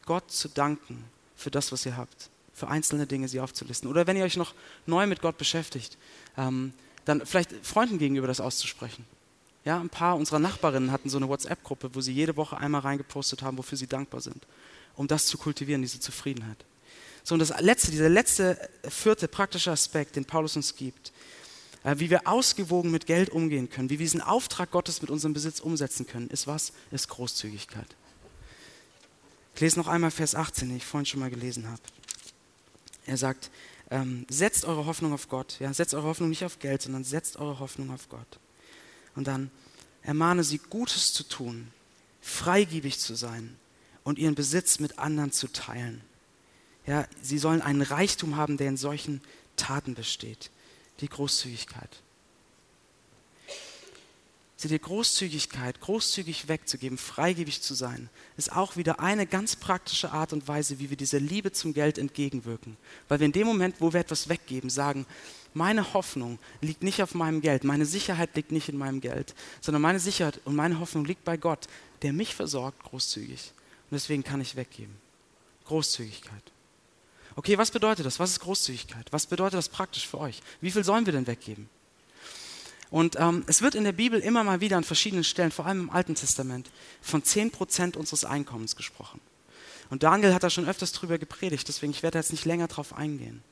Gott 0.05 0.31
zu 0.31 0.49
danken 0.49 1.03
für 1.35 1.49
das, 1.49 1.71
was 1.71 1.85
ihr 1.85 1.97
habt, 1.97 2.29
für 2.53 2.67
einzelne 2.67 3.07
Dinge 3.07 3.27
sie 3.27 3.39
aufzulisten. 3.39 3.89
Oder 3.89 4.05
wenn 4.07 4.17
ihr 4.17 4.23
euch 4.23 4.37
noch 4.37 4.53
neu 4.85 5.07
mit 5.07 5.21
Gott 5.21 5.37
beschäftigt, 5.37 5.97
ähm, 6.37 6.73
dann 7.05 7.25
vielleicht 7.25 7.53
Freunden 7.65 7.97
gegenüber 7.97 8.27
das 8.27 8.39
auszusprechen. 8.39 9.05
Ja, 9.63 9.79
ein 9.79 9.89
paar 9.89 10.15
unserer 10.15 10.39
Nachbarinnen 10.39 10.91
hatten 10.91 11.09
so 11.09 11.17
eine 11.17 11.29
WhatsApp-Gruppe, 11.29 11.93
wo 11.93 12.01
sie 12.01 12.13
jede 12.13 12.35
Woche 12.35 12.57
einmal 12.57 12.81
reingepostet 12.81 13.43
haben, 13.43 13.57
wofür 13.57 13.77
sie 13.77 13.87
dankbar 13.87 14.21
sind, 14.21 14.45
um 14.95 15.07
das 15.07 15.27
zu 15.27 15.37
kultivieren, 15.37 15.81
diese 15.81 15.99
Zufriedenheit. 15.99 16.65
So, 17.23 17.35
und 17.35 17.39
das 17.39 17.53
letzte, 17.61 17.91
dieser 17.91 18.09
letzte, 18.09 18.57
vierte 18.89 19.27
praktische 19.27 19.71
Aspekt, 19.71 20.15
den 20.15 20.25
Paulus 20.25 20.55
uns 20.55 20.75
gibt, 20.75 21.11
äh, 21.83 21.95
wie 21.97 22.09
wir 22.09 22.27
ausgewogen 22.27 22.89
mit 22.89 23.05
Geld 23.05 23.29
umgehen 23.29 23.69
können, 23.69 23.89
wie 23.89 23.99
wir 23.99 24.05
diesen 24.05 24.21
Auftrag 24.21 24.71
Gottes 24.71 25.01
mit 25.01 25.11
unserem 25.11 25.33
Besitz 25.33 25.59
umsetzen 25.59 26.07
können, 26.07 26.29
ist 26.29 26.47
was? 26.47 26.73
Ist 26.89 27.09
Großzügigkeit. 27.09 27.87
Ich 29.53 29.61
lese 29.61 29.77
noch 29.77 29.87
einmal 29.87 30.11
Vers 30.11 30.33
18, 30.33 30.69
den 30.69 30.77
ich 30.77 30.85
vorhin 30.85 31.05
schon 31.05 31.19
mal 31.19 31.29
gelesen 31.29 31.67
habe. 31.67 31.81
Er 33.05 33.17
sagt, 33.17 33.51
ähm, 33.91 34.25
setzt 34.29 34.65
eure 34.65 34.85
Hoffnung 34.85 35.13
auf 35.13 35.29
Gott. 35.29 35.57
Ja, 35.59 35.71
setzt 35.73 35.93
eure 35.93 36.07
Hoffnung 36.07 36.29
nicht 36.29 36.45
auf 36.45 36.57
Geld, 36.59 36.81
sondern 36.81 37.03
setzt 37.03 37.37
eure 37.37 37.59
Hoffnung 37.59 37.91
auf 37.91 38.09
Gott. 38.09 38.39
Und 39.15 39.27
dann 39.27 39.51
ermahne 40.01 40.43
sie, 40.43 40.57
Gutes 40.57 41.13
zu 41.13 41.23
tun, 41.23 41.67
freigebig 42.21 42.97
zu 42.99 43.13
sein 43.13 43.55
und 44.03 44.17
ihren 44.17 44.33
Besitz 44.33 44.79
mit 44.79 44.97
anderen 44.97 45.31
zu 45.31 45.47
teilen. 45.47 46.01
Ja, 46.87 47.05
sie 47.21 47.37
sollen 47.37 47.61
einen 47.61 47.81
Reichtum 47.81 48.37
haben, 48.37 48.57
der 48.57 48.69
in 48.69 48.77
solchen 48.77 49.21
Taten 49.57 49.93
besteht 49.93 50.49
die 51.01 51.09
Großzügigkeit. 51.09 52.01
Seht 54.61 54.69
ihr, 54.69 54.77
Großzügigkeit, 54.77 55.81
großzügig 55.81 56.47
wegzugeben, 56.47 56.99
freigebig 56.99 57.63
zu 57.63 57.73
sein, 57.73 58.11
ist 58.37 58.51
auch 58.55 58.77
wieder 58.77 58.99
eine 58.99 59.25
ganz 59.25 59.55
praktische 59.55 60.11
Art 60.11 60.33
und 60.33 60.47
Weise, 60.47 60.77
wie 60.77 60.91
wir 60.91 60.97
dieser 60.97 61.19
Liebe 61.19 61.51
zum 61.51 61.73
Geld 61.73 61.97
entgegenwirken. 61.97 62.77
Weil 63.07 63.21
wir 63.21 63.25
in 63.25 63.31
dem 63.31 63.47
Moment, 63.47 63.77
wo 63.79 63.91
wir 63.91 63.99
etwas 63.99 64.29
weggeben, 64.29 64.69
sagen, 64.69 65.07
meine 65.55 65.95
Hoffnung 65.95 66.37
liegt 66.61 66.83
nicht 66.83 67.01
auf 67.01 67.15
meinem 67.15 67.41
Geld, 67.41 67.63
meine 67.63 67.87
Sicherheit 67.87 68.35
liegt 68.35 68.51
nicht 68.51 68.69
in 68.69 68.77
meinem 68.77 69.01
Geld, 69.01 69.33
sondern 69.61 69.81
meine 69.81 69.99
Sicherheit 69.99 70.39
und 70.45 70.55
meine 70.55 70.79
Hoffnung 70.79 71.05
liegt 71.05 71.23
bei 71.25 71.37
Gott, 71.37 71.65
der 72.03 72.13
mich 72.13 72.35
versorgt 72.35 72.83
großzügig. 72.83 73.53
Und 73.89 73.95
deswegen 73.95 74.23
kann 74.23 74.41
ich 74.41 74.55
weggeben. 74.55 74.93
Großzügigkeit. 75.65 76.43
Okay, 77.35 77.57
was 77.57 77.71
bedeutet 77.71 78.05
das? 78.05 78.19
Was 78.19 78.29
ist 78.29 78.41
Großzügigkeit? 78.41 79.07
Was 79.11 79.25
bedeutet 79.25 79.57
das 79.57 79.69
praktisch 79.69 80.07
für 80.07 80.19
euch? 80.19 80.39
Wie 80.61 80.69
viel 80.69 80.83
sollen 80.83 81.07
wir 81.07 81.13
denn 81.13 81.25
weggeben? 81.25 81.67
Und 82.91 83.15
ähm, 83.17 83.43
es 83.47 83.61
wird 83.61 83.73
in 83.73 83.85
der 83.85 83.93
Bibel 83.93 84.19
immer 84.19 84.43
mal 84.43 84.59
wieder 84.59 84.75
an 84.75 84.83
verschiedenen 84.83 85.23
Stellen, 85.23 85.51
vor 85.51 85.65
allem 85.65 85.79
im 85.79 85.89
Alten 85.89 86.13
Testament, 86.13 86.69
von 87.01 87.23
10% 87.23 87.95
unseres 87.95 88.25
Einkommens 88.25 88.75
gesprochen. 88.75 89.21
Und 89.89 90.03
Daniel 90.03 90.33
hat 90.33 90.43
da 90.43 90.49
schon 90.49 90.67
öfters 90.67 90.91
drüber 90.91 91.17
gepredigt, 91.17 91.67
deswegen 91.67 91.93
ich 91.93 92.03
werde 92.03 92.17
jetzt 92.17 92.31
nicht 92.31 92.45
länger 92.45 92.67
darauf 92.67 92.93
eingehen. 92.93 93.43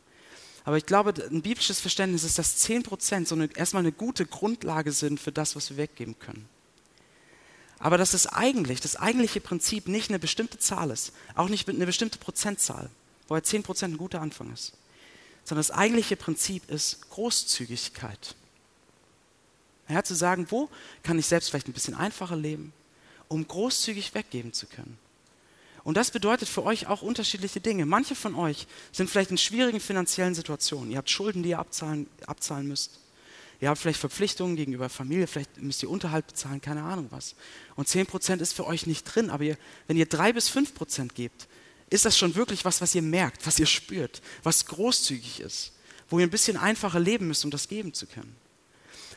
Aber 0.65 0.75
ich 0.77 0.85
glaube, 0.85 1.13
ein 1.31 1.41
biblisches 1.41 1.79
Verständnis 1.79 2.25
ist, 2.25 2.37
dass 2.37 2.65
10% 2.67 3.25
so 3.25 3.35
eine, 3.35 3.49
erstmal 3.55 3.81
eine 3.81 3.93
gute 3.93 4.25
Grundlage 4.25 4.91
sind 4.91 5.21
für 5.21 5.31
das, 5.31 5.55
was 5.55 5.69
wir 5.69 5.77
weggeben 5.77 6.19
können. 6.19 6.47
Aber 7.79 7.97
dass 7.97 8.13
es 8.13 8.27
eigentlich, 8.27 8.81
das 8.81 8.97
eigentliche 8.97 9.39
Prinzip 9.39 9.87
nicht 9.87 10.09
eine 10.09 10.19
bestimmte 10.19 10.59
Zahl 10.59 10.91
ist, 10.91 11.13
auch 11.35 11.47
nicht 11.47 11.69
eine 11.69 11.85
bestimmte 11.85 12.19
Prozentzahl, 12.19 12.89
woher 13.29 13.41
10% 13.41 13.85
ein 13.85 13.97
guter 13.97 14.19
Anfang 14.19 14.51
ist. 14.53 14.73
Sondern 15.45 15.61
das 15.65 15.71
eigentliche 15.71 16.17
Prinzip 16.17 16.69
ist 16.69 17.09
Großzügigkeit. 17.09 18.35
Ja, 19.89 20.03
zu 20.03 20.13
sagen, 20.13 20.45
wo 20.49 20.69
kann 21.03 21.17
ich 21.17 21.25
selbst 21.25 21.49
vielleicht 21.49 21.67
ein 21.67 21.73
bisschen 21.73 21.95
einfacher 21.95 22.35
leben, 22.35 22.73
um 23.27 23.47
großzügig 23.47 24.13
weggeben 24.13 24.53
zu 24.53 24.67
können. 24.67 24.97
Und 25.83 25.95
das 25.95 26.11
bedeutet 26.11 26.47
für 26.47 26.63
euch 26.63 26.87
auch 26.87 27.01
unterschiedliche 27.01 27.59
Dinge. 27.59 27.85
Manche 27.85 28.13
von 28.13 28.35
euch 28.35 28.67
sind 28.91 29.09
vielleicht 29.09 29.31
in 29.31 29.37
schwierigen 29.37 29.79
finanziellen 29.79 30.35
Situationen. 30.35 30.91
Ihr 30.91 30.97
habt 30.97 31.09
Schulden, 31.09 31.41
die 31.41 31.49
ihr 31.49 31.59
abzahlen, 31.59 32.07
abzahlen 32.27 32.67
müsst. 32.67 32.99
Ihr 33.61 33.69
habt 33.69 33.79
vielleicht 33.79 33.99
Verpflichtungen 33.99 34.55
gegenüber 34.55 34.87
Familie, 34.87 35.27
vielleicht 35.27 35.57
müsst 35.57 35.83
ihr 35.83 35.89
Unterhalt 35.89 36.27
bezahlen, 36.27 36.61
keine 36.61 36.83
Ahnung 36.83 37.07
was. 37.09 37.35
Und 37.75 37.87
10% 37.87 38.39
ist 38.39 38.53
für 38.53 38.65
euch 38.65 38.87
nicht 38.87 39.03
drin, 39.03 39.29
aber 39.29 39.43
ihr, 39.43 39.57
wenn 39.87 39.97
ihr 39.97 40.05
3 40.05 40.33
bis 40.33 40.49
5% 40.49 41.13
gebt, 41.13 41.47
ist 41.89 42.05
das 42.05 42.17
schon 42.17 42.35
wirklich 42.35 42.63
was, 42.63 42.79
was 42.79 42.95
ihr 42.95 43.01
merkt, 43.01 43.45
was 43.45 43.59
ihr 43.59 43.65
spürt, 43.65 44.21
was 44.43 44.65
großzügig 44.65 45.41
ist, 45.41 45.73
wo 46.09 46.19
ihr 46.19 46.27
ein 46.27 46.29
bisschen 46.29 46.55
einfacher 46.55 46.99
leben 46.99 47.27
müsst, 47.27 47.43
um 47.43 47.51
das 47.51 47.67
geben 47.67 47.93
zu 47.93 48.05
können. 48.05 48.35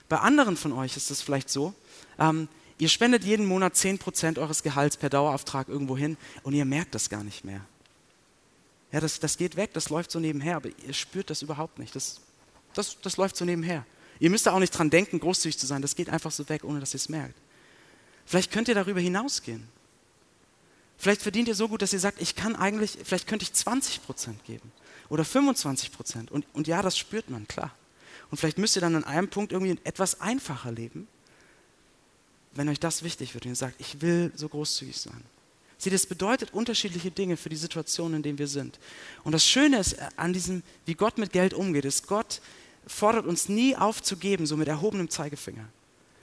Bei 0.09 0.19
anderen 0.19 0.57
von 0.57 0.73
euch 0.73 0.97
ist 0.97 1.11
es 1.11 1.23
vielleicht 1.23 1.51
so, 1.51 1.75
ähm, 2.19 2.49
ihr 2.79 2.89
spendet 2.89 3.25
jeden 3.25 3.47
Monat 3.47 3.75
10% 3.75 4.39
eures 4.39 4.63
Gehalts 4.63 4.97
per 4.97 5.11
Dauerauftrag 5.11 5.69
irgendwo 5.69 5.97
hin 5.97 6.17
und 6.43 6.55
ihr 6.55 6.65
merkt 6.65 6.95
das 6.95 7.09
gar 7.09 7.25
nicht 7.25 7.45
mehr. 7.45 7.61
Ja, 8.93 9.01
das, 9.01 9.21
das 9.21 9.39
geht 9.39 9.57
weg, 9.57 9.73
das 9.73 9.89
läuft 9.89 10.11
so 10.11 10.21
nebenher, 10.21 10.57
aber 10.57 10.69
ihr 10.87 10.93
spürt 10.93 11.31
das 11.31 11.43
überhaupt 11.43 11.79
nicht. 11.79 11.97
Das, 11.97 12.21
das, 12.75 12.99
das 13.01 13.17
läuft 13.17 13.37
so 13.37 13.45
nebenher. 13.45 13.87
Ihr 14.21 14.31
müsst 14.31 14.47
da 14.47 14.53
auch 14.53 14.59
nicht 14.59 14.77
dran 14.77 14.91
denken, 14.91 15.19
großzügig 15.19 15.59
zu 15.59 15.67
sein. 15.67 15.83
Das 15.83 15.97
geht 15.97 16.11
einfach 16.11 16.31
so 16.31 16.49
weg, 16.49 16.63
ohne 16.65 16.79
dass 16.79 16.95
ihr 16.95 16.99
es 16.99 17.09
merkt. 17.09 17.35
Vielleicht 18.27 18.53
könnt 18.53 18.69
ihr 18.69 18.75
darüber 18.75 19.01
hinausgehen. 19.01 19.67
Vielleicht 20.99 21.23
verdient 21.23 21.49
ihr 21.49 21.55
so 21.55 21.69
gut, 21.69 21.83
dass 21.83 21.93
ihr 21.93 21.99
sagt, 21.99 22.21
ich 22.21 22.37
kann 22.37 22.55
eigentlich, 22.55 22.97
vielleicht 23.03 23.27
könnte 23.27 23.43
ich 23.43 23.53
20 23.53 24.05
Prozent 24.05 24.45
geben 24.45 24.71
oder 25.09 25.25
25 25.25 25.91
Prozent. 25.91 26.31
Und, 26.31 26.47
und 26.53 26.69
ja, 26.69 26.83
das 26.83 26.97
spürt 26.97 27.31
man, 27.31 27.49
klar. 27.49 27.75
Und 28.33 28.39
vielleicht 28.39 28.57
müsst 28.57 28.77
ihr 28.77 28.81
dann 28.81 28.97
an 28.97 29.05
einem 29.05 29.29
Punkt 29.29 29.53
irgendwie 29.53 29.79
etwas 29.85 30.23
einfacher 30.23 30.73
leben, 30.73 31.07
wenn 32.55 32.67
euch 32.71 32.81
das 32.81 33.03
wichtig 33.03 33.35
wird 33.35 33.45
und 33.45 33.53
ihr 33.53 33.57
sagt, 33.57 33.79
ich 33.79 34.01
will 34.01 34.33
so 34.35 34.49
großzügig 34.49 34.97
sein. 34.97 35.23
Seht, 35.77 35.93
es 35.93 36.07
bedeutet 36.07 36.55
unterschiedliche 36.55 37.11
Dinge 37.11 37.37
für 37.37 37.51
die 37.51 37.57
Situation, 37.57 38.15
in 38.15 38.23
der 38.23 38.39
wir 38.39 38.49
sind. 38.49 38.79
Und 39.23 39.33
das 39.33 39.47
Schöne 39.47 39.79
ist 39.79 39.97
an 40.17 40.33
diesem, 40.33 40.63
wie 40.87 40.95
Gott 40.95 41.19
mit 41.19 41.33
Geld 41.33 41.53
umgeht, 41.53 41.85
ist, 41.85 42.07
Gott 42.07 42.41
fordert 42.87 43.27
uns 43.27 43.51
nie 43.51 43.77
aufzugeben, 43.77 44.47
so 44.47 44.57
mit 44.57 44.67
erhobenem 44.67 45.11
Zeigefinger 45.11 45.69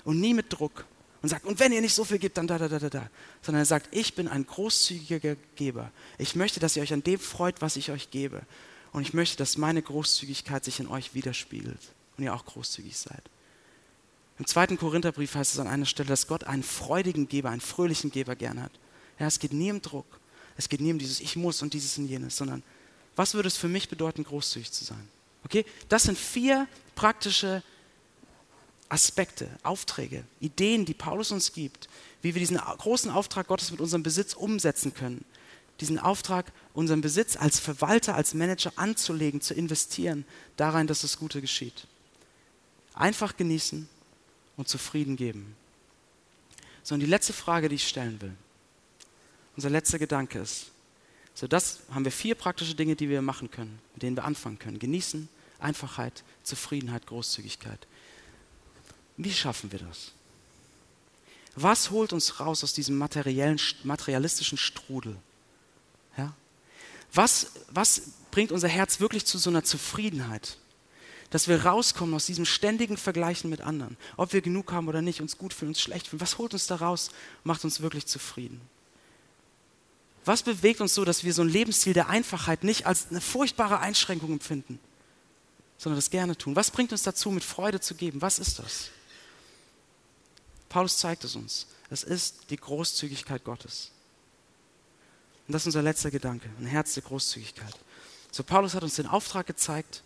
und 0.03 0.19
nie 0.19 0.33
mit 0.33 0.51
Druck 0.51 0.85
und 1.21 1.29
sagt, 1.29 1.45
und 1.45 1.59
wenn 1.59 1.71
ihr 1.71 1.81
nicht 1.81 1.93
so 1.93 2.05
viel 2.05 2.17
gebt, 2.17 2.39
dann 2.39 2.47
da, 2.47 2.57
da, 2.57 2.67
da, 2.67 2.79
da, 2.79 2.89
da. 2.89 3.09
Sondern 3.43 3.61
er 3.61 3.67
sagt, 3.67 3.95
ich 3.95 4.15
bin 4.15 4.27
ein 4.27 4.47
großzügiger 4.47 5.35
Geber. 5.55 5.91
Ich 6.17 6.35
möchte, 6.35 6.59
dass 6.59 6.75
ihr 6.75 6.81
euch 6.81 6.93
an 6.93 7.03
dem 7.03 7.19
freut, 7.19 7.61
was 7.61 7.75
ich 7.75 7.91
euch 7.91 8.09
gebe. 8.09 8.41
Und 8.93 9.03
ich 9.03 9.13
möchte, 9.13 9.37
dass 9.37 9.57
meine 9.57 9.83
Großzügigkeit 9.83 10.65
sich 10.65 10.79
in 10.79 10.87
euch 10.87 11.13
widerspiegelt 11.13 11.93
und 12.19 12.25
ihr 12.25 12.33
auch 12.33 12.45
großzügig 12.45 12.97
seid. 12.97 13.23
Im 14.37 14.45
zweiten 14.45 14.77
Korintherbrief 14.77 15.35
heißt 15.35 15.53
es 15.53 15.59
an 15.59 15.67
einer 15.67 15.85
Stelle, 15.85 16.09
dass 16.09 16.27
Gott 16.27 16.45
einen 16.45 16.63
freudigen 16.63 17.27
Geber, 17.27 17.49
einen 17.49 17.61
fröhlichen 17.61 18.11
Geber 18.11 18.35
gern 18.35 18.61
hat. 18.61 18.71
Ja, 19.19 19.27
es 19.27 19.39
geht 19.39 19.51
nie 19.53 19.71
um 19.71 19.81
Druck. 19.81 20.19
Es 20.55 20.69
geht 20.69 20.81
nie 20.81 20.91
um 20.91 20.99
dieses 20.99 21.19
Ich 21.19 21.35
muss 21.35 21.61
und 21.61 21.73
dieses 21.73 21.97
und 21.97 22.07
jenes, 22.07 22.37
sondern 22.37 22.63
was 23.15 23.33
würde 23.33 23.47
es 23.47 23.57
für 23.57 23.67
mich 23.67 23.89
bedeuten, 23.89 24.23
großzügig 24.23 24.71
zu 24.71 24.85
sein? 24.85 25.07
Okay? 25.43 25.65
Das 25.89 26.03
sind 26.03 26.17
vier 26.17 26.67
praktische 26.95 27.63
Aspekte, 28.87 29.49
Aufträge, 29.61 30.23
Ideen, 30.39 30.85
die 30.85 30.93
Paulus 30.93 31.31
uns 31.31 31.53
gibt, 31.53 31.89
wie 32.21 32.33
wir 32.33 32.39
diesen 32.39 32.57
großen 32.57 33.11
Auftrag 33.11 33.47
Gottes 33.47 33.71
mit 33.71 33.81
unserem 33.81 34.03
Besitz 34.03 34.33
umsetzen 34.33 34.93
können. 34.93 35.25
Diesen 35.79 35.99
Auftrag, 35.99 36.51
unseren 36.73 37.01
Besitz 37.01 37.37
als 37.37 37.59
Verwalter, 37.59 38.15
als 38.15 38.33
Manager 38.33 38.73
anzulegen, 38.77 39.41
zu 39.41 39.53
investieren, 39.53 40.25
darein, 40.57 40.87
dass 40.87 41.01
das 41.01 41.17
Gute 41.17 41.39
geschieht. 41.39 41.87
Einfach 42.99 43.37
genießen 43.37 43.87
und 44.57 44.67
zufrieden 44.67 45.15
geben. 45.15 45.55
So, 46.83 46.95
und 46.95 46.99
die 46.99 47.05
letzte 47.05 47.31
Frage, 47.31 47.69
die 47.69 47.75
ich 47.75 47.87
stellen 47.87 48.19
will, 48.21 48.35
unser 49.55 49.69
letzter 49.69 49.97
Gedanke 49.97 50.39
ist, 50.39 50.67
so 51.33 51.47
das 51.47 51.79
haben 51.91 52.03
wir 52.03 52.11
vier 52.11 52.35
praktische 52.35 52.75
Dinge, 52.75 52.97
die 52.97 53.07
wir 53.07 53.21
machen 53.21 53.49
können, 53.49 53.79
mit 53.93 54.03
denen 54.03 54.17
wir 54.17 54.25
anfangen 54.25 54.59
können. 54.59 54.79
Genießen, 54.79 55.29
Einfachheit, 55.59 56.25
Zufriedenheit, 56.43 57.07
Großzügigkeit. 57.07 57.87
Wie 59.15 59.31
schaffen 59.31 59.71
wir 59.71 59.79
das? 59.79 60.11
Was 61.55 61.91
holt 61.91 62.11
uns 62.11 62.41
raus 62.41 62.65
aus 62.65 62.73
diesem 62.73 62.97
materiellen, 62.97 63.59
materialistischen 63.83 64.57
Strudel? 64.57 65.15
Ja? 66.17 66.33
Was, 67.13 67.51
was 67.69 68.01
bringt 68.31 68.51
unser 68.51 68.67
Herz 68.67 68.99
wirklich 68.99 69.25
zu 69.25 69.37
so 69.37 69.49
einer 69.49 69.63
Zufriedenheit? 69.63 70.57
Dass 71.29 71.47
wir 71.47 71.65
rauskommen 71.65 72.15
aus 72.15 72.25
diesem 72.25 72.45
ständigen 72.45 72.97
Vergleichen 72.97 73.49
mit 73.49 73.61
anderen. 73.61 73.97
Ob 74.17 74.33
wir 74.33 74.41
genug 74.41 74.71
haben 74.71 74.87
oder 74.87 75.01
nicht, 75.01 75.21
uns 75.21 75.37
gut 75.37 75.53
fühlen, 75.53 75.69
uns 75.69 75.81
schlecht 75.81 76.07
fühlen. 76.07 76.21
Was 76.21 76.37
holt 76.37 76.53
uns 76.53 76.67
da 76.67 76.75
raus, 76.75 77.11
macht 77.43 77.63
uns 77.63 77.81
wirklich 77.81 78.07
zufrieden? 78.07 78.61
Was 80.25 80.43
bewegt 80.43 80.81
uns 80.81 80.93
so, 80.93 81.05
dass 81.05 81.23
wir 81.23 81.33
so 81.33 81.41
ein 81.41 81.49
Lebensstil 81.49 81.93
der 81.93 82.09
Einfachheit 82.09 82.63
nicht 82.63 82.85
als 82.85 83.07
eine 83.09 83.21
furchtbare 83.21 83.79
Einschränkung 83.79 84.31
empfinden, 84.33 84.79
sondern 85.77 85.97
das 85.97 86.09
gerne 86.09 86.37
tun? 86.37 86.55
Was 86.55 86.71
bringt 86.71 86.91
uns 86.91 87.03
dazu, 87.03 87.31
mit 87.31 87.43
Freude 87.43 87.79
zu 87.79 87.95
geben? 87.95 88.21
Was 88.21 88.39
ist 88.39 88.59
das? 88.59 88.89
Paulus 90.67 90.97
zeigt 90.97 91.23
es 91.23 91.35
uns. 91.35 91.67
Es 91.89 92.03
ist 92.03 92.49
die 92.51 92.57
Großzügigkeit 92.57 93.43
Gottes. 93.43 93.91
Und 95.47 95.53
das 95.53 95.63
ist 95.63 95.67
unser 95.67 95.81
letzter 95.81 96.11
Gedanke, 96.11 96.47
ein 96.59 96.67
Herz 96.67 96.93
der 96.93 97.01
Großzügigkeit. 97.01 97.73
So, 98.31 98.43
Paulus 98.43 98.75
hat 98.75 98.83
uns 98.83 98.95
den 98.95 99.07
Auftrag 99.07 99.47
gezeigt, 99.47 100.03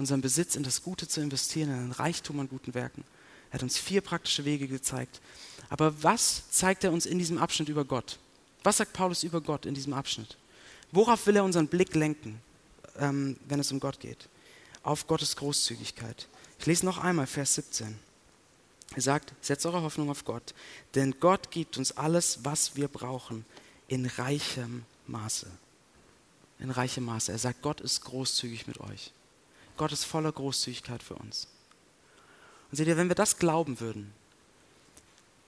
unseren 0.00 0.22
Besitz 0.22 0.56
in 0.56 0.62
das 0.62 0.82
Gute 0.82 1.06
zu 1.06 1.20
investieren, 1.20 1.68
in 1.68 1.84
ein 1.84 1.92
Reichtum 1.92 2.40
an 2.40 2.48
guten 2.48 2.72
Werken. 2.72 3.04
Er 3.50 3.54
hat 3.54 3.62
uns 3.62 3.76
vier 3.76 4.00
praktische 4.00 4.46
Wege 4.46 4.66
gezeigt. 4.66 5.20
Aber 5.68 6.02
was 6.02 6.50
zeigt 6.50 6.84
er 6.84 6.92
uns 6.92 7.04
in 7.04 7.18
diesem 7.18 7.36
Abschnitt 7.36 7.68
über 7.68 7.84
Gott? 7.84 8.18
Was 8.62 8.78
sagt 8.78 8.94
Paulus 8.94 9.22
über 9.22 9.42
Gott 9.42 9.66
in 9.66 9.74
diesem 9.74 9.92
Abschnitt? 9.92 10.38
Worauf 10.90 11.26
will 11.26 11.36
er 11.36 11.44
unseren 11.44 11.68
Blick 11.68 11.94
lenken, 11.94 12.40
ähm, 12.98 13.36
wenn 13.46 13.60
es 13.60 13.70
um 13.72 13.78
Gott 13.78 14.00
geht? 14.00 14.28
Auf 14.82 15.06
Gottes 15.06 15.36
Großzügigkeit. 15.36 16.28
Ich 16.58 16.64
lese 16.64 16.86
noch 16.86 16.96
einmal 16.96 17.26
Vers 17.26 17.56
17. 17.56 17.98
Er 18.94 19.02
sagt, 19.02 19.34
setzt 19.42 19.66
eure 19.66 19.82
Hoffnung 19.82 20.08
auf 20.08 20.24
Gott, 20.24 20.54
denn 20.94 21.14
Gott 21.20 21.50
gibt 21.50 21.76
uns 21.76 21.92
alles, 21.92 22.40
was 22.42 22.74
wir 22.74 22.88
brauchen, 22.88 23.44
in 23.86 24.06
reichem 24.06 24.84
Maße. 25.06 25.46
In 26.58 26.70
reichem 26.70 27.04
Maße. 27.04 27.32
Er 27.32 27.38
sagt, 27.38 27.60
Gott 27.60 27.82
ist 27.82 28.00
großzügig 28.00 28.66
mit 28.66 28.80
euch. 28.80 29.12
Gott 29.80 29.92
ist 29.92 30.04
voller 30.04 30.30
Großzügigkeit 30.30 31.02
für 31.02 31.14
uns. 31.14 31.48
Und 32.70 32.76
seht 32.76 32.86
ihr, 32.86 32.98
wenn 32.98 33.08
wir 33.08 33.14
das 33.14 33.38
glauben 33.38 33.80
würden, 33.80 34.12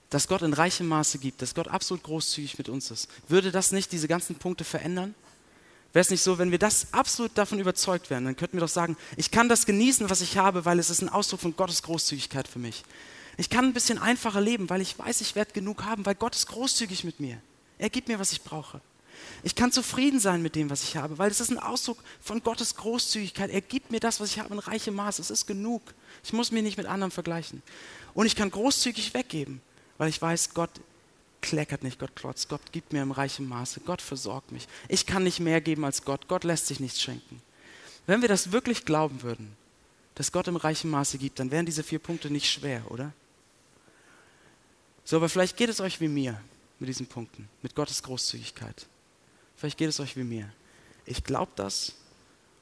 dass 0.09 0.27
Gott 0.27 0.41
in 0.41 0.53
reichem 0.53 0.87
Maße 0.87 1.19
gibt, 1.19 1.43
dass 1.43 1.53
Gott 1.53 1.67
absolut 1.67 2.01
großzügig 2.01 2.57
mit 2.57 2.67
uns 2.67 2.89
ist, 2.89 3.11
würde 3.27 3.51
das 3.51 3.71
nicht 3.71 3.91
diese 3.91 4.07
ganzen 4.07 4.35
Punkte 4.35 4.63
verändern? 4.63 5.13
Wäre 5.93 6.01
es 6.01 6.09
nicht 6.09 6.23
so, 6.23 6.39
wenn 6.39 6.49
wir 6.49 6.57
das 6.57 6.91
absolut 6.95 7.37
davon 7.37 7.59
überzeugt 7.59 8.09
wären, 8.09 8.25
dann 8.25 8.35
könnten 8.35 8.57
wir 8.57 8.61
doch 8.61 8.69
sagen, 8.69 8.97
ich 9.17 9.29
kann 9.29 9.49
das 9.49 9.67
genießen, 9.67 10.09
was 10.09 10.21
ich 10.21 10.35
habe, 10.35 10.65
weil 10.65 10.79
es 10.79 10.89
ist 10.89 11.03
ein 11.03 11.09
Ausdruck 11.09 11.41
von 11.41 11.55
Gottes 11.55 11.83
Großzügigkeit 11.83 12.47
für 12.47 12.57
mich. 12.57 12.83
Ich 13.37 13.51
kann 13.51 13.65
ein 13.65 13.73
bisschen 13.73 13.99
einfacher 13.99 14.41
leben, 14.41 14.67
weil 14.67 14.81
ich 14.81 14.97
weiß, 14.97 15.21
ich 15.21 15.35
werde 15.35 15.53
genug 15.53 15.83
haben, 15.83 16.07
weil 16.07 16.15
Gott 16.15 16.35
ist 16.35 16.47
großzügig 16.47 17.03
mit 17.03 17.19
mir. 17.19 17.39
Er 17.77 17.91
gibt 17.91 18.07
mir, 18.07 18.17
was 18.17 18.31
ich 18.31 18.41
brauche. 18.41 18.81
Ich 19.43 19.55
kann 19.55 19.71
zufrieden 19.71 20.19
sein 20.19 20.41
mit 20.41 20.55
dem, 20.55 20.69
was 20.69 20.83
ich 20.83 20.95
habe, 20.95 21.17
weil 21.17 21.29
es 21.29 21.39
ist 21.39 21.51
ein 21.51 21.59
Ausdruck 21.59 21.97
von 22.21 22.41
Gottes 22.43 22.75
Großzügigkeit. 22.75 23.49
Er 23.49 23.61
gibt 23.61 23.91
mir 23.91 23.99
das, 23.99 24.19
was 24.19 24.29
ich 24.29 24.39
habe, 24.39 24.53
in 24.53 24.59
reichem 24.59 24.95
Maß. 24.95 25.19
Es 25.19 25.31
ist 25.31 25.45
genug. 25.45 25.81
Ich 26.23 26.33
muss 26.33 26.51
mich 26.51 26.63
nicht 26.63 26.77
mit 26.77 26.85
anderen 26.85 27.11
vergleichen. 27.11 27.61
Und 28.13 28.25
ich 28.25 28.35
kann 28.35 28.51
großzügig 28.51 29.13
weggeben, 29.13 29.61
weil 29.97 30.09
ich 30.09 30.21
weiß, 30.21 30.53
Gott 30.53 30.71
kleckert 31.41 31.83
nicht, 31.83 31.99
Gott 31.99 32.15
klotzt, 32.15 32.49
Gott 32.49 32.61
gibt 32.71 32.93
mir 32.93 33.01
im 33.01 33.11
reichen 33.11 33.47
Maße, 33.47 33.81
Gott 33.81 34.01
versorgt 34.01 34.51
mich. 34.51 34.67
Ich 34.87 35.05
kann 35.05 35.23
nicht 35.23 35.39
mehr 35.39 35.61
geben 35.61 35.85
als 35.85 36.05
Gott, 36.05 36.27
Gott 36.27 36.43
lässt 36.43 36.67
sich 36.67 36.79
nichts 36.79 37.01
schenken. 37.01 37.41
Wenn 38.07 38.21
wir 38.21 38.29
das 38.29 38.51
wirklich 38.51 38.85
glauben 38.85 39.21
würden, 39.21 39.55
dass 40.15 40.31
Gott 40.31 40.47
im 40.47 40.55
reichen 40.55 40.89
Maße 40.89 41.17
gibt, 41.17 41.39
dann 41.39 41.51
wären 41.51 41.65
diese 41.65 41.83
vier 41.83 41.99
Punkte 41.99 42.29
nicht 42.29 42.49
schwer, 42.49 42.89
oder? 42.89 43.11
So, 45.03 45.17
aber 45.17 45.29
vielleicht 45.29 45.57
geht 45.57 45.69
es 45.69 45.81
euch 45.81 45.99
wie 45.99 46.07
mir 46.07 46.39
mit 46.79 46.87
diesen 46.87 47.07
Punkten, 47.07 47.49
mit 47.61 47.75
Gottes 47.75 48.03
Großzügigkeit. 48.03 48.87
Vielleicht 49.63 49.77
geht 49.77 49.87
es 49.87 50.01
euch 50.01 50.17
wie 50.17 50.25
mir. 50.25 50.51
Ich 51.05 51.23
glaube 51.23 51.53
das 51.55 51.93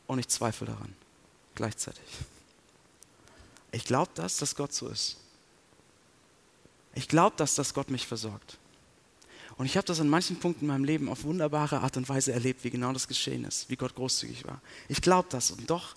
und 0.06 0.20
ich 0.20 0.28
zweifle 0.28 0.68
daran 0.68 0.94
gleichzeitig. 1.56 2.04
Ich 3.72 3.86
glaube 3.86 4.12
das, 4.14 4.38
dass 4.38 4.56
Gott 4.56 4.72
so 4.72 4.88
ist. 4.88 5.18
Ich 6.94 7.08
glaube 7.08 7.34
das, 7.38 7.56
dass 7.56 7.74
Gott 7.74 7.90
mich 7.90 8.06
versorgt. 8.06 8.60
Und 9.58 9.66
ich 9.66 9.78
habe 9.78 9.88
das 9.88 10.00
an 10.00 10.10
manchen 10.10 10.36
Punkten 10.38 10.66
in 10.66 10.68
meinem 10.68 10.84
Leben 10.84 11.10
auf 11.10 11.24
wunderbare 11.24 11.80
Art 11.80 11.98
und 11.98 12.08
Weise 12.08 12.34
erlebt, 12.34 12.64
wie 12.64 12.70
genau 12.70 12.94
das 12.94 13.08
geschehen 13.08 13.46
ist, 13.46 13.68
wie 13.72 13.78
Gott 13.78 13.96
großzügig 13.96 14.46
war. 14.46 14.62
Ich 14.88 15.02
glaube 15.02 15.28
das 15.32 15.50
und 15.50 15.68
doch 15.72 15.96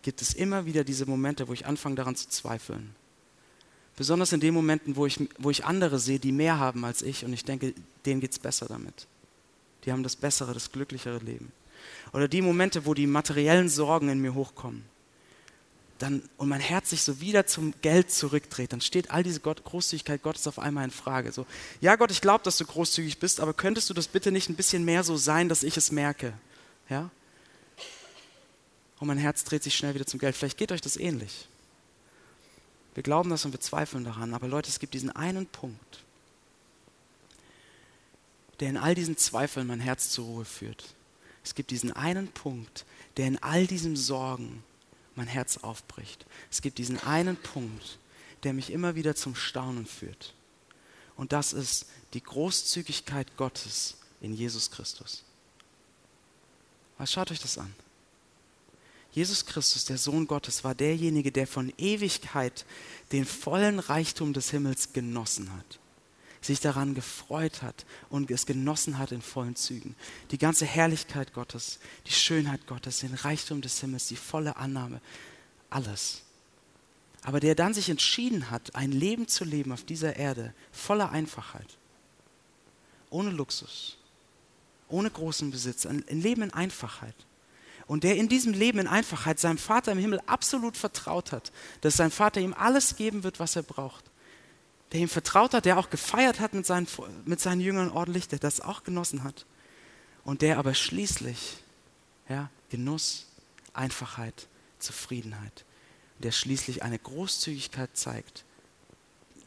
gibt 0.00 0.22
es 0.22 0.32
immer 0.32 0.64
wieder 0.64 0.84
diese 0.84 1.04
Momente, 1.04 1.48
wo 1.48 1.52
ich 1.52 1.66
anfange 1.66 1.96
daran 1.96 2.16
zu 2.16 2.30
zweifeln. 2.30 2.96
Besonders 3.94 4.32
in 4.32 4.40
den 4.40 4.54
Momenten, 4.54 4.96
wo 4.96 5.04
ich, 5.04 5.20
wo 5.36 5.50
ich 5.50 5.66
andere 5.66 5.98
sehe, 5.98 6.18
die 6.18 6.32
mehr 6.32 6.58
haben 6.58 6.82
als 6.86 7.02
ich 7.02 7.26
und 7.26 7.34
ich 7.34 7.44
denke, 7.44 7.74
denen 8.06 8.22
geht 8.22 8.32
es 8.32 8.38
besser 8.38 8.64
damit. 8.64 9.06
Die 9.86 9.92
haben 9.92 10.02
das 10.02 10.16
bessere, 10.16 10.52
das 10.52 10.72
glücklichere 10.72 11.18
Leben. 11.18 11.52
Oder 12.12 12.28
die 12.28 12.42
Momente, 12.42 12.84
wo 12.84 12.92
die 12.92 13.06
materiellen 13.06 13.68
Sorgen 13.68 14.08
in 14.08 14.20
mir 14.20 14.34
hochkommen 14.34 14.84
dann, 15.98 16.22
und 16.36 16.48
mein 16.48 16.60
Herz 16.60 16.90
sich 16.90 17.02
so 17.02 17.20
wieder 17.20 17.46
zum 17.46 17.72
Geld 17.80 18.10
zurückdreht, 18.10 18.72
dann 18.72 18.80
steht 18.80 19.10
all 19.10 19.22
diese 19.22 19.40
Gott, 19.40 19.64
Großzügigkeit 19.64 20.22
Gottes 20.22 20.46
auf 20.46 20.58
einmal 20.58 20.84
in 20.84 20.90
Frage. 20.90 21.32
So, 21.32 21.46
ja 21.80 21.96
Gott, 21.96 22.10
ich 22.10 22.20
glaube, 22.20 22.44
dass 22.44 22.58
du 22.58 22.66
großzügig 22.66 23.18
bist, 23.18 23.40
aber 23.40 23.54
könntest 23.54 23.88
du 23.88 23.94
das 23.94 24.08
bitte 24.08 24.30
nicht 24.30 24.48
ein 24.48 24.56
bisschen 24.56 24.84
mehr 24.84 25.04
so 25.04 25.16
sein, 25.16 25.48
dass 25.48 25.62
ich 25.62 25.76
es 25.76 25.92
merke? 25.92 26.34
Ja? 26.88 27.10
Und 28.98 29.08
mein 29.08 29.18
Herz 29.18 29.44
dreht 29.44 29.62
sich 29.62 29.76
schnell 29.76 29.94
wieder 29.94 30.06
zum 30.06 30.20
Geld. 30.20 30.36
Vielleicht 30.36 30.58
geht 30.58 30.72
euch 30.72 30.80
das 30.80 30.96
ähnlich. 30.96 31.48
Wir 32.94 33.02
glauben 33.02 33.30
das 33.30 33.44
und 33.44 33.52
wir 33.52 33.60
zweifeln 33.60 34.04
daran, 34.04 34.34
aber 34.34 34.48
Leute, 34.48 34.68
es 34.70 34.78
gibt 34.78 34.94
diesen 34.94 35.10
einen 35.10 35.46
Punkt, 35.46 36.04
der 38.60 38.70
in 38.70 38.76
all 38.76 38.94
diesen 38.94 39.16
Zweifeln 39.16 39.66
mein 39.66 39.80
Herz 39.80 40.10
zur 40.10 40.26
Ruhe 40.26 40.44
führt. 40.44 40.94
Es 41.44 41.54
gibt 41.54 41.70
diesen 41.70 41.92
einen 41.92 42.28
Punkt, 42.28 42.84
der 43.16 43.26
in 43.26 43.42
all 43.42 43.66
diesen 43.66 43.96
Sorgen 43.96 44.62
mein 45.14 45.26
Herz 45.26 45.58
aufbricht. 45.58 46.26
Es 46.50 46.62
gibt 46.62 46.78
diesen 46.78 46.98
einen 47.02 47.36
Punkt, 47.36 47.98
der 48.42 48.52
mich 48.52 48.70
immer 48.70 48.94
wieder 48.94 49.14
zum 49.14 49.34
Staunen 49.34 49.86
führt. 49.86 50.34
Und 51.16 51.32
das 51.32 51.52
ist 51.52 51.86
die 52.14 52.22
Großzügigkeit 52.22 53.36
Gottes 53.36 53.98
in 54.20 54.34
Jesus 54.34 54.70
Christus. 54.70 55.24
Was 56.98 57.12
schaut 57.12 57.30
euch 57.30 57.40
das 57.40 57.58
an? 57.58 57.74
Jesus 59.12 59.46
Christus, 59.46 59.86
der 59.86 59.96
Sohn 59.96 60.26
Gottes, 60.26 60.62
war 60.62 60.74
derjenige, 60.74 61.32
der 61.32 61.46
von 61.46 61.72
Ewigkeit 61.78 62.66
den 63.12 63.24
vollen 63.24 63.78
Reichtum 63.78 64.34
des 64.34 64.50
Himmels 64.50 64.92
genossen 64.92 65.52
hat 65.52 65.78
sich 66.46 66.60
daran 66.60 66.94
gefreut 66.94 67.62
hat 67.62 67.84
und 68.08 68.30
es 68.30 68.46
genossen 68.46 68.98
hat 68.98 69.12
in 69.12 69.22
vollen 69.22 69.56
Zügen. 69.56 69.94
Die 70.30 70.38
ganze 70.38 70.64
Herrlichkeit 70.64 71.32
Gottes, 71.32 71.78
die 72.06 72.12
Schönheit 72.12 72.66
Gottes, 72.66 73.00
den 73.00 73.14
Reichtum 73.14 73.60
des 73.60 73.80
Himmels, 73.80 74.08
die 74.08 74.16
volle 74.16 74.56
Annahme, 74.56 75.00
alles. 75.70 76.22
Aber 77.22 77.40
der 77.40 77.54
dann 77.54 77.74
sich 77.74 77.90
entschieden 77.90 78.50
hat, 78.50 78.74
ein 78.74 78.92
Leben 78.92 79.28
zu 79.28 79.44
leben 79.44 79.72
auf 79.72 79.84
dieser 79.84 80.16
Erde 80.16 80.54
voller 80.72 81.10
Einfachheit, 81.10 81.76
ohne 83.10 83.30
Luxus, 83.30 83.98
ohne 84.88 85.10
großen 85.10 85.50
Besitz, 85.50 85.86
ein 85.86 86.04
Leben 86.08 86.42
in 86.42 86.52
Einfachheit. 86.52 87.16
Und 87.88 88.02
der 88.04 88.16
in 88.16 88.28
diesem 88.28 88.52
Leben 88.52 88.80
in 88.80 88.88
Einfachheit 88.88 89.38
seinem 89.38 89.58
Vater 89.58 89.92
im 89.92 89.98
Himmel 89.98 90.20
absolut 90.26 90.76
vertraut 90.76 91.32
hat, 91.32 91.52
dass 91.82 91.96
sein 91.96 92.10
Vater 92.10 92.40
ihm 92.40 92.54
alles 92.54 92.96
geben 92.96 93.22
wird, 93.22 93.38
was 93.38 93.54
er 93.54 93.62
braucht 93.62 94.04
der 94.92 95.00
ihm 95.00 95.08
vertraut 95.08 95.54
hat, 95.54 95.64
der 95.64 95.78
auch 95.78 95.90
gefeiert 95.90 96.40
hat 96.40 96.54
mit 96.54 96.66
seinen, 96.66 96.86
mit 97.24 97.40
seinen 97.40 97.60
Jüngern 97.60 97.90
ordentlich, 97.90 98.28
der 98.28 98.38
das 98.38 98.60
auch 98.60 98.84
genossen 98.84 99.24
hat. 99.24 99.46
Und 100.24 100.42
der 100.42 100.58
aber 100.58 100.74
schließlich 100.74 101.58
ja, 102.28 102.50
Genuss, 102.70 103.26
Einfachheit, 103.72 104.48
Zufriedenheit, 104.78 105.64
der 106.18 106.32
schließlich 106.32 106.82
eine 106.82 106.98
Großzügigkeit 106.98 107.90
zeigt, 107.94 108.44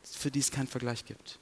für 0.03 0.31
die 0.31 0.39
es 0.39 0.51
keinen 0.51 0.67
Vergleich 0.67 1.05
gibt. 1.05 1.39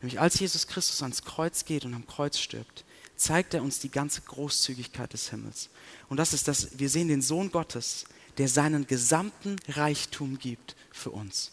Nämlich 0.00 0.20
als 0.20 0.38
Jesus 0.38 0.66
Christus 0.66 1.02
ans 1.02 1.22
Kreuz 1.22 1.64
geht 1.64 1.84
und 1.84 1.94
am 1.94 2.06
Kreuz 2.06 2.38
stirbt, 2.38 2.84
zeigt 3.16 3.54
er 3.54 3.62
uns 3.62 3.78
die 3.78 3.90
ganze 3.90 4.20
Großzügigkeit 4.22 5.12
des 5.12 5.30
Himmels. 5.30 5.70
Und 6.08 6.16
das 6.16 6.34
ist 6.34 6.48
das, 6.48 6.78
wir 6.78 6.90
sehen 6.90 7.08
den 7.08 7.22
Sohn 7.22 7.50
Gottes, 7.50 8.04
der 8.36 8.48
seinen 8.48 8.86
gesamten 8.86 9.56
Reichtum 9.68 10.38
gibt 10.38 10.74
für 10.92 11.10
uns 11.10 11.52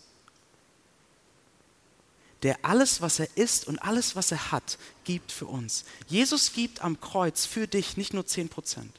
der 2.44 2.58
alles, 2.64 3.02
was 3.02 3.20
er 3.20 3.28
ist 3.36 3.68
und 3.68 3.80
alles, 3.80 4.16
was 4.16 4.32
er 4.32 4.52
hat, 4.52 4.78
gibt 5.04 5.32
für 5.32 5.46
uns. 5.46 5.86
Jesus 6.08 6.54
gibt 6.54 6.82
am 6.82 7.00
Kreuz 7.00 7.46
für 7.46 7.68
dich 7.68 7.98
nicht 7.98 8.14
nur 8.14 8.26
10 8.26 8.50
Prozent, 8.50 8.92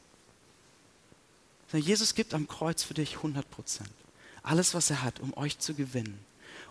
sondern 1.70 1.88
Jesus 1.88 2.14
gibt 2.14 2.34
am 2.34 2.46
Kreuz 2.46 2.82
für 2.82 2.94
dich 2.94 3.16
100 3.16 3.50
Prozent. 3.50 3.90
Alles, 4.42 4.74
was 4.74 4.90
er 4.90 5.02
hat, 5.02 5.20
um 5.20 5.36
euch 5.36 5.58
zu 5.58 5.74
gewinnen, 5.74 6.18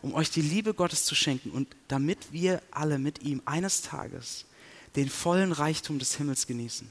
um 0.02 0.14
euch 0.14 0.30
die 0.30 0.42
Liebe 0.42 0.74
Gottes 0.74 1.06
zu 1.06 1.16
schenken 1.16 1.52
und 1.52 1.68
damit 1.88 2.32
wir 2.32 2.62
alle 2.72 3.00
mit 3.00 3.22
ihm 3.24 3.42
eines 3.46 3.82
Tages 3.82 4.46
den 4.96 5.10
vollen 5.10 5.52
Reichtum 5.52 6.00
des 6.00 6.16
Himmels 6.16 6.48
genießen. 6.48 6.88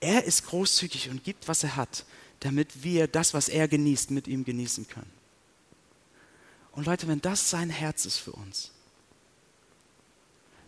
Er 0.00 0.24
ist 0.24 0.46
großzügig 0.46 1.08
und 1.08 1.24
gibt, 1.24 1.48
was 1.48 1.62
er 1.62 1.76
hat, 1.76 2.04
damit 2.40 2.82
wir 2.82 3.08
das, 3.08 3.32
was 3.32 3.48
er 3.48 3.68
genießt, 3.68 4.10
mit 4.10 4.28
ihm 4.28 4.44
genießen 4.44 4.86
können. 4.88 5.10
Und 6.76 6.86
Leute, 6.86 7.08
wenn 7.08 7.20
das 7.20 7.50
sein 7.50 7.70
Herz 7.70 8.04
ist 8.04 8.18
für 8.18 8.32
uns, 8.32 8.70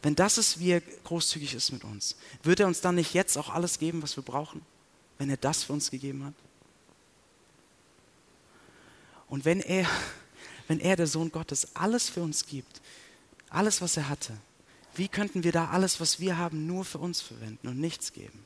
wenn 0.02 0.14
das 0.14 0.38
ist, 0.38 0.58
wie 0.58 0.70
er 0.70 0.80
großzügig 0.80 1.54
ist 1.54 1.70
mit 1.70 1.84
uns, 1.84 2.16
wird 2.42 2.60
er 2.60 2.66
uns 2.66 2.80
dann 2.80 2.94
nicht 2.94 3.14
jetzt 3.14 3.36
auch 3.36 3.50
alles 3.50 3.78
geben, 3.78 4.02
was 4.02 4.16
wir 4.16 4.22
brauchen, 4.22 4.62
wenn 5.18 5.28
er 5.28 5.36
das 5.36 5.64
für 5.64 5.72
uns 5.72 5.90
gegeben 5.90 6.24
hat? 6.24 6.34
Und 9.28 9.44
wenn 9.44 9.60
er, 9.60 9.86
wenn 10.66 10.80
er, 10.80 10.96
der 10.96 11.06
Sohn 11.06 11.30
Gottes, 11.30 11.76
alles 11.76 12.08
für 12.08 12.22
uns 12.22 12.46
gibt, 12.46 12.80
alles, 13.50 13.82
was 13.82 13.96
er 13.96 14.08
hatte, 14.08 14.32
wie 14.94 15.08
könnten 15.08 15.44
wir 15.44 15.52
da 15.52 15.68
alles, 15.68 16.00
was 16.00 16.20
wir 16.20 16.38
haben, 16.38 16.66
nur 16.66 16.84
für 16.84 16.98
uns 16.98 17.20
verwenden 17.20 17.68
und 17.68 17.78
nichts 17.78 18.12
geben? 18.12 18.44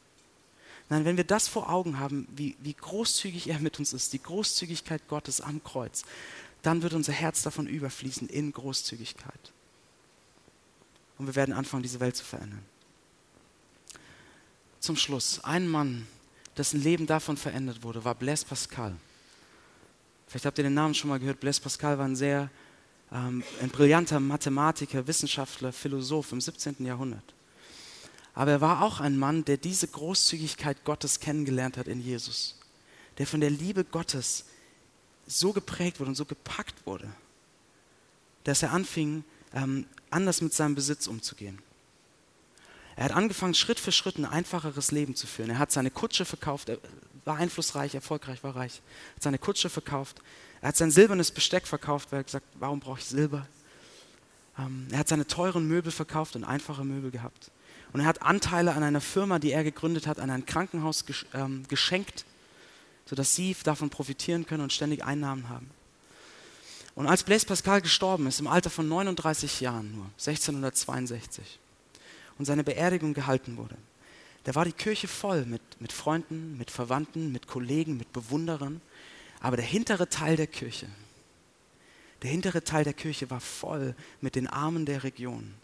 Nein, 0.89 1.05
wenn 1.05 1.17
wir 1.17 1.25
das 1.25 1.49
vor 1.49 1.71
Augen 1.71 1.99
haben, 1.99 2.27
wie, 2.35 2.57
wie 2.61 2.75
großzügig 2.75 3.49
er 3.49 3.61
mit 3.61 3.79
uns 3.79 3.93
ist, 3.93 4.13
die 4.13 4.23
Großzügigkeit 4.23 5.07
Gottes 5.07 5.41
am 5.41 5.63
Kreuz, 5.63 6.03
dann 6.63 6.83
wird 6.83 6.95
unser 6.95 7.13
Herz 7.13 7.43
davon 7.43 7.67
überfließen 7.67 8.29
in 8.29 8.53
Großzügigkeit. 8.53 9.53
Und 11.19 11.27
wir 11.27 11.37
werden 11.37 11.55
anfangen, 11.55 11.83
diese 11.83 12.01
Welt 12.01 12.17
zu 12.17 12.25
verändern. 12.25 12.63
Zum 14.81 14.97
Schluss, 14.97 15.43
ein 15.45 15.69
Mann, 15.69 16.07
dessen 16.57 16.83
Leben 16.83 17.07
davon 17.07 17.37
verändert 17.37 17.83
wurde, 17.83 18.05
war 18.05 18.15
Blaise 18.15 18.45
Pascal. 18.45 18.97
Vielleicht 20.27 20.47
habt 20.47 20.59
ihr 20.59 20.65
den 20.65 20.75
Namen 20.75 20.95
schon 20.95 21.11
mal 21.11 21.21
gehört. 21.21 21.41
Blaise 21.41 21.61
Pascal 21.61 21.99
war 21.99 22.07
ein 22.07 22.17
sehr 22.17 22.51
ähm, 23.13 23.45
ein 23.61 23.69
brillanter 23.69 24.21
Mathematiker, 24.21 25.07
Wissenschaftler, 25.07 25.73
Philosoph 25.73 26.33
im 26.33 26.41
17. 26.41 26.77
Jahrhundert. 26.85 27.35
Aber 28.35 28.53
er 28.53 28.61
war 28.61 28.83
auch 28.83 29.01
ein 29.01 29.19
Mann, 29.19 29.45
der 29.45 29.59
diese 29.59 29.87
Großzügigkeit 29.87 30.85
Gottes 30.85 31.21
kennengelernt 31.21 31.77
hat 31.77 31.87
in 31.87 32.01
Jesus. 32.01 32.59
Der 33.19 33.27
von 33.27 33.41
der 33.41 33.51
Liebe 33.51 33.85
Gottes 33.85 34.47
so 35.33 35.53
geprägt 35.53 36.01
wurde 36.01 36.11
und 36.11 36.15
so 36.15 36.25
gepackt 36.25 36.87
wurde, 36.87 37.09
dass 38.45 38.63
er 38.63 38.73
anfing, 38.73 39.25
ähm, 39.55 39.87
anders 40.11 40.41
mit 40.41 40.53
seinem 40.53 40.75
Besitz 40.75 41.07
umzugehen. 41.07 41.59
Er 42.97 43.05
hat 43.05 43.13
angefangen, 43.13 43.55
Schritt 43.55 43.81
für 43.81 43.93
Schritt 43.93 44.19
ein 44.19 44.27
einfacheres 44.27 44.91
Leben 44.91 45.17
zu 45.17 45.27
führen. 45.27 45.51
Er 45.51 45.59
hat 45.59 45.73
seine 45.73 45.91
Kutsche 45.91 46.25
verkauft, 46.25 46.69
er 46.69 46.79
war 47.25 47.37
einflussreich, 47.37 47.95
erfolgreich, 47.95 48.43
war 48.45 48.57
reich. 48.57 48.83
Er 49.13 49.17
hat 49.17 49.23
seine 49.23 49.39
Kutsche 49.39 49.71
verkauft, 49.71 50.21
er 50.61 50.69
hat 50.69 50.77
sein 50.77 50.91
silbernes 50.91 51.31
Besteck 51.31 51.67
verkauft, 51.67 52.13
weil 52.13 52.21
er 52.21 52.25
gesagt 52.25 52.47
warum 52.55 52.81
brauche 52.81 52.99
ich 52.99 53.07
Silber? 53.07 53.47
Ähm, 54.59 54.87
er 54.91 54.99
hat 54.99 55.09
seine 55.09 55.27
teuren 55.27 55.67
Möbel 55.67 55.91
verkauft 55.91 56.37
und 56.37 56.45
einfache 56.45 56.85
Möbel 56.85 57.11
gehabt. 57.11 57.51
Und 57.93 58.01
er 58.01 58.07
hat 58.07 58.23
Anteile 58.23 58.75
an 58.75 58.83
einer 58.83 59.01
Firma, 59.01 59.39
die 59.39 59.53
er 59.53 59.65
gegründet 59.65 60.07
hat, 60.07 60.19
an 60.19 60.31
ein 60.31 60.47
Krankenhaus 60.47 61.07
gesch 61.07 61.27
ähm, 61.35 61.65
geschenkt, 61.69 62.25
sodass 63.07 63.35
sie 63.35 63.57
davon 63.65 63.91
profitieren 63.91 64.47
können 64.47 64.63
und 64.63 64.73
ständig 64.73 65.05
Einnahmen 65.05 65.49
haben. 65.49 65.71
Und 66.95 67.07
als 67.07 67.23
Blaise 67.23 67.47
Pascal 67.47 67.81
gestorben 67.81 68.27
ist, 68.27 68.41
im 68.41 68.47
Alter 68.47 68.71
von 68.71 68.89
39 68.89 69.61
Jahren 69.61 69.95
nur, 69.95 70.07
1662, 70.19 71.59
und 72.39 72.45
seine 72.45 72.65
Beerdigung 72.65 73.15
gehalten 73.15 73.57
wurde, 73.57 73.77
da 74.45 74.55
war 74.55 74.65
die 74.65 74.73
Kirche 74.73 75.09
voll 75.09 75.47
mit, 75.47 75.63
mit 75.81 75.93
Freunden, 75.93 76.59
mit 76.59 76.71
Verwandten, 76.71 77.31
mit 77.31 77.47
Kollegen, 77.47 77.97
mit 77.97 78.13
Bewunderern. 78.13 78.81
Aber 79.41 79.57
der 79.57 79.65
hintere 79.65 80.09
Teil 80.09 80.37
der 80.37 80.49
Kirche, 80.49 80.89
der 82.23 82.31
hintere 82.31 82.65
Teil 82.65 82.85
der 82.85 82.93
Kirche 82.93 83.31
war 83.31 83.41
voll 83.41 83.95
mit 84.21 84.35
den 84.35 84.47
Armen 84.47 84.87
der 84.87 85.05
Region, 85.05 85.55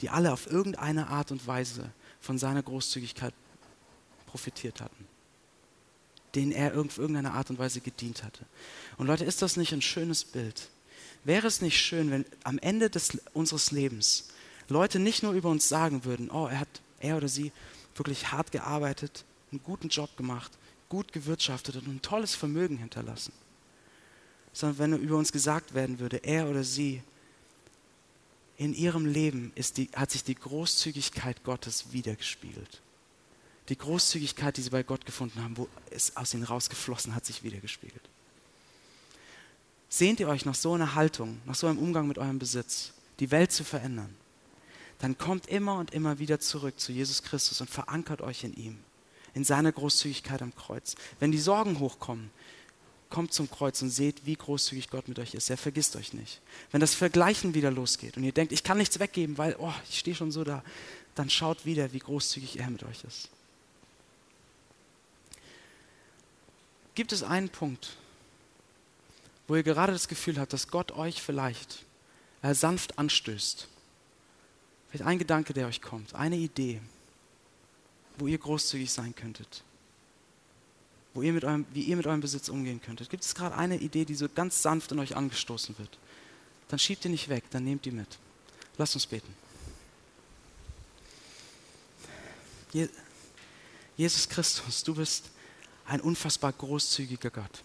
die 0.00 0.10
alle 0.10 0.32
auf 0.32 0.50
irgendeine 0.50 1.08
Art 1.08 1.30
und 1.30 1.46
Weise 1.46 1.90
von 2.20 2.38
seiner 2.38 2.62
Großzügigkeit 2.62 3.34
profitiert 4.26 4.80
hatten, 4.80 5.06
denen 6.34 6.52
er 6.52 6.78
auf 6.78 6.98
irgendeine 6.98 7.32
Art 7.32 7.50
und 7.50 7.58
Weise 7.58 7.80
gedient 7.80 8.22
hatte. 8.22 8.44
Und 8.96 9.06
Leute, 9.06 9.24
ist 9.24 9.42
das 9.42 9.56
nicht 9.56 9.72
ein 9.72 9.82
schönes 9.82 10.24
Bild? 10.24 10.68
Wäre 11.24 11.46
es 11.46 11.60
nicht 11.60 11.80
schön, 11.80 12.10
wenn 12.10 12.24
am 12.44 12.58
Ende 12.58 12.90
des, 12.90 13.18
unseres 13.32 13.70
Lebens 13.70 14.28
Leute 14.68 14.98
nicht 14.98 15.22
nur 15.22 15.32
über 15.32 15.48
uns 15.48 15.68
sagen 15.68 16.04
würden, 16.04 16.30
oh, 16.30 16.46
er 16.46 16.60
hat, 16.60 16.68
er 17.00 17.16
oder 17.16 17.28
sie 17.28 17.52
wirklich 17.96 18.30
hart 18.30 18.52
gearbeitet, 18.52 19.24
einen 19.50 19.62
guten 19.62 19.88
Job 19.88 20.16
gemacht, 20.16 20.52
gut 20.88 21.12
gewirtschaftet 21.12 21.76
und 21.76 21.88
ein 21.88 22.02
tolles 22.02 22.34
Vermögen 22.34 22.76
hinterlassen, 22.76 23.32
sondern 24.52 24.78
wenn 24.78 25.02
über 25.02 25.16
uns 25.16 25.32
gesagt 25.32 25.74
werden 25.74 25.98
würde, 25.98 26.18
er 26.18 26.48
oder 26.48 26.64
sie, 26.64 27.02
in 28.56 28.74
ihrem 28.74 29.06
Leben 29.06 29.52
die, 29.76 29.88
hat 29.94 30.10
sich 30.10 30.24
die 30.24 30.34
Großzügigkeit 30.34 31.44
Gottes 31.44 31.92
wiedergespiegelt. 31.92 32.82
Die 33.68 33.78
Großzügigkeit, 33.78 34.56
die 34.56 34.62
sie 34.62 34.70
bei 34.70 34.82
Gott 34.82 35.04
gefunden 35.04 35.42
haben, 35.42 35.56
wo 35.56 35.68
es 35.90 36.16
aus 36.16 36.32
ihnen 36.34 36.44
rausgeflossen 36.44 37.14
hat, 37.14 37.26
sich 37.26 37.42
wiedergespiegelt. 37.42 38.08
Sehnt 39.90 40.20
ihr 40.20 40.28
euch 40.28 40.44
nach 40.44 40.54
so 40.54 40.74
einer 40.74 40.94
Haltung, 40.94 41.40
nach 41.44 41.54
so 41.54 41.66
einem 41.66 41.78
Umgang 41.78 42.08
mit 42.08 42.18
eurem 42.18 42.38
Besitz, 42.38 42.92
die 43.20 43.30
Welt 43.30 43.52
zu 43.52 43.64
verändern? 43.64 44.14
dann 44.98 45.16
kommt 45.16 45.46
immer 45.46 45.76
und 45.76 45.92
immer 45.92 46.18
wieder 46.18 46.40
zurück 46.40 46.78
zu 46.78 46.92
Jesus 46.92 47.22
Christus 47.22 47.60
und 47.60 47.70
verankert 47.70 48.20
euch 48.20 48.44
in 48.44 48.54
ihm, 48.54 48.78
in 49.34 49.44
seiner 49.44 49.72
Großzügigkeit 49.72 50.42
am 50.42 50.54
Kreuz. 50.54 50.96
Wenn 51.20 51.32
die 51.32 51.38
Sorgen 51.38 51.78
hochkommen, 51.78 52.30
kommt 53.08 53.32
zum 53.32 53.50
Kreuz 53.50 53.80
und 53.80 53.90
seht, 53.90 54.26
wie 54.26 54.34
großzügig 54.34 54.90
Gott 54.90 55.08
mit 55.08 55.18
euch 55.18 55.34
ist. 55.34 55.48
Er 55.48 55.56
vergisst 55.56 55.96
euch 55.96 56.12
nicht. 56.12 56.42
Wenn 56.72 56.80
das 56.80 56.94
Vergleichen 56.94 57.54
wieder 57.54 57.70
losgeht 57.70 58.16
und 58.16 58.24
ihr 58.24 58.32
denkt, 58.32 58.52
ich 58.52 58.64
kann 58.64 58.76
nichts 58.76 58.98
weggeben, 58.98 59.38
weil 59.38 59.56
oh, 59.58 59.72
ich 59.88 60.00
stehe 60.00 60.16
schon 60.16 60.30
so 60.30 60.44
da, 60.44 60.62
dann 61.14 61.30
schaut 61.30 61.64
wieder, 61.64 61.92
wie 61.92 62.00
großzügig 62.00 62.58
er 62.58 62.68
mit 62.68 62.82
euch 62.82 63.04
ist. 63.04 63.30
Gibt 66.98 67.12
es 67.12 67.22
einen 67.22 67.48
Punkt, 67.48 67.90
wo 69.46 69.54
ihr 69.54 69.62
gerade 69.62 69.92
das 69.92 70.08
Gefühl 70.08 70.40
habt, 70.40 70.52
dass 70.52 70.66
Gott 70.66 70.90
euch 70.90 71.22
vielleicht 71.22 71.84
äh, 72.42 72.54
sanft 72.54 72.98
anstößt? 72.98 73.68
Vielleicht 74.88 75.06
ein 75.06 75.20
Gedanke, 75.20 75.52
der 75.54 75.68
euch 75.68 75.80
kommt, 75.80 76.16
eine 76.16 76.34
Idee, 76.34 76.80
wo 78.16 78.26
ihr 78.26 78.38
großzügig 78.38 78.90
sein 78.90 79.14
könntet, 79.14 79.62
wo 81.14 81.22
ihr 81.22 81.32
mit 81.32 81.44
eurem, 81.44 81.66
wie 81.72 81.82
ihr 81.82 81.94
mit 81.94 82.08
eurem 82.08 82.20
Besitz 82.20 82.48
umgehen 82.48 82.82
könntet. 82.82 83.10
Gibt 83.10 83.22
es 83.22 83.32
gerade 83.32 83.54
eine 83.54 83.76
Idee, 83.76 84.04
die 84.04 84.16
so 84.16 84.28
ganz 84.28 84.60
sanft 84.60 84.90
in 84.90 84.98
euch 84.98 85.14
angestoßen 85.14 85.78
wird? 85.78 85.98
Dann 86.66 86.80
schiebt 86.80 87.04
ihr 87.04 87.12
nicht 87.12 87.28
weg, 87.28 87.44
dann 87.50 87.62
nehmt 87.62 87.84
die 87.84 87.92
mit. 87.92 88.18
Lasst 88.76 88.96
uns 88.96 89.06
beten. 89.06 89.32
Je 92.72 92.88
Jesus 93.96 94.28
Christus, 94.28 94.82
du 94.82 94.96
bist 94.96 95.30
ein 95.88 96.00
unfassbar 96.00 96.52
großzügiger 96.52 97.30
Gott. 97.30 97.62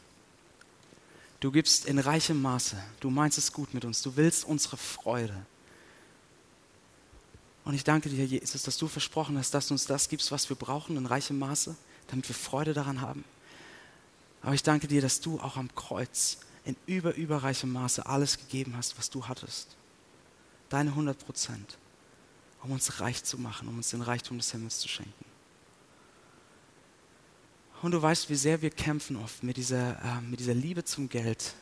Du 1.41 1.51
gibst 1.51 1.86
in 1.86 1.99
reichem 1.99 2.41
Maße, 2.41 2.82
du 3.01 3.09
meinst 3.09 3.38
es 3.38 3.51
gut 3.51 3.74
mit 3.74 3.84
uns, 3.84 4.01
du 4.01 4.15
willst 4.15 4.45
unsere 4.45 4.78
Freude. 4.78 5.45
Und 7.65 7.74
ich 7.74 7.84
danke 7.84 8.09
dir, 8.09 8.26
Jesus, 8.26 8.63
dass 8.63 8.78
du 8.78 8.88
versprochen 8.88 9.38
hast, 9.38 9.53
dass 9.53 9.67
du 9.67 9.74
uns 9.74 9.86
das 9.86 10.07
gibst, 10.07 10.32
was 10.32 10.47
wir 10.49 10.55
brauchen 10.55 10.95
in 10.95 11.05
reichem 11.05 11.38
Maße, 11.38 11.76
damit 12.07 12.28
wir 12.28 12.36
Freude 12.36 12.74
daran 12.74 13.01
haben. 13.01 13.26
Aber 14.41 14.53
ich 14.53 14.63
danke 14.63 14.88
dir, 14.88 15.01
dass 15.01 15.19
du 15.19 15.39
auch 15.39 15.57
am 15.57 15.74
Kreuz 15.76 16.38
in 16.65 16.78
über, 16.86 17.15
überreichem 17.15 17.71
Maße 17.71 18.05
alles 18.05 18.38
gegeben 18.38 18.76
hast, 18.78 18.97
was 18.97 19.09
du 19.09 19.28
hattest. 19.28 19.76
Deine 20.69 20.91
100 20.91 21.26
Prozent, 21.26 21.78
um 22.61 22.71
uns 22.71 23.01
reich 23.01 23.24
zu 23.24 23.38
machen, 23.38 23.67
um 23.67 23.78
uns 23.78 23.89
den 23.89 24.01
Reichtum 24.01 24.38
des 24.38 24.51
Himmels 24.51 24.80
zu 24.80 24.88
schenken. 24.88 25.32
Und 27.84 27.91
du 27.91 28.01
weißt, 28.01 28.29
wie 28.29 28.36
sehr 28.36 28.61
wir 28.61 28.69
kämpfen 28.69 29.17
oft 29.17 29.43
mit 29.43 29.57
dieser, 29.57 30.01
äh, 30.01 30.21
mit 30.21 30.39
dieser 30.39 30.53
Liebe 30.53 30.86
zum 30.86 31.09
Geld, 31.09 31.53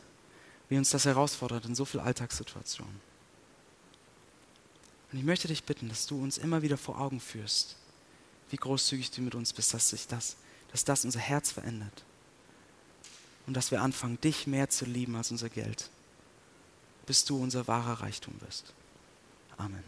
wie 0.70 0.78
uns 0.78 0.92
das 0.92 1.06
herausfordert 1.06 1.66
in 1.66 1.74
so 1.74 1.84
vielen 1.84 2.04
Alltagssituationen. 2.04 3.02
Und 5.12 5.18
ich 5.18 5.26
möchte 5.26 5.48
dich 5.48 5.64
bitten, 5.64 5.90
dass 5.90 6.06
du 6.06 6.22
uns 6.22 6.38
immer 6.38 6.62
wieder 6.62 6.78
vor 6.78 7.00
Augen 7.00 7.20
führst, 7.20 7.76
wie 8.52 8.56
großzügig 8.56 9.10
du 9.10 9.22
mit 9.24 9.34
uns 9.34 9.52
bist, 9.52 9.74
dass 9.74 9.90
sich 9.90 10.08
das, 10.08 10.38
dass 10.72 10.86
das 10.86 11.06
unser 11.06 11.20
Herz 11.20 11.52
verändert. 11.52 12.04
Und 13.48 13.56
dass 13.56 13.72
wir 13.72 13.82
anfangen, 13.82 14.22
dich 14.22 14.46
mehr 14.46 14.70
zu 14.70 14.86
lieben 14.86 15.16
als 15.16 15.32
unser 15.32 15.50
Geld, 15.50 15.90
bis 17.08 17.26
du 17.26 17.42
unser 17.42 17.68
wahrer 17.68 18.02
Reichtum 18.04 18.36
wirst. 18.42 18.76
Amen. 19.58 19.84